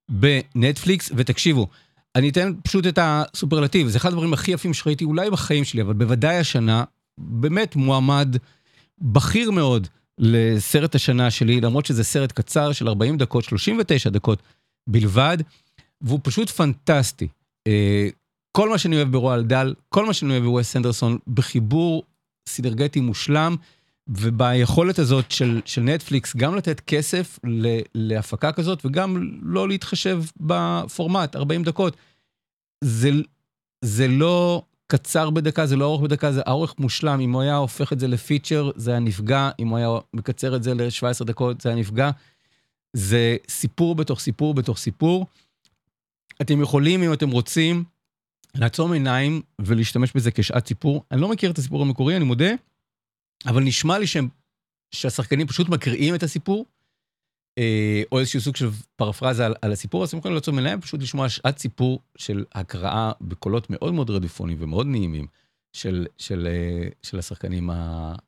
בנטפליקס, 0.09 1.13
ותקשיבו, 1.17 1.67
אני 2.15 2.29
אתן 2.29 2.53
פשוט 2.65 2.87
את 2.87 2.99
הסופרלטיב, 3.03 3.89
זה 3.89 3.99
אחד 3.99 4.09
הדברים 4.09 4.33
הכי 4.33 4.51
יפים 4.51 4.75
שראיתי 4.75 5.05
אולי 5.05 5.31
בחיים 5.31 5.65
שלי, 5.65 5.83
אבל 5.83 5.93
בוודאי 5.93 6.37
השנה, 6.39 6.85
באמת 7.19 7.77
מועמד 7.77 8.37
בכיר 9.01 9.51
מאוד 9.51 9.89
לסרט 10.19 10.95
השנה 10.95 11.31
שלי, 11.31 11.61
למרות 11.61 11.87
שזה 11.87 12.05
סרט 12.05 12.33
קצר 12.33 12.73
של 12.73 12.89
40 12.89 13.17
דקות, 13.17 13.45
39 13.45 14.11
דקות 14.11 14.43
בלבד, 14.87 15.39
והוא 16.01 16.21
פשוט 16.23 16.51
פנטסטי. 16.51 17.29
אה, 17.69 18.09
כל 18.53 18.69
מה 18.69 18.79
שאני 18.79 18.97
אוהב 18.97 19.13
ברועל 19.13 19.45
דל, 19.45 19.75
כל 19.89 20.07
מה 20.07 20.13
שאני 20.13 20.33
אוהב 20.33 20.45
בווס 20.45 20.77
אנדרסון, 20.77 21.19
בחיבור 21.27 22.03
סינרגטי 22.49 23.01
מושלם, 23.01 23.57
וביכולת 24.09 24.99
הזאת 24.99 25.31
של, 25.31 25.61
של 25.65 25.83
נטפליקס 25.83 26.37
גם 26.37 26.57
לתת 26.57 26.81
כסף 26.81 27.39
ל, 27.45 27.79
להפקה 27.95 28.53
כזאת, 28.53 28.87
וגם 28.87 29.31
לא 29.43 29.69
להתחשב 29.69 30.23
בפורמט, 30.41 31.37
40 31.37 31.63
דקות. 31.63 31.97
זה, 32.85 33.11
זה 33.85 34.09
לא 34.09 34.63
קצר 34.87 35.31
בדקה, 35.31 35.67
זה 35.67 35.77
לא 35.77 35.85
ארוך 35.85 36.03
בדקה, 36.03 36.33
זה 36.33 36.43
ארוך 36.49 36.75
מושלם. 36.79 37.21
אם 37.21 37.33
הוא 37.33 37.43
היה 37.43 37.57
הופך 37.57 37.93
את 37.93 38.01
זה 38.01 38.09
לפיצ'ר, 38.09 38.71
זה 38.77 38.91
היה 38.91 39.01
נפגע, 39.01 39.51
אם 39.59 39.69
הוא 39.69 39.79
היה 39.79 39.89
מקצר 40.15 40.57
את 40.57 40.63
זה 40.63 40.75
ל-17 40.75 41.25
דקות, 41.25 41.61
זה 41.61 41.69
היה 41.69 41.79
נפגע. 41.79 42.11
זה 42.93 43.37
סיפור 43.49 43.95
בתוך 43.95 44.21
סיפור 44.21 44.55
בתוך 44.55 44.79
סיפור. 44.79 45.27
אתם 46.43 46.61
יכולים, 46.61 47.03
אם 47.03 47.13
אתם 47.13 47.31
רוצים, 47.31 47.85
לעצום 48.55 48.93
עיניים 48.93 49.43
ולהשתמש 49.59 50.13
בזה 50.15 50.31
כשעת 50.31 50.67
סיפור. 50.67 51.05
אני 51.11 51.21
לא 51.21 51.29
מכיר 51.29 51.51
את 51.51 51.59
הסיפור 51.59 51.83
המקורי, 51.83 52.17
אני 52.17 52.25
מודה, 52.25 52.51
אבל 53.47 53.63
נשמע 53.63 53.99
לי 53.99 54.07
שהם, 54.07 54.29
שהשחקנים 54.95 55.47
פשוט 55.47 55.69
מקריאים 55.69 56.15
את 56.15 56.23
הסיפור, 56.23 56.67
אה, 57.59 58.03
או 58.13 58.19
איזשהו 58.19 58.41
סוג 58.41 58.57
של 58.57 58.69
פרפרזה 58.97 59.47
על, 59.47 59.55
על 59.63 59.73
הסיפור, 59.73 60.03
אז 60.03 60.15
הם 60.15 60.19
יכולים 60.19 60.35
לעצום 60.35 60.59
עיניים, 60.59 60.81
פשוט 60.81 61.03
לשמוע 61.03 61.29
שעת 61.29 61.59
סיפור 61.59 62.01
של 62.17 62.45
הקראה 62.53 63.13
בקולות 63.21 63.71
מאוד 63.71 63.95
מאוד 63.95 64.11
רדיפונים 64.11 64.57
ומאוד 64.61 64.87
נעימים 64.87 65.27
של, 65.73 66.07
של, 66.19 66.49
אה, 66.51 66.89
של 67.03 67.19
השחקנים 67.19 67.71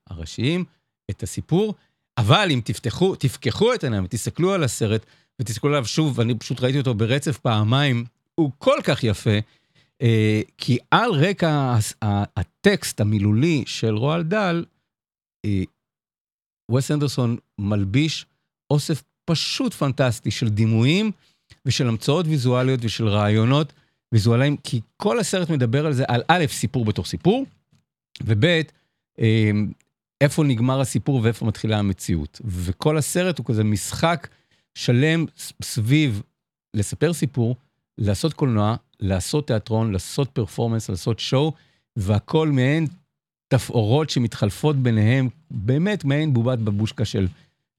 הראשיים, 0.07 0.65
את 1.11 1.23
הסיפור. 1.23 1.75
אבל 2.19 2.49
אם 2.51 2.61
תפתחו, 2.65 3.17
תפקחו 3.17 3.75
את 3.75 3.85
העיניים 3.85 4.05
ותסתכלו 4.05 4.53
על 4.53 4.65
הסרט, 4.65 5.07
ותסתכלו 5.41 5.71
עליו 5.71 5.87
שוב, 5.87 6.19
ואני 6.19 6.35
פשוט 6.35 6.61
ראיתי 6.61 6.79
אותו 6.79 6.95
ברצף 6.95 7.39
פעמיים, 7.39 8.05
הוא 8.35 8.51
כל 8.59 8.79
כך 8.85 9.05
יפה, 9.05 9.39
אה, 10.03 10.41
כי 10.59 10.79
על 10.91 11.11
רקע 11.11 11.77
הטקסט 12.37 13.01
המילולי 13.01 13.65
של 13.67 13.95
רועל 13.95 14.23
דל, 14.23 14.65
אה, 15.45 15.63
וס 16.73 16.91
אנדרסון 16.91 17.37
מלביש 17.59 18.27
אוסף 18.71 19.03
פשוט 19.25 19.75
פנטסטי 19.75 20.31
של 20.31 20.49
דימויים 20.49 21.11
ושל 21.67 21.89
המצאות 21.89 22.27
ויזואליות 22.27 22.81
ושל 22.83 23.09
רעיונות 23.09 23.73
ויזואליים, 24.13 24.57
כי 24.57 24.81
כל 24.97 25.19
הסרט 25.19 25.51
מדבר 25.51 25.87
על 25.87 25.93
זה, 25.93 26.05
על 26.09 26.23
א', 26.29 26.45
סיפור 26.49 26.85
בתוך 26.85 27.07
סיפור, 27.07 27.47
וב', 28.23 28.45
אה, 29.21 29.51
איפה 30.21 30.45
נגמר 30.45 30.81
הסיפור 30.81 31.21
ואיפה 31.23 31.47
מתחילה 31.47 31.79
המציאות. 31.79 32.41
וכל 32.45 32.97
הסרט 32.97 33.39
הוא 33.39 33.47
כזה 33.47 33.65
משחק 33.65 34.29
שלם 34.75 35.25
סביב 35.63 36.23
לספר 36.75 37.13
סיפור, 37.13 37.57
לעשות 37.99 38.33
קולנוע, 38.33 38.77
לעשות 39.01 39.47
תיאטרון, 39.47 39.93
לעשות 39.93 40.29
פרפורמנס, 40.29 40.89
לעשות 40.91 41.19
שואו, 41.19 41.53
והכל 41.97 42.49
מעין 42.49 42.87
תפאורות 43.49 44.11
שמתחלפות 44.11 44.77
ביניהם, 44.77 45.29
באמת 45.51 46.05
מעין 46.05 46.35
בובת 46.35 46.59
בבושקה 46.59 47.05
של, 47.05 47.29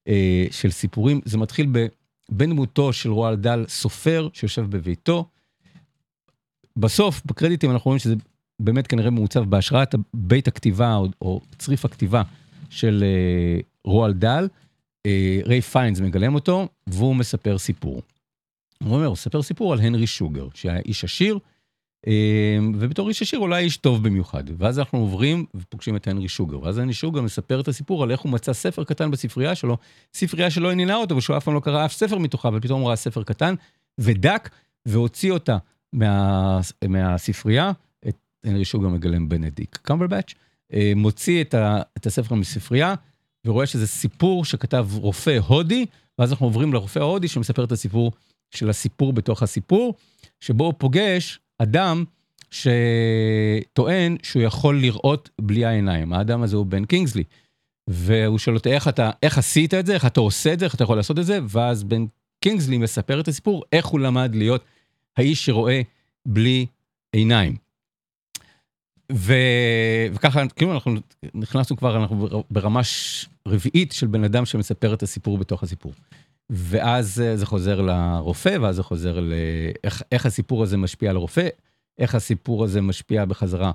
אה, 0.08 0.46
של 0.50 0.70
סיפורים. 0.70 1.20
זה 1.24 1.38
מתחיל 1.38 1.66
בבן 1.66 2.50
דמותו 2.50 2.92
של 2.92 3.10
רואלד 3.10 3.36
דאל, 3.36 3.64
סופר 3.68 4.28
שיושב 4.32 4.62
בביתו. 4.70 5.26
בסוף, 6.76 7.22
בקרדיטים 7.26 7.70
אנחנו 7.70 7.88
רואים 7.88 7.98
שזה 7.98 8.14
באמת 8.60 8.86
כנראה 8.86 9.10
מעוצב 9.10 9.44
בהשראת 9.44 9.94
בית 10.14 10.48
הכתיבה 10.48 10.94
או, 10.94 11.08
או 11.20 11.40
צריף 11.58 11.84
הכתיבה 11.84 12.22
של 12.70 13.04
אה, 13.06 13.60
רואלד 13.84 14.12
דאל. 14.12 14.48
אה, 15.06 15.40
רייף 15.44 15.60
פיינס 15.60 16.00
מגלם 16.00 16.34
אותו, 16.34 16.68
והוא 16.86 17.16
מספר 17.16 17.58
סיפור. 17.58 18.02
הוא 18.82 18.94
אומר, 18.94 19.06
הוא 19.06 19.12
מספר 19.12 19.42
סיפור 19.42 19.72
על 19.72 19.80
הנרי 19.80 20.06
שוגר, 20.06 20.48
שהיה 20.54 20.78
איש 20.78 21.04
עשיר, 21.04 21.38
אה, 22.06 22.58
ובתור 22.74 23.08
איש 23.08 23.22
עשיר 23.22 23.38
אולי 23.38 23.64
איש 23.64 23.76
טוב 23.76 24.04
במיוחד. 24.04 24.44
ואז 24.58 24.78
אנחנו 24.78 24.98
עוברים 24.98 25.46
ופוגשים 25.54 25.96
את 25.96 26.08
הנרי 26.08 26.28
שוגר, 26.28 26.62
ואז 26.62 26.78
הנרי 26.78 26.94
שוגר 26.94 27.22
מספר 27.22 27.60
את 27.60 27.68
הסיפור 27.68 28.02
על 28.02 28.10
איך 28.10 28.20
הוא 28.20 28.32
מצא 28.32 28.52
ספר 28.52 28.84
קטן 28.84 29.10
בספרייה 29.10 29.54
שלו, 29.54 29.76
ספרייה 30.14 30.50
שלא 30.50 30.70
עניינה 30.70 30.96
אותו 30.96 31.16
ושהוא 31.16 31.36
אף 31.36 31.44
פעם 31.44 31.54
לא 31.54 31.60
קרא 31.60 31.84
אף 31.84 31.92
ספר 31.92 32.18
מתוכה, 32.18 32.48
אבל 32.48 32.60
פתאום 32.60 32.84
ראה 32.84 32.96
ספר 32.96 33.22
קטן 33.22 33.54
ודק, 33.98 34.50
והוציא 34.86 35.32
אותה 35.32 35.58
מה, 35.92 36.60
מהספרייה, 36.88 37.72
את 38.08 38.16
הנרי 38.44 38.64
שוגר 38.64 38.88
מגלם 38.88 39.28
בנדיק 39.28 39.78
קמברבץ', 39.82 40.34
אה, 40.72 40.92
מוציא 40.96 41.40
את, 41.40 41.54
ה, 41.54 41.82
את 41.96 42.06
הספר 42.06 42.34
מספרייה, 42.34 42.94
ורואה 43.46 43.66
שזה 43.66 43.86
סיפור 43.86 44.44
שכתב 44.44 44.88
רופא 44.92 45.38
הודי, 45.46 45.86
ואז 46.18 46.30
אנחנו 46.30 46.46
עוברים 46.46 46.72
לרופא 46.72 46.98
ההודי 46.98 47.28
שמספר 47.28 47.64
את 47.64 47.72
הסיפור 47.72 48.12
של 48.50 48.70
הסיפור 48.70 49.12
בתוך 49.12 49.42
הסיפור, 49.42 49.94
שבו 50.40 50.64
הוא 50.64 50.74
פוגש 50.78 51.38
אדם 51.58 52.04
שטוען 52.50 54.16
שהוא 54.22 54.42
יכול 54.42 54.80
לראות 54.80 55.30
בלי 55.40 55.64
העיניים. 55.64 56.12
האדם 56.12 56.42
הזה 56.42 56.56
הוא 56.56 56.66
בן 56.66 56.84
קינגסלי. 56.84 57.24
והוא 57.88 58.38
שואל 58.38 58.56
אותו, 58.56 58.70
איך 58.70 58.88
אתה, 58.88 59.10
איך 59.22 59.38
עשית 59.38 59.74
את 59.74 59.86
זה? 59.86 59.94
איך 59.94 60.06
אתה 60.06 60.20
עושה 60.20 60.52
את 60.52 60.58
זה? 60.58 60.64
איך 60.64 60.74
אתה 60.74 60.84
יכול 60.84 60.96
לעשות 60.96 61.18
את 61.18 61.26
זה? 61.26 61.38
ואז 61.48 61.84
בן 61.84 62.06
קינגסלי 62.40 62.78
מספר 62.78 63.20
את 63.20 63.28
הסיפור, 63.28 63.64
איך 63.72 63.86
הוא 63.86 64.00
למד 64.00 64.34
להיות 64.34 64.64
האיש 65.16 65.46
שרואה 65.46 65.82
בלי 66.26 66.66
עיניים. 67.12 67.56
ו... 69.14 69.34
וככה, 70.12 70.48
כאילו 70.56 70.72
אנחנו 70.74 70.94
נכנסנו 71.34 71.76
כבר, 71.76 71.96
אנחנו 72.02 72.44
ברמה 72.50 72.80
רביעית 73.48 73.92
של 73.92 74.06
בן 74.06 74.24
אדם 74.24 74.46
שמספר 74.46 74.94
את 74.94 75.02
הסיפור 75.02 75.38
בתוך 75.38 75.62
הסיפור. 75.62 75.92
ואז 76.50 77.22
זה 77.34 77.46
חוזר 77.46 77.80
לרופא, 77.80 78.56
ואז 78.60 78.76
זה 78.76 78.82
חוזר 78.82 79.20
לאיך 79.20 80.26
הסיפור 80.26 80.62
הזה 80.62 80.76
משפיע 80.76 81.10
על 81.10 81.16
הרופא, 81.16 81.48
איך 81.98 82.14
הסיפור 82.14 82.64
הזה 82.64 82.80
משפיע 82.80 83.24
בחזרה 83.24 83.72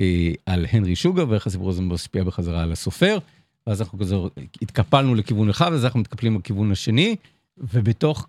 אה, 0.00 0.32
על 0.46 0.66
הנרי 0.72 0.96
שוגר, 0.96 1.24
ואיך 1.28 1.46
הסיפור 1.46 1.70
הזה 1.70 1.82
משפיע 1.82 2.24
בחזרה 2.24 2.62
על 2.62 2.72
הסופר. 2.72 3.18
ואז 3.66 3.80
אנחנו 3.80 3.98
כזה 3.98 4.16
התקפלנו 4.62 5.14
לכיוון 5.14 5.48
אחד, 5.48 5.68
ואז 5.72 5.84
אנחנו 5.84 6.00
מתקפלים 6.00 6.38
לכיוון 6.38 6.72
השני, 6.72 7.16
ובתוך 7.58 8.26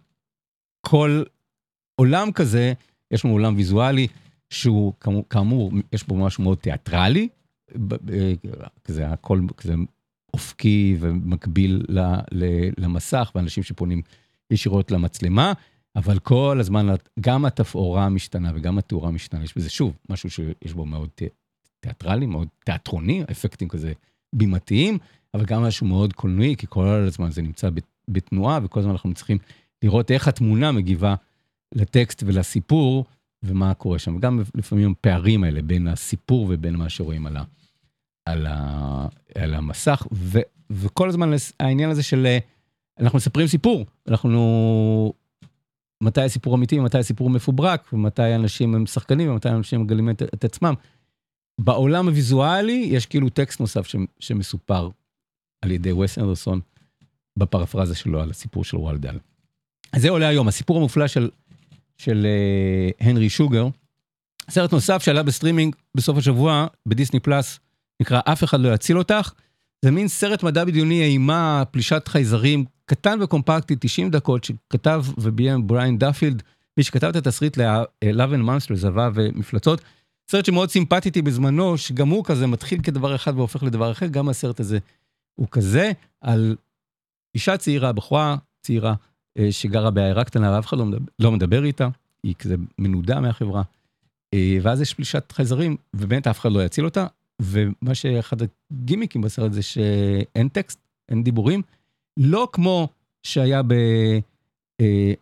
כל 0.82 1.24
עולם 1.96 2.32
כזה, 2.32 2.74
יש 3.12 3.26
לנו 3.26 3.34
עולם 3.34 3.56
ויזואלי, 3.56 4.08
שהוא 4.56 4.94
כאמור, 5.30 5.72
יש 5.94 6.08
בו 6.08 6.16
משהו 6.16 6.44
מאוד 6.44 6.58
תיאטרלי, 6.58 7.28
כזה 8.84 9.08
הכל 9.08 9.42
כזה 9.58 9.74
אופקי 10.34 10.98
ומקביל 11.00 11.86
למסך, 12.78 13.32
ואנשים 13.36 13.64
שפונים 13.64 14.02
ישירות 14.52 14.92
למצלמה, 14.92 15.54
אבל 15.96 16.20
כל 16.20 16.58
הזמן, 16.60 16.88
גם 17.20 17.46
התפאורה 17.46 18.10
משתנה 18.10 18.52
וגם 18.56 18.78
התאורה 18.78 19.12
משתנה, 19.12 19.44
יש 19.44 19.58
בזה 19.58 19.70
שוב 19.70 19.98
משהו 20.10 20.30
שיש 20.30 20.74
בו 20.74 20.86
מאוד 20.86 21.10
תיאטרלי, 21.80 22.26
מאוד 22.26 22.48
תיאטרוני, 22.66 23.24
אפקטים 23.32 23.68
כזה 23.68 23.94
בימתיים, 24.36 24.98
אבל 25.34 25.46
גם 25.46 25.64
משהו 25.64 25.88
מאוד 25.88 26.14
קולנועי, 26.14 26.56
כי 26.58 26.66
כל 26.70 26.88
הזמן 26.88 27.32
זה 27.32 27.42
נמצא 27.42 27.70
בת- 27.70 27.84
בתנועה, 28.08 28.60
וכל 28.64 28.80
הזמן 28.80 28.92
אנחנו 28.92 29.14
צריכים 29.14 29.38
לראות 29.84 30.12
איך 30.12 30.28
התמונה 30.28 30.72
מגיבה 30.72 31.16
לטקסט 31.76 32.24
ולסיפור, 32.26 33.06
ומה 33.46 33.74
קורה 33.74 34.00
שם. 34.00 34.16
וגם 34.16 34.44
לפעמים 34.56 34.92
הפערים 34.92 35.44
האלה 35.44 35.62
בין 35.62 35.88
הסיפור 35.88 36.48
ובין 36.50 36.76
מה 36.76 36.90
שרואים 36.90 37.28
על, 37.28 37.38
ה, 37.38 37.44
על, 38.26 38.48
ה, 38.50 39.08
על 39.36 39.54
המסך, 39.54 40.08
ו, 40.14 40.40
וכל 40.70 41.10
הזמן 41.10 41.32
העניין 41.60 41.90
הזה 41.90 42.04
של 42.04 42.26
אה, 42.26 42.38
אנחנו 43.00 43.18
מספרים 43.18 43.48
סיפור, 43.48 43.86
אנחנו... 44.08 45.14
מתי 46.04 46.22
הסיפור 46.22 46.56
אמיתי, 46.56 46.80
מתי 46.80 46.98
הסיפור 46.98 47.30
מפוברק, 47.30 47.94
ומתי 47.94 48.36
אנשים 48.36 48.76
הם 48.76 48.86
שחקנים, 48.86 49.32
ומתי 49.32 49.50
אנשים 49.50 49.82
מגלים 49.82 50.10
את, 50.10 50.22
את 50.22 50.44
עצמם. 50.44 50.74
בעולם 51.62 52.08
הוויזואלי 52.08 52.88
יש 52.92 53.06
כאילו 53.06 53.30
טקסט 53.30 53.60
נוסף 53.60 53.88
ש, 53.88 53.96
שמסופר 54.20 54.90
על 55.62 55.72
ידי 55.72 55.92
וס 55.92 56.18
אנדרסון 56.18 56.60
בפרפרזה 57.38 57.96
שלו 57.96 58.22
על 58.22 58.30
הסיפור 58.30 58.64
של 58.64 58.78
וולד 58.78 59.02
דל. 59.02 59.18
אז 59.94 60.02
זה 60.02 60.10
עולה 60.10 60.28
היום, 60.28 60.48
הסיפור 60.48 60.78
המופלא 60.78 61.08
של, 61.08 61.30
של 61.98 62.28
uh, 63.00 63.06
הנרי 63.06 63.30
שוגר. 63.30 63.68
סרט 64.50 64.74
נוסף 64.74 65.04
שעלה 65.04 65.24
בסטרימינג 65.24 65.76
בסוף 65.96 66.18
השבוע 66.18 66.68
בדיסני 66.86 67.20
פלאס, 67.20 67.60
נקרא 68.02 68.20
אף 68.26 68.44
אחד 68.44 68.60
לא 68.60 68.74
יציל 68.74 68.98
אותך. 68.98 69.32
זה 69.82 69.92
מין 69.92 70.08
סרט 70.08 70.44
מדע 70.44 70.66
בדיוני 70.66 71.04
אימה, 71.04 71.64
פלישת 71.72 72.08
חייזרים, 72.08 72.66
קטן 72.86 73.22
וקומפקטי, 73.22 73.76
90 73.80 74.12
דקות, 74.12 74.44
שכתב 74.44 75.06
וביים 75.18 75.68
בריין 75.68 75.98
דאפילד, 75.98 76.44
מי 76.78 76.84
שכתב 76.84 77.08
את 77.08 77.16
התסריט 77.16 77.58
ל-Love 77.58 78.34
and 78.34 78.48
Monsters, 78.48 78.76
אהבה 78.76 79.10
ומפלצות. 79.14 79.82
סרט 80.32 80.46
שמאוד 80.46 80.70
סימפטי 80.70 81.22
בזמנו, 81.22 81.78
שגם 81.78 82.10
הוא 82.10 82.26
כזה 82.26 82.48
מתחיל 82.48 82.82
כדבר 82.82 83.16
אחד 83.16 83.38
והופך 83.38 83.64
לדבר 83.64 83.92
אחר, 83.92 84.08
גם 84.08 84.30
הסרט 84.30 84.60
הזה 84.60 84.78
הוא 85.36 85.48
כזה, 85.52 85.92
על 86.22 86.56
אישה 87.36 87.58
צעירה, 87.58 87.92
בחורה 87.92 88.36
צעירה, 88.62 88.90
אה, 88.90 88.96
שגרה 89.52 89.92
בעיירה 89.92 90.24
קטנה 90.24 90.52
ואף 90.52 90.66
אחד 90.66 90.78
לא 90.78 90.86
מדבר, 90.86 91.06
לא 91.20 91.32
מדבר 91.32 91.64
איתה, 91.64 91.88
היא 92.24 92.36
כזה 92.36 92.56
מנודה 92.78 93.20
מהחברה. 93.20 93.64
אה, 94.34 94.58
ואז 94.62 94.82
יש 94.82 94.94
פלישת 94.94 95.32
חייזרים, 95.32 95.78
ובאמת 95.96 96.28
אף 96.28 96.40
אחד 96.40 96.52
לא 96.52 96.66
יציל 96.66 96.86
אותה, 96.86 97.08
ומה 97.42 97.96
שאחד 97.96 98.38
הגימיקים 98.72 99.22
בסרט 99.22 99.52
זה 99.52 99.62
שאין 99.62 100.50
טקסט, 100.50 100.80
אין 101.10 101.24
דיבורים, 101.24 101.62
לא 102.18 102.48
כמו 102.52 102.90
שהיה 103.24 103.62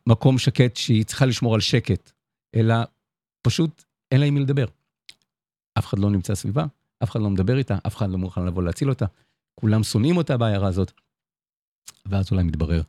במקום 0.07 0.37
שקט 0.37 0.75
שהיא 0.75 1.05
צריכה 1.05 1.25
לשמור 1.25 1.55
על 1.55 1.61
שקט, 1.61 2.11
אלא 2.55 2.75
פשוט 3.41 3.83
אין 4.11 4.19
לה 4.19 4.25
עם 4.25 4.33
מי 4.33 4.39
לדבר. 4.39 4.65
אף 5.77 5.85
אחד 5.85 5.99
לא 5.99 6.09
נמצא 6.09 6.35
סביבה, 6.35 6.65
אף 7.03 7.11
אחד 7.11 7.19
לא 7.19 7.29
מדבר 7.29 7.57
איתה, 7.57 7.77
אף 7.87 7.95
אחד 7.95 8.09
לא 8.09 8.17
מוכן 8.17 8.45
לבוא 8.45 8.63
להציל 8.63 8.89
אותה, 8.89 9.05
כולם 9.59 9.83
שונאים 9.83 10.17
אותה 10.17 10.37
בעיירה 10.37 10.67
הזאת. 10.67 10.91
ואז 12.05 12.31
אולי 12.31 12.43
מתברר 12.43 12.81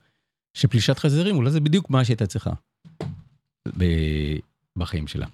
שפלישת 0.55 0.99
חזירים, 0.99 1.37
אולי 1.37 1.51
זה 1.51 1.61
בדיוק 1.61 1.91
מה 1.91 2.05
שהייתה 2.05 2.27
צריכה 2.27 2.51
בחיים 4.77 5.07
שלה. 5.07 5.27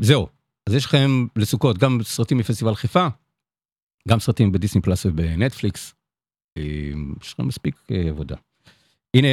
זהו, 0.00 0.28
אז 0.66 0.74
יש 0.74 0.84
לכם 0.84 1.26
לסוכות 1.36 1.78
גם 1.78 1.98
סרטים 2.02 2.38
מפסטיבל 2.38 2.74
חיפה, 2.74 3.06
גם 4.08 4.20
סרטים 4.20 4.52
בדיסני 4.52 4.82
פלאס 4.82 5.06
ובנטפליקס. 5.06 5.94
יש 7.22 7.32
לכם 7.32 7.46
מספיק 7.46 7.76
עבודה. 8.08 8.36
הנה 9.14 9.28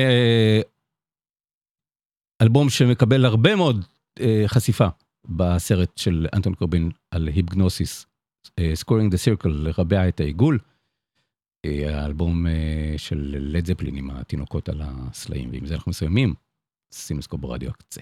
אלבום 2.42 2.70
שמקבל 2.70 3.26
הרבה 3.26 3.56
מאוד 3.56 3.86
חשיפה 4.48 4.88
בסרט 5.26 5.98
של 5.98 6.28
אנטון 6.34 6.54
קורבין 6.56 6.92
על 7.12 7.28
היפגנוסיס, 7.28 8.06
Squaring 8.74 9.12
the 9.12 9.18
Circle, 9.18 9.50
לרבע 9.50 10.08
את 10.08 10.20
העיגול. 10.20 10.60
האלבום 11.88 12.46
של 12.98 13.36
לד 13.40 13.66
זפלין 13.66 13.96
עם 13.96 14.10
התינוקות 14.10 14.70
על 14.70 14.82
הסלעים, 14.84 15.50
ועם 15.52 15.66
זה 15.66 15.76
אנחנו 15.76 15.90
מסיימים, 15.90 16.34
סינמסקופ 16.92 17.42
ברדיו 17.42 17.70
הקצה. 17.70 18.02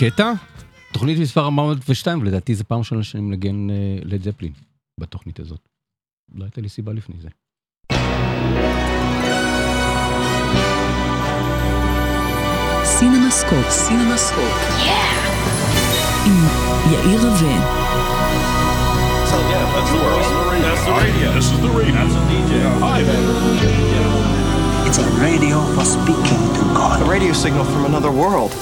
קטע? 0.00 0.32
תוכנית 0.92 1.18
מספר 1.18 1.44
402, 1.44 2.20
ולדעתי 2.20 2.54
זו 2.54 2.64
פעם 2.64 2.78
ראשונה 2.78 3.02
שאני 3.02 3.22
מנגן 3.22 3.70
אה, 3.70 3.98
לד 4.02 4.22
זפלין 4.22 4.52
בתוכנית 5.00 5.40
הזאת. 5.40 5.68
לא 6.34 6.44
הייתה 6.44 6.60
לי 6.60 6.68
סיבה 6.68 6.92
לפני 6.92 7.16
זה. 7.20 7.28
סינמסקופ, 12.84 13.70
סינמסקופ. 13.70 14.68
עם 16.26 16.44
יאיר 16.92 17.20
רווה. 17.20 17.56
So 19.30 19.36
yeah, 19.50 19.64
that's 19.74 19.90
the 19.90 20.00
world. 20.04 20.24
That's 20.64 20.84
the 20.84 20.94
radio. 21.02 21.28
This 21.36 21.48
is 21.52 21.60
the 21.66 21.72
radio. 21.80 21.94
That's 21.94 22.14
a 22.14 22.24
DJ. 22.30 22.52
Hi, 22.84 23.00
man. 23.08 23.24
It's 24.88 24.98
a 24.98 25.08
radio 25.26 25.56
for 25.74 25.84
speaking 25.96 26.42
to 26.58 26.62
God. 26.78 26.96
A 27.02 27.10
radio 27.16 27.32
signal 27.32 27.64
from 27.72 27.84
another 27.90 28.12
world. 28.22 28.52